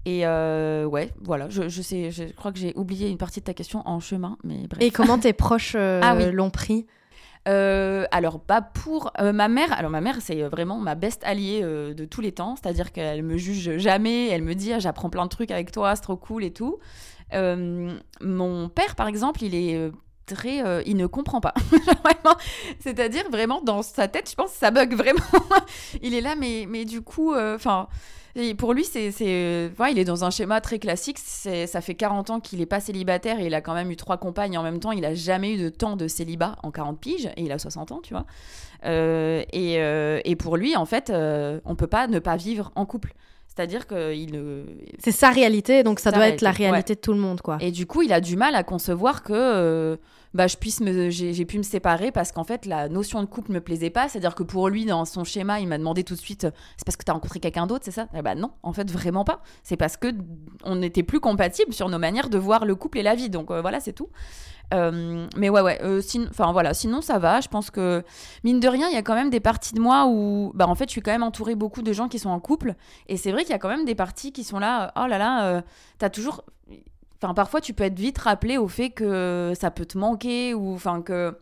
Et 0.07 0.27
euh, 0.27 0.85
ouais, 0.85 1.11
voilà, 1.23 1.49
je, 1.49 1.69
je 1.69 1.83
sais, 1.83 2.11
je 2.11 2.25
crois 2.35 2.53
que 2.53 2.59
j'ai 2.59 2.73
oublié 2.77 3.09
une 3.09 3.17
partie 3.17 3.41
de 3.41 3.45
ta 3.47 3.55
question 3.55 3.83
en 3.87 4.01
chemin, 4.01 4.37
mais 4.45 4.67
bref. 4.69 4.83
Et 4.83 4.91
comment 4.91 5.19
tes 5.19 5.33
proches 5.45 5.75
euh, 5.77 6.01
Ah 6.03 6.15
oui. 6.17 6.31
l'ont 6.31 6.51
pris? 6.51 6.87
Euh, 7.47 8.07
alors, 8.11 8.41
pas 8.41 8.63
pour 8.63 9.13
euh, 9.21 9.33
ma 9.33 9.49
mère. 9.49 9.73
Alors, 9.73 9.91
ma 9.91 10.01
mère, 10.01 10.17
c'est 10.21 10.43
vraiment 10.45 10.79
ma 10.79 10.95
best 10.95 11.23
alliée 11.25 11.61
euh, 11.63 11.93
de 11.95 12.05
tous 12.07 12.21
les 12.23 12.33
temps. 12.33 12.55
C'est-à-dire 12.57 12.91
qu'elle 12.93 13.23
me 13.23 13.37
juge 13.37 13.77
jamais. 13.79 14.29
Elle 14.29 14.43
me 14.43 14.55
dit, 14.55 14.73
Ah, 14.73 14.79
j'apprends 14.79 15.11
plein 15.11 15.25
de 15.25 15.31
trucs 15.31 15.51
avec 15.51 15.71
toi, 15.71 15.95
c'est 15.97 16.03
trop 16.03 16.17
cool 16.17 16.45
et 16.45 16.53
tout. 16.53 16.79
Mon 17.33 18.69
père, 18.69 18.95
par 18.97 19.09
exemple, 19.09 19.43
il 19.43 19.55
est 19.55 19.91
très. 20.27 20.65
euh, 20.65 20.83
il 20.87 20.97
ne 20.97 21.07
comprend 21.07 21.41
pas. 21.41 21.55
vraiment. 21.71 22.37
C'est-à-dire, 22.81 23.25
vraiment, 23.31 23.61
dans 23.61 23.83
sa 23.83 24.09
tête, 24.09 24.31
je 24.31 24.35
pense 24.35 24.53
que 24.53 24.59
ça 24.59 24.71
bug 24.71 24.95
vraiment. 24.95 25.21
il 26.03 26.15
est 26.15 26.21
là, 26.21 26.35
mais, 26.37 26.67
mais 26.69 26.85
du 26.85 27.03
coup, 27.03 27.33
euh, 27.35 27.57
enfin. 27.57 27.89
Et 28.37 28.55
pour 28.55 28.73
lui, 28.73 28.85
c'est, 28.85 29.13
c'est, 29.13 29.71
il 29.91 29.99
est 29.99 30.05
dans 30.05 30.25
un 30.25 30.31
schéma 30.31 30.61
très 30.61 30.79
classique. 30.79 31.19
C'est, 31.23 31.67
ça 31.67 31.81
fait 31.81 31.95
40 31.95 32.31
ans 32.31 32.41
qu'il 32.41 32.59
n'est 32.59 32.67
pas 32.67 32.81
célibataire 32.81 33.39
et 33.39 33.47
il 33.47 33.55
a 33.55 33.61
quand 33.61 33.75
même 33.75 33.91
eu 33.91 33.97
trois 33.97 34.17
compagnes 34.17 34.59
en 34.59 34.63
même 34.63 34.81
temps. 34.81 34.93
Il 34.93 35.03
n'a 35.03 35.15
jamais 35.15 35.55
eu 35.55 35.59
de 35.59 35.69
temps 35.69 35.97
de 35.97 36.09
célibat 36.09 36.57
en 36.63 36.71
40 36.71 36.99
piges 36.99 37.27
et 37.37 37.43
il 37.43 37.53
a 37.53 37.59
60 37.59 37.93
ans, 37.93 38.01
tu 38.03 38.13
vois. 38.13 38.27
Euh, 38.85 39.45
et, 39.53 39.79
euh, 39.79 40.21
et 40.25 40.35
pour 40.35 40.57
lui, 40.57 40.77
en 40.77 40.85
fait, 40.85 41.11
euh, 41.11 41.61
on 41.65 41.77
peut 41.77 41.87
pas 41.87 42.09
ne 42.09 42.19
pas 42.19 42.37
vivre 42.37 42.73
en 42.75 42.87
couple. 42.87 43.15
C'est-à-dire 43.47 43.87
qu'il 43.87 44.33
ne... 44.33 44.65
C'est 44.99 45.13
sa 45.13 45.31
réalité, 45.31 45.85
donc 45.85 46.01
ça 46.01 46.11
doit 46.11 46.27
être 46.27 46.43
la 46.43 46.51
réalité, 46.51 46.71
réalité 46.71 46.95
de 46.97 47.01
tout 47.01 47.13
le 47.13 47.21
monde, 47.21 47.41
quoi. 47.41 47.59
Et 47.61 47.71
du 47.71 47.87
coup, 47.87 48.03
il 48.03 48.13
a 48.13 48.21
du 48.21 48.37
mal 48.37 48.57
à 48.57 48.65
concevoir 48.65 49.23
que 49.23 49.33
euh, 49.33 49.97
bah, 50.35 50.47
je 50.49 50.57
puisse 50.57 50.81
me, 50.81 51.11
j'ai, 51.11 51.45
pu 51.45 51.59
me 51.59 51.63
séparer 51.63 52.11
parce 52.13 52.33
qu'en 52.33 52.45
fait, 52.45 52.67
la 52.67 52.89
notion 52.89 53.21
de 53.23 53.27
couple 53.27 53.53
me 53.53 53.61
plaisait 53.61 53.91
pas. 53.91 54.09
C'est-à-dire 54.09 54.35
que 54.35 54.43
pour 54.43 54.69
lui, 54.69 54.85
dans 54.85 55.05
son 55.05 55.25
schéma, 55.25 55.61
il 55.61 55.69
m'a 55.69 55.79
demandé 55.79 56.05
tout 56.05 56.15
de 56.15 56.21
suite, 56.21 56.47
c'est 56.77 56.85
parce 56.85 56.97
que 56.97 57.05
tu 57.05 57.11
as 57.11 57.15
rencontré 57.15 57.41
quelqu'un 57.41 57.67
d'autre, 57.67 57.85
c'est 57.85 57.91
ça? 57.91 58.09
Bah 58.23 58.35
non, 58.35 58.51
en 58.63 58.73
fait, 58.73 58.91
vraiment 58.91 59.25
pas. 59.25 59.43
C'est 59.63 59.77
parce 59.77 59.97
que 59.97 60.09
on 60.65 60.77
n'était 60.77 61.03
plus 61.03 61.21
compatibles 61.21 61.73
sur 61.73 61.89
nos 61.89 61.99
manières 61.99 62.29
de 62.29 62.39
voir 62.39 62.65
le 62.65 62.75
couple 62.75 62.99
et 62.99 63.03
la 63.03 63.15
vie. 63.15 63.31
Donc 63.31 63.51
euh, 63.51 63.61
voilà, 63.61 63.81
c'est 63.81 63.93
tout. 63.93 64.09
Euh, 64.73 65.27
mais 65.37 65.51
ouais, 65.51 65.61
ouais. 65.61 65.79
euh, 65.83 66.01
Enfin 66.31 66.53
voilà, 66.53 66.75
sinon 66.75 67.01
ça 67.01 67.19
va. 67.19 67.41
Je 67.41 67.49
pense 67.49 67.71
que 67.71 68.03
mine 68.45 68.61
de 68.61 68.69
rien, 68.69 68.89
il 68.89 68.95
y 68.95 68.99
a 68.99 69.03
quand 69.03 69.15
même 69.15 69.31
des 69.31 69.41
parties 69.41 69.75
de 69.75 69.81
moi 69.81 70.07
où, 70.09 70.53
bah 70.55 70.67
en 70.69 70.75
fait, 70.75 70.87
je 70.89 70.93
suis 70.93 71.03
quand 71.03 71.13
même 71.13 71.23
entourée 71.23 71.55
beaucoup 71.55 71.83
de 71.83 71.93
gens 71.93 72.09
qui 72.09 72.19
sont 72.19 72.31
en 72.31 72.41
couple. 72.41 72.75
Et 73.09 73.17
c'est 73.17 73.31
vrai 73.31 73.43
qu'il 73.43 73.53
y 73.53 73.55
a 73.55 73.59
quand 73.59 73.69
même 73.69 73.85
des 73.85 73.95
parties 73.95 74.33
qui 74.33 74.43
sont 74.45 74.59
là. 74.59 74.87
euh, 74.87 75.05
Oh 75.05 75.07
là 75.07 75.19
là, 75.19 75.47
euh, 75.47 75.63
t'as 75.99 76.11
toujours. 76.11 76.45
Parfois, 77.33 77.61
tu 77.63 77.73
peux 77.73 77.85
être 77.85 77.99
vite 77.99 78.19
rappelé 78.19 78.59
au 78.59 78.69
fait 78.69 78.91
que 78.91 79.53
ça 79.59 79.71
peut 79.71 79.87
te 79.87 79.97
manquer 79.97 80.53
ou 80.53 80.75
enfin 80.75 81.01
que. 81.01 81.35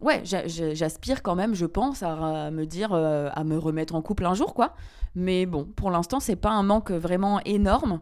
Ouais, 0.00 0.20
j'a- 0.24 0.46
j'a- 0.46 0.72
j'aspire 0.74 1.22
quand 1.22 1.34
même, 1.34 1.54
je 1.54 1.66
pense, 1.66 2.02
à, 2.02 2.50
me 2.50 2.64
dire, 2.64 2.92
euh, 2.92 3.28
à 3.34 3.44
me 3.44 3.58
remettre 3.58 3.94
en 3.94 4.02
couple 4.02 4.24
un 4.26 4.34
jour, 4.34 4.54
quoi. 4.54 4.74
Mais 5.14 5.44
bon, 5.44 5.64
pour 5.76 5.90
l'instant, 5.90 6.20
c'est 6.20 6.36
pas 6.36 6.50
un 6.50 6.62
manque 6.62 6.90
vraiment 6.90 7.40
énorme. 7.44 8.00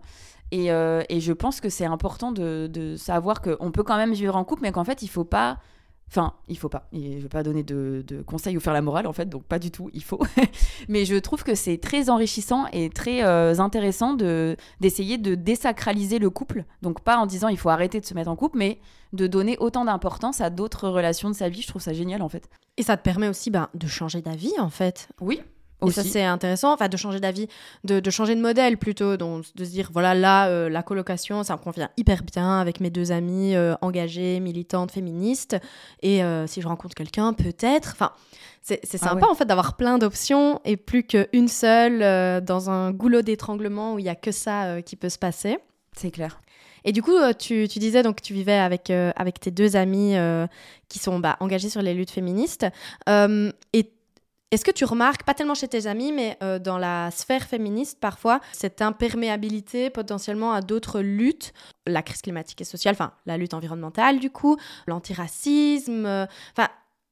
Et, 0.52 0.70
euh, 0.72 1.02
et 1.08 1.20
je 1.20 1.32
pense 1.32 1.60
que 1.60 1.68
c'est 1.68 1.84
important 1.86 2.30
de, 2.32 2.68
de 2.72 2.96
savoir 2.96 3.40
qu'on 3.42 3.70
peut 3.72 3.82
quand 3.82 3.96
même 3.96 4.12
vivre 4.12 4.36
en 4.36 4.44
couple, 4.44 4.62
mais 4.62 4.72
qu'en 4.72 4.84
fait, 4.84 5.02
il 5.02 5.08
faut 5.08 5.24
pas. 5.24 5.58
Enfin, 6.10 6.34
il 6.48 6.56
faut 6.56 6.68
pas. 6.68 6.88
Je 6.92 7.18
vais 7.18 7.28
pas 7.28 7.42
donner 7.42 7.62
de, 7.62 8.02
de 8.06 8.22
conseils 8.22 8.56
ou 8.56 8.60
faire 8.60 8.72
la 8.72 8.80
morale, 8.80 9.06
en 9.06 9.12
fait, 9.12 9.28
donc 9.28 9.44
pas 9.44 9.58
du 9.58 9.70
tout, 9.70 9.90
il 9.92 10.02
faut. 10.02 10.20
mais 10.88 11.04
je 11.04 11.16
trouve 11.16 11.44
que 11.44 11.54
c'est 11.54 11.78
très 11.78 12.08
enrichissant 12.08 12.66
et 12.72 12.88
très 12.88 13.22
euh, 13.24 13.58
intéressant 13.58 14.14
de 14.14 14.56
d'essayer 14.80 15.18
de 15.18 15.34
désacraliser 15.34 16.18
le 16.18 16.30
couple. 16.30 16.64
Donc 16.82 17.00
pas 17.00 17.18
en 17.18 17.26
disant 17.26 17.48
il 17.48 17.58
faut 17.58 17.68
arrêter 17.68 18.00
de 18.00 18.06
se 18.06 18.14
mettre 18.14 18.30
en 18.30 18.36
couple, 18.36 18.58
mais 18.58 18.80
de 19.12 19.26
donner 19.26 19.56
autant 19.58 19.84
d'importance 19.84 20.40
à 20.40 20.50
d'autres 20.50 20.88
relations 20.88 21.28
de 21.28 21.34
sa 21.34 21.48
vie. 21.48 21.62
Je 21.62 21.68
trouve 21.68 21.82
ça 21.82 21.92
génial, 21.92 22.22
en 22.22 22.28
fait. 22.28 22.48
Et 22.76 22.82
ça 22.82 22.96
te 22.96 23.02
permet 23.02 23.28
aussi 23.28 23.50
ben, 23.50 23.68
de 23.74 23.86
changer 23.86 24.22
d'avis, 24.22 24.58
en 24.58 24.70
fait. 24.70 25.08
Oui. 25.20 25.40
Et 25.86 25.90
ça, 25.90 26.02
c'est 26.02 26.24
intéressant, 26.24 26.72
enfin, 26.74 26.88
de 26.88 26.96
changer 26.96 27.20
d'avis, 27.20 27.46
de, 27.84 28.00
de 28.00 28.10
changer 28.10 28.34
de 28.34 28.40
modèle 28.40 28.78
plutôt, 28.78 29.16
donc 29.16 29.44
de 29.54 29.64
se 29.64 29.70
dire, 29.70 29.90
voilà, 29.92 30.14
là, 30.14 30.48
euh, 30.48 30.68
la 30.68 30.82
colocation, 30.82 31.44
ça 31.44 31.54
me 31.56 31.60
convient 31.62 31.88
hyper 31.96 32.22
bien 32.24 32.58
avec 32.58 32.80
mes 32.80 32.90
deux 32.90 33.12
amies 33.12 33.54
euh, 33.54 33.74
engagées, 33.80 34.40
militantes, 34.40 34.90
féministes. 34.90 35.56
Et 36.02 36.24
euh, 36.24 36.46
si 36.46 36.60
je 36.60 36.66
rencontre 36.68 36.94
quelqu'un, 36.94 37.32
peut-être. 37.32 37.90
Enfin, 37.92 38.12
c'est 38.62 38.80
Ah 38.94 38.98
sympa, 38.98 39.26
ouais. 39.26 39.30
en 39.30 39.34
fait, 39.34 39.44
d'avoir 39.46 39.76
plein 39.76 39.98
d'options 39.98 40.60
et 40.64 40.76
plus 40.76 41.04
qu'une 41.04 41.48
seule 41.48 42.02
euh, 42.02 42.40
dans 42.40 42.70
un 42.70 42.90
goulot 42.90 43.22
d'étranglement 43.22 43.94
où 43.94 43.98
il 43.98 44.04
y 44.04 44.10
a 44.10 44.16
que 44.16 44.32
ça 44.32 44.82
qui 44.82 44.96
peut 44.96 45.08
se 45.08 45.18
passer. 45.18 45.58
C'est 45.96 46.10
clair. 46.10 46.40
Et 46.84 46.92
du 46.92 47.02
coup, 47.02 47.16
tu, 47.38 47.68
tu 47.68 47.78
disais 47.78 48.02
donc 48.02 48.16
que 48.16 48.22
tu 48.22 48.32
vivais 48.32 48.58
avec, 48.58 48.90
euh, 48.90 49.10
avec 49.16 49.40
tes 49.40 49.50
deux 49.50 49.76
amis 49.76 50.16
euh, 50.16 50.46
qui 50.88 50.98
sont 50.98 51.18
bah, 51.18 51.36
engagés 51.40 51.68
sur 51.68 51.82
les 51.82 51.94
luttes 51.94 52.10
féministes. 52.10 52.66
Euh, 53.08 53.52
et 53.72 53.90
est-ce 54.50 54.64
que 54.64 54.70
tu 54.70 54.84
remarques, 54.84 55.24
pas 55.24 55.34
tellement 55.34 55.54
chez 55.54 55.68
tes 55.68 55.86
amis, 55.86 56.12
mais 56.12 56.38
euh, 56.42 56.58
dans 56.58 56.78
la 56.78 57.10
sphère 57.10 57.44
féministe, 57.44 57.98
parfois, 58.00 58.40
cette 58.52 58.80
imperméabilité 58.80 59.90
potentiellement 59.90 60.52
à 60.52 60.62
d'autres 60.62 61.00
luttes, 61.00 61.52
la 61.86 62.02
crise 62.02 62.22
climatique 62.22 62.60
et 62.62 62.64
sociale, 62.64 62.94
enfin 62.94 63.12
la 63.26 63.36
lutte 63.36 63.52
environnementale 63.52 64.20
du 64.20 64.30
coup, 64.30 64.56
l'antiracisme, 64.86 66.06
euh, 66.06 66.26
enfin, 66.56 66.68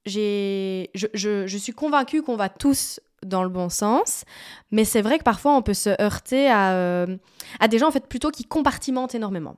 j'ai, 0.06 0.90
je, 0.94 1.08
je, 1.12 1.46
je 1.46 1.58
suis 1.58 1.72
convaincue 1.72 2.22
qu'on 2.22 2.36
va 2.36 2.48
tous 2.48 3.00
dans 3.24 3.42
le 3.42 3.48
bon 3.48 3.68
sens, 3.68 4.24
mais 4.70 4.84
c'est 4.84 5.02
vrai 5.02 5.18
que 5.18 5.24
parfois 5.24 5.56
on 5.56 5.62
peut 5.62 5.74
se 5.74 5.90
heurter 6.00 6.48
à, 6.48 6.72
euh, 6.72 7.16
à 7.60 7.68
des 7.68 7.78
gens 7.78 7.88
en 7.88 7.90
fait 7.90 8.06
plutôt 8.06 8.30
qui 8.30 8.44
compartimentent 8.44 9.14
énormément. 9.14 9.56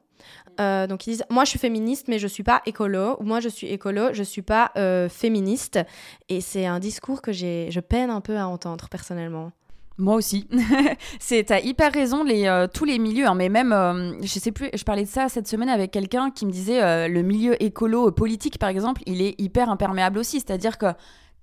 Euh, 0.61 0.87
donc 0.87 1.07
ils 1.07 1.11
disent 1.11 1.25
moi 1.31 1.45
je 1.45 1.51
suis 1.51 1.59
féministe 1.59 2.09
mais 2.09 2.19
je 2.19 2.27
suis 2.27 2.43
pas 2.43 2.63
écolo 2.67 3.17
ou 3.21 3.25
moi 3.25 3.39
je 3.39 3.49
suis 3.49 3.69
écolo 3.69 4.13
je 4.13 4.25
suis 4.25 4.43
pas 4.43 4.73
euh, 4.77 5.09
féministe 5.09 5.79
et 6.29 6.41
c'est 6.41 6.67
un 6.67 6.81
discours 6.81 7.23
que 7.23 7.33
je 7.33 7.81
peine 7.81 8.11
un 8.11 8.21
peu 8.21 8.37
à 8.37 8.49
entendre 8.49 8.89
personnellement. 8.89 9.53
Moi 9.99 10.15
aussi. 10.15 10.47
c'est 11.19 11.43
t'as 11.45 11.59
hyper 11.59 11.93
raison 11.93 12.23
les 12.23 12.47
euh, 12.47 12.69
tous 12.73 12.85
les 12.85 13.01
milieux 13.01 13.27
hein, 13.27 13.35
mais 13.35 13.49
même 13.49 13.73
euh, 13.73 14.13
je 14.23 14.39
sais 14.39 14.53
plus 14.53 14.71
je 14.73 14.85
parlais 14.85 15.03
de 15.03 15.09
ça 15.09 15.29
cette 15.29 15.49
semaine 15.49 15.69
avec 15.69 15.91
quelqu'un 15.91 16.31
qui 16.31 16.47
me 16.47 16.53
disait 16.53 16.81
euh, 16.83 17.09
le 17.09 17.23
milieu 17.23 17.61
écolo 17.61 18.13
politique 18.13 18.59
par 18.59 18.69
exemple, 18.69 19.03
il 19.07 19.21
est 19.21 19.35
hyper 19.41 19.69
imperméable 19.69 20.19
aussi, 20.19 20.39
c'est-à-dire 20.39 20.79
que 20.79 20.87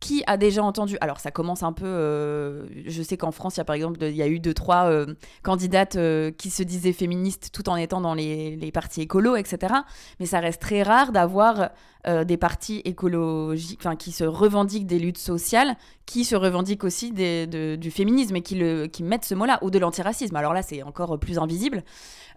qui 0.06 0.24
a 0.28 0.38
déjà 0.38 0.64
entendu 0.64 0.98
Alors 1.02 1.20
ça 1.20 1.32
commence 1.32 1.64
un 1.64 1.74
peu. 1.74 1.88
euh, 1.88 2.68
je 2.86 3.02
sais 3.02 3.18
qu'en 3.18 3.32
France, 3.32 3.56
il 3.56 3.58
y 3.58 3.62
a 3.62 3.66
par 3.66 3.76
exemple, 3.76 4.04
il 4.04 4.16
y 4.16 4.22
a 4.22 4.28
eu 4.28 4.40
deux 4.40 4.54
trois 4.54 4.86
euh, 4.86 5.16
candidates 5.42 5.96
euh, 5.96 6.30
qui 6.30 6.52
se 6.52 6.62
disaient 6.62 6.94
féministes 6.94 7.50
tout 7.52 7.68
en 7.70 7.76
étant 7.76 8.02
dans 8.02 8.14
les, 8.14 8.56
les 8.56 8.72
partis 8.72 9.02
écolos, 9.02 9.36
etc. 9.36 9.74
Mais 10.20 10.28
ça 10.28 10.40
reste 10.42 10.62
très 10.62 10.84
rare 10.84 11.12
d'avoir 11.12 11.72
euh, 12.08 12.24
des 12.24 12.38
partis 12.38 12.82
écologiques, 12.86 13.80
enfin 13.82 13.96
qui 13.96 14.12
se 14.12 14.24
revendiquent 14.24 14.86
des 14.88 15.00
luttes 15.00 15.18
sociales, 15.18 15.76
qui 16.06 16.24
se 16.24 16.36
revendiquent 16.36 16.84
aussi 16.84 17.12
des- 17.12 17.48
de- 17.48 17.76
du 17.76 17.90
féminisme 17.92 18.36
et 18.36 18.42
qui 18.42 18.56
le 18.56 18.88
qui 18.88 19.04
mettent 19.04 19.26
ce 19.26 19.34
mot-là 19.36 19.60
ou 19.64 19.72
de 19.72 19.80
l'antiracisme. 19.80 20.36
Alors 20.36 20.54
là, 20.54 20.62
c'est 20.62 20.84
encore 20.84 21.18
plus 21.20 21.40
invisible. 21.40 21.84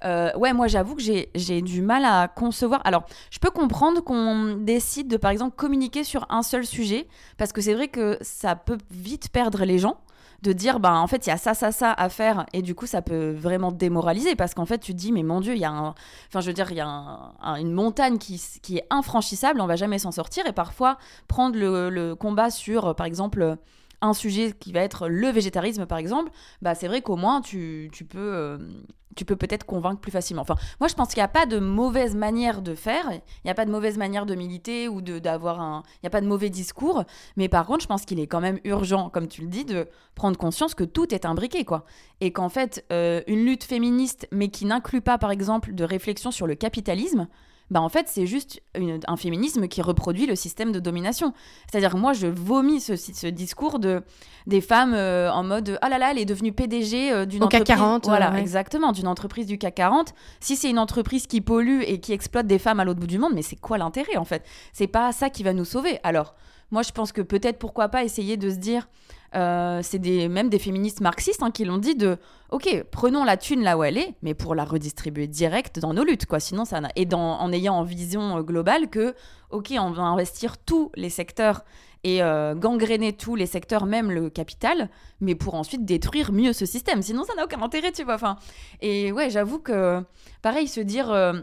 Euh, 0.04 0.32
ouais, 0.36 0.52
moi 0.52 0.68
j'avoue 0.68 0.94
que 0.94 1.02
j'ai 1.02 1.28
j'ai 1.34 1.60
du 1.60 1.82
mal 1.82 2.04
à 2.04 2.28
concevoir. 2.28 2.80
Alors, 2.84 3.04
je 3.30 3.38
peux 3.40 3.50
comprendre 3.50 4.00
qu'on 4.02 4.56
décide 4.56 5.08
de, 5.08 5.16
par 5.16 5.30
exemple, 5.32 5.56
communiquer 5.56 6.04
sur 6.04 6.24
un 6.30 6.42
seul 6.42 6.64
sujet, 6.64 7.08
parce 7.36 7.52
que 7.52 7.60
c'est 7.60 7.74
vrai 7.74 7.88
que 7.88 8.16
ça 8.20 8.54
peut 8.56 8.78
vite 8.90 9.28
perdre 9.30 9.64
les 9.64 9.78
gens 9.78 9.98
de 10.43 10.53
dire 10.53 10.78
ben 10.78 10.95
en 10.95 11.07
fait 11.07 11.26
il 11.26 11.30
y 11.30 11.32
a 11.32 11.36
ça 11.36 11.55
ça 11.55 11.72
ça 11.72 11.93
à 11.93 12.09
faire. 12.09 12.47
Et 12.53 12.62
du 12.62 12.74
coup 12.74 12.86
ça 12.86 13.03
peut 13.03 13.32
vraiment 13.32 13.72
démoraliser 13.72 14.36
parce 14.36 14.55
qu'en 14.55 14.66
fait 14.66 14.78
tu 14.78 14.93
te 14.93 14.99
dis 14.99 15.12
mais 15.12 15.22
mon 15.22 15.41
dieu 15.41 15.55
il 15.55 15.61
y 15.61 15.64
a 15.64 15.70
un 15.70 15.95
enfin 16.28 16.41
je 16.41 16.47
veux 16.47 16.53
dire 16.53 16.70
il 16.70 16.76
y 16.76 16.80
a 16.80 16.86
un- 16.86 17.32
un- 17.43 17.57
une 17.57 17.72
montagne 17.72 18.18
qui, 18.18 18.36
est 18.76 18.86
infranchissable 18.91 19.61
on 19.61 19.66
va 19.66 19.76
jamais 19.76 19.99
s'en 19.99 20.12
sortir. 20.12 20.47
Et 20.47 20.53
parfois 20.53 20.99
prendre 21.26 21.57
le, 21.59 22.14
combat 22.14 22.51
sur 22.51 22.95
par 22.95 23.07
exemple 23.07 23.57
un 24.01 24.12
sujet 24.12 24.53
qui 24.59 24.72
va 24.72 24.80
être 24.80 25.09
le 25.09 25.28
végétarisme 25.28 25.86
par 25.86 25.99
exemple 25.99 26.30
bah 26.62 26.74
c'est 26.74 26.88
vrai 26.88 27.03
qu'au 27.03 27.16
moins 27.16 27.40
tu, 27.40 27.90
tu 27.92 28.05
peux 28.05 28.18
euh, 28.34 28.59
tu 29.18 29.24
peux 29.24 29.36
peut-être 29.36 29.64
convaincre 29.64 30.01
plus 30.01 30.12
facilement. 30.12 30.42
Enfin, 30.42 30.55
moi, 30.80 30.86
je 30.86 30.94
pense 30.94 31.09
qu'il 31.09 31.18
n'y 31.18 31.24
a 31.24 31.28
pas 31.28 31.44
de 31.44 31.59
mauvaise 31.59 32.14
manière 32.14 32.62
de 32.62 32.76
faire. 32.76 33.11
Il 33.11 33.20
n'y 33.44 33.51
a 33.51 33.55
pas 33.55 33.64
de 33.64 33.70
mauvaise 33.70 33.99
manière 33.99 34.26
de 34.26 34.36
militer 34.36 34.88
ou 34.88 35.01
d'avoir 35.01 35.61
un. 35.61 35.82
Il 35.96 36.01
n'y 36.05 36.07
a 36.07 36.11
pas 36.11 36.20
de 36.20 36.26
mauvais 36.26 36.51
discours. 36.51 37.03
Mais 37.36 37.49
par 37.49 37.66
contre, 37.66 37.82
je 37.82 37.88
pense 37.88 38.05
qu'il 38.05 38.20
est 38.20 38.28
quand 38.28 38.40
même 38.40 38.61
urgent, 38.62 39.11
comme 39.11 39.26
tu 39.26 39.42
le 39.42 39.49
dis, 39.49 39.64
de 39.64 39.88
prendre 40.14 40.38
conscience 40.38 40.74
que 40.74 40.84
tout 40.84 41.12
est 41.12 41.24
imbriqué, 41.24 41.64
quoi. 41.64 41.84
Et 42.20 42.32
qu'en 42.32 42.49
fait, 42.49 42.84
euh, 42.92 43.22
une 43.26 43.44
lutte 43.44 43.64
féministe, 43.64 44.28
mais 44.30 44.49
qui 44.49 44.66
n'inclut 44.66 45.01
pas, 45.01 45.18
par 45.18 45.32
exemple, 45.32 45.74
de 45.74 45.82
réflexion 45.82 46.30
sur 46.30 46.46
le 46.46 46.55
capitalisme, 46.55 47.26
bah 47.70 47.80
en 47.82 47.88
fait, 47.88 48.06
c'est 48.08 48.26
juste 48.26 48.62
une- 48.74 49.00
un 49.06 49.16
féminisme 49.16 49.68
qui 49.68 49.82
reproduit 49.82 50.26
le 50.26 50.34
système 50.36 50.72
de 50.72 50.80
domination. 50.80 51.34
C'est-à-dire, 51.70 51.96
moi, 51.96 52.12
je 52.14 52.26
vomis 52.26 52.80
ce, 52.80 52.96
ce 52.96 53.26
discours 53.26 53.78
de, 53.78 54.02
des 54.46 54.60
femmes 54.60 54.94
euh, 54.94 55.30
en 55.30 55.44
mode 55.44 55.78
Ah 55.82 55.88
là 55.88 55.98
là, 55.98 56.10
elle 56.10 56.18
est 56.18 56.24
devenue 56.24 56.52
PDG 56.52 57.12
euh, 57.12 57.26
d'une 57.26 57.44
Au 57.44 57.48
CAC 57.48 57.62
entreprise. 57.62 57.78
40, 57.78 58.04
Voilà, 58.06 58.30
ouais. 58.32 58.40
exactement, 58.40 58.92
d'une 58.92 59.06
entreprise 59.06 59.46
du 59.46 59.58
CAC 59.58 59.74
40. 59.74 60.14
Si 60.40 60.56
c'est 60.56 60.70
une 60.70 60.78
entreprise 60.78 61.26
qui 61.26 61.40
pollue 61.40 61.82
et 61.86 62.00
qui 62.00 62.12
exploite 62.12 62.46
des 62.46 62.58
femmes 62.58 62.80
à 62.80 62.84
l'autre 62.84 63.00
bout 63.00 63.06
du 63.06 63.18
monde, 63.18 63.32
mais 63.34 63.42
c'est 63.42 63.56
quoi 63.56 63.76
l'intérêt 63.78 64.16
en 64.16 64.24
fait? 64.24 64.44
C'est 64.72 64.86
pas 64.86 65.12
ça 65.12 65.28
qui 65.28 65.42
va 65.42 65.52
nous 65.52 65.66
sauver. 65.66 65.98
Alors, 66.04 66.34
moi, 66.70 66.82
je 66.82 66.92
pense 66.92 67.12
que 67.12 67.20
peut-être 67.22 67.58
pourquoi 67.58 67.88
pas 67.88 68.02
essayer 68.04 68.36
de 68.36 68.48
se 68.50 68.56
dire. 68.56 68.88
Euh, 69.34 69.80
c'est 69.82 69.98
des, 69.98 70.28
même 70.28 70.48
des 70.48 70.58
féministes 70.58 71.00
marxistes 71.00 71.42
hein, 71.42 71.50
qui 71.50 71.66
l'ont 71.66 71.76
dit 71.76 71.94
de 71.94 72.16
ok 72.50 72.84
prenons 72.90 73.24
la 73.24 73.36
thune 73.36 73.62
là 73.62 73.76
où 73.76 73.84
elle 73.84 73.98
est 73.98 74.14
mais 74.22 74.32
pour 74.32 74.54
la 74.54 74.64
redistribuer 74.64 75.26
direct 75.26 75.78
dans 75.80 75.92
nos 75.92 76.02
luttes 76.02 76.24
quoi. 76.24 76.40
Sinon 76.40 76.64
ça 76.64 76.80
et 76.96 77.06
en 77.12 77.52
ayant 77.52 77.74
en 77.74 77.82
vision 77.82 78.38
euh, 78.38 78.42
globale 78.42 78.88
que 78.88 79.14
ok 79.50 79.74
on 79.78 79.90
va 79.90 80.04
investir 80.04 80.56
tous 80.56 80.90
les 80.94 81.10
secteurs 81.10 81.64
et 82.04 82.22
euh, 82.22 82.54
gangréner 82.54 83.12
tous 83.12 83.34
les 83.34 83.46
secteurs 83.46 83.84
même 83.84 84.10
le 84.10 84.30
capital 84.30 84.88
mais 85.20 85.34
pour 85.34 85.54
ensuite 85.54 85.84
détruire 85.84 86.32
mieux 86.32 86.54
ce 86.54 86.64
système. 86.64 87.02
Sinon 87.02 87.24
ça 87.24 87.34
n'a 87.34 87.44
aucun 87.44 87.60
intérêt 87.60 87.92
tu 87.92 88.04
vois 88.04 88.14
enfin. 88.14 88.36
Et 88.80 89.12
ouais 89.12 89.28
j'avoue 89.28 89.58
que 89.58 90.02
pareil 90.40 90.68
se 90.68 90.80
dire 90.80 91.10
euh, 91.10 91.34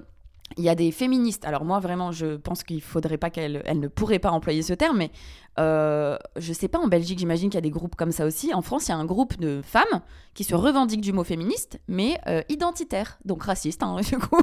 il 0.57 0.63
y 0.63 0.69
a 0.69 0.75
des 0.75 0.91
féministes. 0.91 1.45
Alors 1.45 1.65
moi 1.65 1.79
vraiment, 1.79 2.11
je 2.11 2.38
pense 2.38 2.63
qu'il 2.63 2.81
faudrait 2.81 3.17
pas 3.17 3.29
qu'elles, 3.29 3.61
elles 3.65 3.79
ne 3.79 3.88
pourraient 3.88 4.19
pas 4.19 4.31
employer 4.31 4.61
ce 4.61 4.73
terme, 4.73 4.97
mais 4.97 5.11
euh, 5.60 6.18
je 6.36 6.51
sais 6.53 6.68
pas 6.68 6.80
en 6.80 6.88
Belgique, 6.88 7.20
j'imagine 7.20 7.49
qu'il 7.49 7.56
y 7.56 7.60
a 7.60 7.62
des 7.62 7.70
groupes 7.70 7.95
comme 7.95 8.12
ça 8.12 8.26
aussi. 8.26 8.53
En 8.53 8.62
France, 8.62 8.88
il 8.88 8.89
y 8.89 8.93
a 8.93 8.97
un 8.97 9.06
groupe 9.06 9.38
de 9.39 9.62
femmes 9.64 10.01
qui 10.34 10.43
se 10.43 10.53
revendiquent 10.53 10.99
du 11.01 11.14
mot 11.14 11.24
féministe, 11.24 11.80
mais 11.88 12.20
euh, 12.28 12.41
identitaire, 12.49 13.18
donc 13.24 13.43
raciste, 13.43 13.84
hein, 13.84 13.95
du 14.10 14.18
coup, 14.18 14.41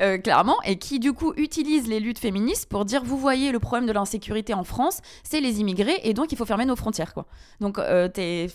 euh, 0.00 0.16
clairement, 0.16 0.56
et 0.64 0.78
qui 0.78 0.98
du 1.00 1.12
coup 1.12 1.34
utilisent 1.36 1.86
les 1.86 2.00
luttes 2.00 2.18
féministes 2.18 2.66
pour 2.68 2.86
dire 2.86 3.02
vous 3.04 3.18
voyez 3.18 3.52
le 3.52 3.58
problème 3.58 3.86
de 3.86 3.92
l'insécurité 3.92 4.54
en 4.54 4.64
France, 4.64 5.00
c'est 5.22 5.40
les 5.40 5.60
immigrés, 5.60 6.00
et 6.04 6.14
donc 6.14 6.32
il 6.32 6.38
faut 6.38 6.46
fermer 6.46 6.64
nos 6.64 6.76
frontières, 6.76 7.12
quoi. 7.12 7.26
Donc 7.60 7.78
euh, 7.78 8.08
c'est- 8.14 8.48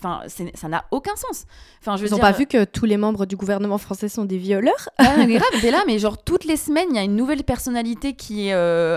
ça 0.56 0.68
n'a 0.68 0.84
aucun 0.90 1.14
sens. 1.14 1.44
Enfin, 1.80 1.96
je 1.96 2.02
veux 2.02 2.08
Ils 2.08 2.10
n'ont 2.10 2.16
dire, 2.16 2.24
pas 2.26 2.32
vu 2.32 2.46
que 2.46 2.64
tous 2.64 2.86
les 2.86 2.96
membres 2.96 3.24
du 3.24 3.36
gouvernement 3.36 3.78
français 3.78 4.08
sont 4.08 4.24
des 4.24 4.38
violeurs 4.38 4.88
ah, 4.98 5.16
mais 5.18 5.34
grave, 5.34 5.60
t'es 5.60 5.70
là, 5.70 5.84
mais 5.86 5.98
genre 6.00 6.22
toutes 6.22 6.44
les 6.44 6.56
semaines, 6.56 6.88
il 6.90 6.96
y 6.96 6.98
a 6.98 7.04
une 7.04 7.14
nouvelle 7.16 7.44
personnalité 7.44 8.14
qui 8.14 8.48
est 8.48 8.52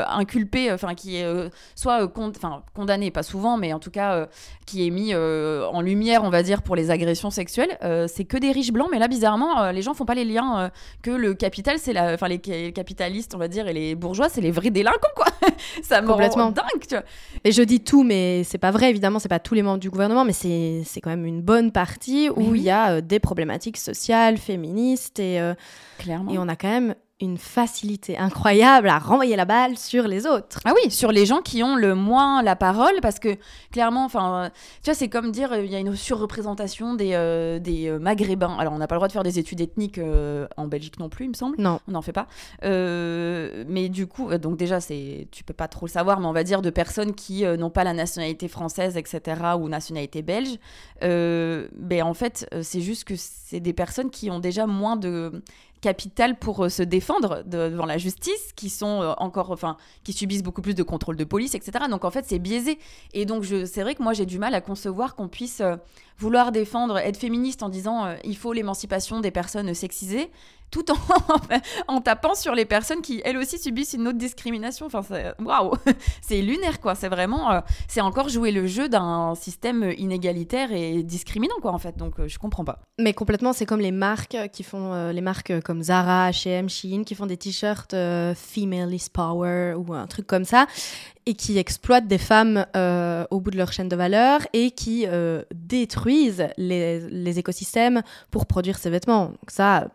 inculpée, 0.07 0.72
enfin 0.72 0.95
qui 0.95 1.18
est 1.18 1.49
soit 1.76 2.07
con- 2.07 2.32
enfin, 2.36 2.64
pas 3.12 3.24
souvent, 3.24 3.58
mais 3.58 3.74
en 3.74 3.80
tout 3.80 3.91
cas 3.91 4.14
euh, 4.14 4.26
qui 4.66 4.86
est 4.88 4.89
mis 4.89 5.14
euh, 5.14 5.66
en 5.68 5.82
lumière, 5.82 6.24
on 6.24 6.30
va 6.30 6.43
dire, 6.43 6.62
pour 6.62 6.76
les 6.76 6.91
agressions 6.91 7.30
sexuelles. 7.30 7.78
Euh, 7.84 8.08
c'est 8.08 8.24
que 8.26 8.38
des 8.38 8.51
riches 8.51 8.72
blancs, 8.72 8.88
mais 8.91 8.99
là, 8.99 9.08
bizarrement, 9.08 9.70
les 9.72 9.82
gens 9.82 9.93
font 9.93 10.06
pas 10.06 10.16
les 10.16 10.26
liens 10.26 10.72
que 11.01 11.12
le 11.12 11.34
capital, 11.34 11.78
c'est 11.80 11.93
la, 11.93 12.14
enfin 12.14 12.28
les, 12.28 12.41
ca- 12.43 12.54
les 12.56 12.72
capitalistes, 12.74 13.34
on 13.36 13.38
va 13.38 13.47
dire, 13.47 13.68
et 13.68 13.74
les 13.74 13.95
bourgeois, 13.95 14.30
c'est 14.30 14.41
les 14.41 14.51
vrais 14.51 14.70
délinquants, 14.70 14.97
quoi. 15.16 15.26
Ça 15.84 16.01
me 16.01 16.08
Complètement. 16.08 16.45
rend 16.45 16.51
dingue, 16.51 16.82
tu 16.88 16.95
vois. 16.95 17.04
Et 17.43 17.51
je 17.51 17.62
dis 17.64 17.82
tout, 17.82 18.04
mais 18.04 18.43
c'est 18.43 18.58
pas 18.58 18.72
vrai, 18.72 18.89
évidemment, 18.89 19.20
c'est 19.20 19.28
pas 19.30 19.39
tous 19.39 19.54
les 19.56 19.62
membres 19.64 19.80
du 19.80 19.89
gouvernement, 19.89 20.26
mais 20.26 20.34
c'est 20.34 20.82
c'est 20.86 21.01
quand 21.01 21.10
même 21.10 21.26
une 21.26 21.41
bonne 21.41 21.72
partie 21.72 22.30
où 22.30 22.41
il 22.41 22.49
oui. 22.51 22.62
y 22.62 22.70
a 22.70 23.01
des 23.01 23.20
problématiques 23.20 23.78
sociales, 23.78 24.38
féministes, 24.38 25.20
et, 25.20 25.39
Clairement. 25.99 26.32
et 26.32 26.38
on 26.38 26.47
a 26.47 26.56
quand 26.56 26.70
même 26.70 26.95
une 27.24 27.38
facilité 27.38 28.17
incroyable 28.17 28.89
à 28.89 28.99
renvoyer 28.99 29.36
la 29.36 29.45
balle 29.45 29.78
sur 29.78 30.07
les 30.07 30.26
autres. 30.26 30.59
Ah 30.65 30.74
oui, 30.76 30.91
sur 30.91 31.11
les 31.11 31.26
gens 31.26 31.41
qui 31.41 31.63
ont 31.63 31.76
le 31.76 31.95
moins 31.95 32.41
la 32.43 32.55
parole, 32.55 32.99
parce 33.01 33.19
que 33.19 33.38
clairement, 33.71 34.05
enfin, 34.05 34.45
euh, 34.45 34.49
tu 34.84 34.89
vois, 34.89 34.93
c'est 34.93 35.09
comme 35.09 35.32
dire, 35.32 35.53
euh, 35.53 35.63
il 35.63 35.71
y 35.71 35.76
a 35.76 35.80
une 35.80 35.95
surreprésentation 35.95 36.93
des, 36.93 37.11
euh, 37.13 37.59
des 37.59 37.89
maghrébins. 37.99 38.57
Alors, 38.57 38.74
on 38.74 38.78
n'a 38.78 38.88
pas 38.88 38.95
le 38.95 38.99
droit 38.99 39.07
de 39.07 39.13
faire 39.13 39.24
des 39.24 39.39
études 39.39 39.61
ethniques 39.61 39.97
euh, 39.97 40.47
en 40.57 40.67
Belgique 40.67 40.99
non 40.99 41.09
plus, 41.09 41.26
il 41.26 41.30
me 41.30 41.34
semble. 41.34 41.55
Non. 41.59 41.80
On 41.88 41.91
n'en 41.91 42.01
fait 42.01 42.13
pas. 42.13 42.28
Euh, 42.63 43.63
mais 43.67 43.89
du 43.89 44.07
coup, 44.07 44.36
donc 44.38 44.57
déjà, 44.57 44.80
c'est, 44.80 45.28
tu 45.32 45.43
peux 45.43 45.53
pas 45.53 45.67
trop 45.67 45.86
le 45.86 45.91
savoir, 45.91 46.19
mais 46.19 46.28
on 46.28 46.34
va 46.34 46.43
dire 46.43 46.61
de 46.61 46.69
personnes 46.69 47.13
qui 47.13 47.43
n'ont 47.43 47.69
pas 47.69 47.84
la 47.84 47.93
nationalité 47.93 48.47
française, 48.47 48.97
etc., 48.97 49.41
ou 49.59 49.69
nationalité 49.69 50.21
belge. 50.21 50.57
Euh, 51.03 51.67
ben 51.76 52.03
en 52.03 52.13
fait, 52.13 52.47
c'est 52.61 52.82
juste 52.82 53.05
que 53.05 53.15
c'est 53.17 53.59
des 53.59 53.74
personnes 53.74 54.09
qui 54.09 54.30
ont 54.30 54.39
déjà 54.39 54.65
moins 54.65 54.95
de 54.95 55.43
capital 55.84 56.39
pour 56.39 56.63
euh, 56.65 56.69
se 56.69 56.81
défendre 56.81 57.43
de- 57.45 57.69
devant 57.69 57.86
la 57.86 57.97
justice, 57.97 58.53
qui 58.55 58.69
sont 58.69 59.01
euh, 59.01 59.13
encore, 59.17 59.51
enfin, 59.51 59.75
qui 60.05 60.13
subissent 60.13 60.41
beaucoup 60.43 60.61
plus 60.61 60.75
de 60.75 60.84
contrôle 60.84 61.17
de 61.17 61.25
police, 61.25 61.53
etc. 61.55 61.86
Donc 61.89 62.05
en 62.05 62.11
fait, 62.11 62.25
c'est 62.25 62.39
biaisé. 62.39 62.79
Et 63.13 63.25
donc, 63.25 63.45
c'est 63.45 63.81
vrai 63.81 63.93
que 63.93 64.01
moi, 64.01 64.13
j'ai 64.13 64.25
du 64.25 64.39
mal 64.39 64.55
à 64.55 64.61
concevoir 64.61 65.15
qu'on 65.15 65.27
puisse 65.27 65.59
euh, 65.61 65.75
vouloir 66.18 66.51
défendre, 66.51 66.97
être 66.97 67.18
féministe 67.18 67.64
en 67.64 67.70
disant 67.70 68.05
euh, 68.05 68.16
il 68.24 68.38
faut 68.38 68.53
l'émancipation 68.53 69.20
des 69.20 69.32
personnes 69.32 69.74
sexisées, 69.74 70.30
tout 70.74 70.91
en, 70.91 70.95
en 71.88 72.01
tapant 72.01 72.34
sur 72.34 72.55
les 72.55 72.66
personnes 72.66 73.01
qui, 73.01 73.22
elles 73.24 73.38
aussi, 73.38 73.59
subissent 73.59 73.93
une 73.93 74.07
autre 74.07 74.18
discrimination. 74.18 74.88
Enfin, 74.88 75.01
waouh, 75.39 75.74
c'est 76.22 76.41
lunaire, 76.41 76.82
quoi. 76.82 76.95
C'est 76.95 77.09
vraiment, 77.09 77.51
euh, 77.51 77.59
c'est 77.88 78.01
encore 78.01 78.28
jouer 78.28 78.51
le 78.51 78.66
jeu 78.66 78.89
d'un 78.89 79.36
système 79.36 79.93
inégalitaire 79.97 80.72
et 80.72 81.03
discriminant, 81.03 81.55
quoi, 81.61 81.72
en 81.72 81.78
fait. 81.78 81.95
Donc, 81.95 82.20
euh, 82.20 82.28
je 82.28 82.39
comprends 82.39 82.66
pas. 82.66 82.80
Mais 82.99 83.14
complètement, 83.14 83.53
c'est 83.53 83.68
comme 83.68 83.80
les 83.80 83.91
marques 83.91 84.38
qui 84.51 84.64
font, 84.64 84.93
euh, 84.93 85.11
les 85.11 85.22
marques 85.22 85.61
comme 85.61 85.84
Zara, 85.84 86.32
H&M, 86.32 86.68
Shein, 86.68 87.03
qui 87.03 87.14
font 87.14 87.28
des 87.28 87.38
t-shirts 87.38 87.95
Female 88.36 88.93
is 88.93 89.07
Power 89.14 89.76
ou 89.76 89.93
un 89.93 90.07
truc 90.07 90.26
comme 90.26 90.45
ça, 90.45 90.66
et 91.26 91.34
qui 91.34 91.57
exploitent 91.57 92.07
des 92.07 92.17
femmes 92.17 92.65
euh, 92.76 93.26
au 93.32 93.39
bout 93.39 93.51
de 93.51 93.57
leur 93.57 93.71
chaîne 93.71 93.89
de 93.89 93.95
valeur 93.95 94.41
et 94.53 94.71
qui 94.71 95.05
euh, 95.07 95.43
détruisent 95.53 96.47
les, 96.57 97.39
écosystèmes 97.39 98.01
pour 98.32 98.45
produire 98.45 98.78
ces 98.78 98.89
vêtements. 98.89 99.32
Ça, 99.47 99.88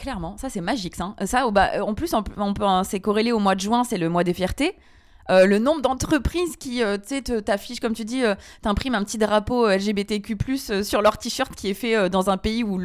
Clairement, 0.00 0.38
ça 0.38 0.48
c'est 0.48 0.62
magique. 0.62 0.96
Ça, 0.96 1.14
ça 1.26 1.46
oh, 1.46 1.50
bah, 1.50 1.72
euh, 1.74 1.80
en 1.80 1.92
plus, 1.92 2.14
on 2.14 2.22
peut, 2.22 2.64
hein, 2.64 2.84
c'est 2.84 3.00
corrélé 3.00 3.32
au 3.32 3.38
mois 3.38 3.54
de 3.54 3.60
juin, 3.60 3.84
c'est 3.84 3.98
le 3.98 4.08
mois 4.08 4.24
des 4.24 4.32
fiertés. 4.32 4.74
Le 5.28 5.58
nombre 5.58 5.80
d'entreprises 5.80 6.56
qui, 6.56 6.82
euh, 6.82 6.96
t'affichent, 6.96 7.78
comme 7.78 7.92
tu 7.92 8.04
dis, 8.04 8.24
euh, 8.24 8.34
t'imprimes 8.62 8.96
un 8.96 9.04
petit 9.04 9.16
drapeau 9.16 9.68
LGBTQ+, 9.68 10.36
sur 10.82 11.02
leur 11.02 11.18
t-shirt 11.18 11.54
qui 11.54 11.70
est 11.70 11.74
fait 11.74 12.10
dans 12.10 12.30
un 12.30 12.36
pays 12.36 12.64
où 12.64 12.80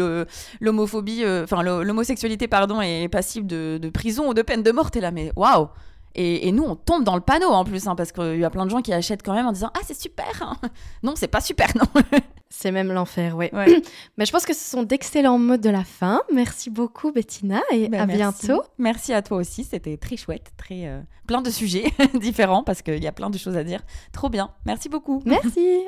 l'homophobie, 0.62 1.24
enfin, 1.26 1.64
l'homosexualité, 1.64 2.48
pardon, 2.48 2.82
est 2.82 3.08
passible 3.08 3.48
de, 3.48 3.80
de 3.82 3.90
prison 3.90 4.30
ou 4.30 4.36
de 4.36 4.44
peine 4.44 4.62
de 4.62 4.72
mort. 4.72 4.92
T'es 4.92 5.02
là, 5.02 5.10
mais 5.10 5.32
waouh 5.36 5.70
et, 6.16 6.48
et 6.48 6.52
nous, 6.52 6.64
on 6.64 6.76
tombe 6.76 7.04
dans 7.04 7.16
le 7.16 7.22
panneau 7.22 7.50
en 7.50 7.64
plus, 7.66 7.88
hein, 7.88 7.96
parce 7.96 8.12
qu'il 8.12 8.40
y 8.40 8.44
a 8.46 8.50
plein 8.50 8.66
de 8.66 8.72
gens 8.72 8.82
qui 8.82 8.94
achètent 8.94 9.24
quand 9.24 9.34
même 9.34 9.46
en 9.46 9.52
disant 9.52 9.70
Ah, 9.76 9.82
c'est 9.86 10.00
super 10.00 10.56
Non, 11.04 11.14
c'est 11.16 11.28
pas 11.28 11.42
super, 11.42 11.68
non 11.76 12.02
c'est 12.50 12.72
même 12.72 12.92
l'enfer, 12.94 13.36
ouais. 13.36 13.54
Ouais. 13.54 13.82
Mais 14.18 14.26
je 14.26 14.32
pense 14.32 14.46
que 14.46 14.54
ce 14.54 14.64
sont 14.70 14.84
d'excellents 14.84 15.38
mots 15.38 15.58
de 15.58 15.70
la 15.70 15.84
fin. 15.84 16.22
Merci 16.34 16.70
beaucoup 16.70 17.12
Bettina 17.12 17.62
et 17.72 17.90
Ben, 17.90 18.00
à 18.02 18.06
merci. 18.06 18.48
bientôt. 18.48 18.64
Merci 18.78 19.14
à 19.14 19.22
toi 19.22 19.38
aussi, 19.38 19.64
c'était 19.66 19.98
très 19.98 20.16
chouette, 20.16 20.52
très 20.58 20.88
euh, 20.88 21.02
plein 21.28 21.42
de 21.42 21.50
sujets 21.50 21.92
différents 22.16 22.64
parce 22.64 22.82
qu'il 22.82 23.04
y 23.04 23.08
a 23.08 23.12
plein 23.12 23.30
de 23.30 23.38
choses 23.38 23.58
à 23.58 23.64
dire. 23.64 23.82
Trop 24.14 24.30
bien, 24.30 24.52
merci 24.66 24.88
beaucoup. 24.90 25.22
Merci. 25.26 25.84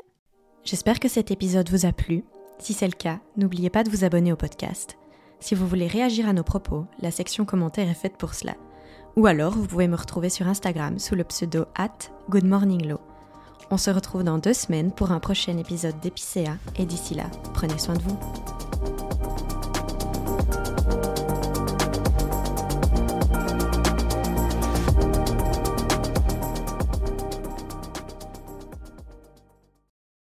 J'espère 0.65 0.99
que 0.99 1.07
cet 1.07 1.31
épisode 1.31 1.69
vous 1.69 1.85
a 1.85 1.93
plu. 1.93 2.25
Si 2.59 2.73
c'est 2.73 2.87
le 2.87 2.93
cas, 2.93 3.19
n'oubliez 3.37 3.69
pas 3.69 3.83
de 3.83 3.89
vous 3.89 4.03
abonner 4.03 4.33
au 4.33 4.35
podcast. 4.35 4.97
Si 5.39 5.55
vous 5.55 5.67
voulez 5.67 5.87
réagir 5.87 6.27
à 6.27 6.33
nos 6.33 6.43
propos, 6.43 6.85
la 6.99 7.11
section 7.11 7.45
commentaires 7.45 7.87
est 7.89 7.93
faite 7.93 8.17
pour 8.17 8.33
cela. 8.33 8.55
Ou 9.17 9.25
alors, 9.25 9.53
vous 9.53 9.65
pouvez 9.65 9.87
me 9.87 9.95
retrouver 9.95 10.29
sur 10.29 10.47
Instagram 10.47 10.99
sous 10.99 11.15
le 11.15 11.23
pseudo 11.23 11.65
at 11.75 11.89
goodmorninglow. 12.29 12.99
On 13.71 13.77
se 13.77 13.89
retrouve 13.89 14.23
dans 14.23 14.37
deux 14.37 14.53
semaines 14.53 14.91
pour 14.91 15.11
un 15.11 15.19
prochain 15.19 15.57
épisode 15.57 15.99
d'Épicéa 16.01 16.55
et 16.75 16.85
d'ici 16.85 17.15
là, 17.15 17.25
prenez 17.55 17.79
soin 17.79 17.95
de 17.95 18.03
vous. 18.03 18.19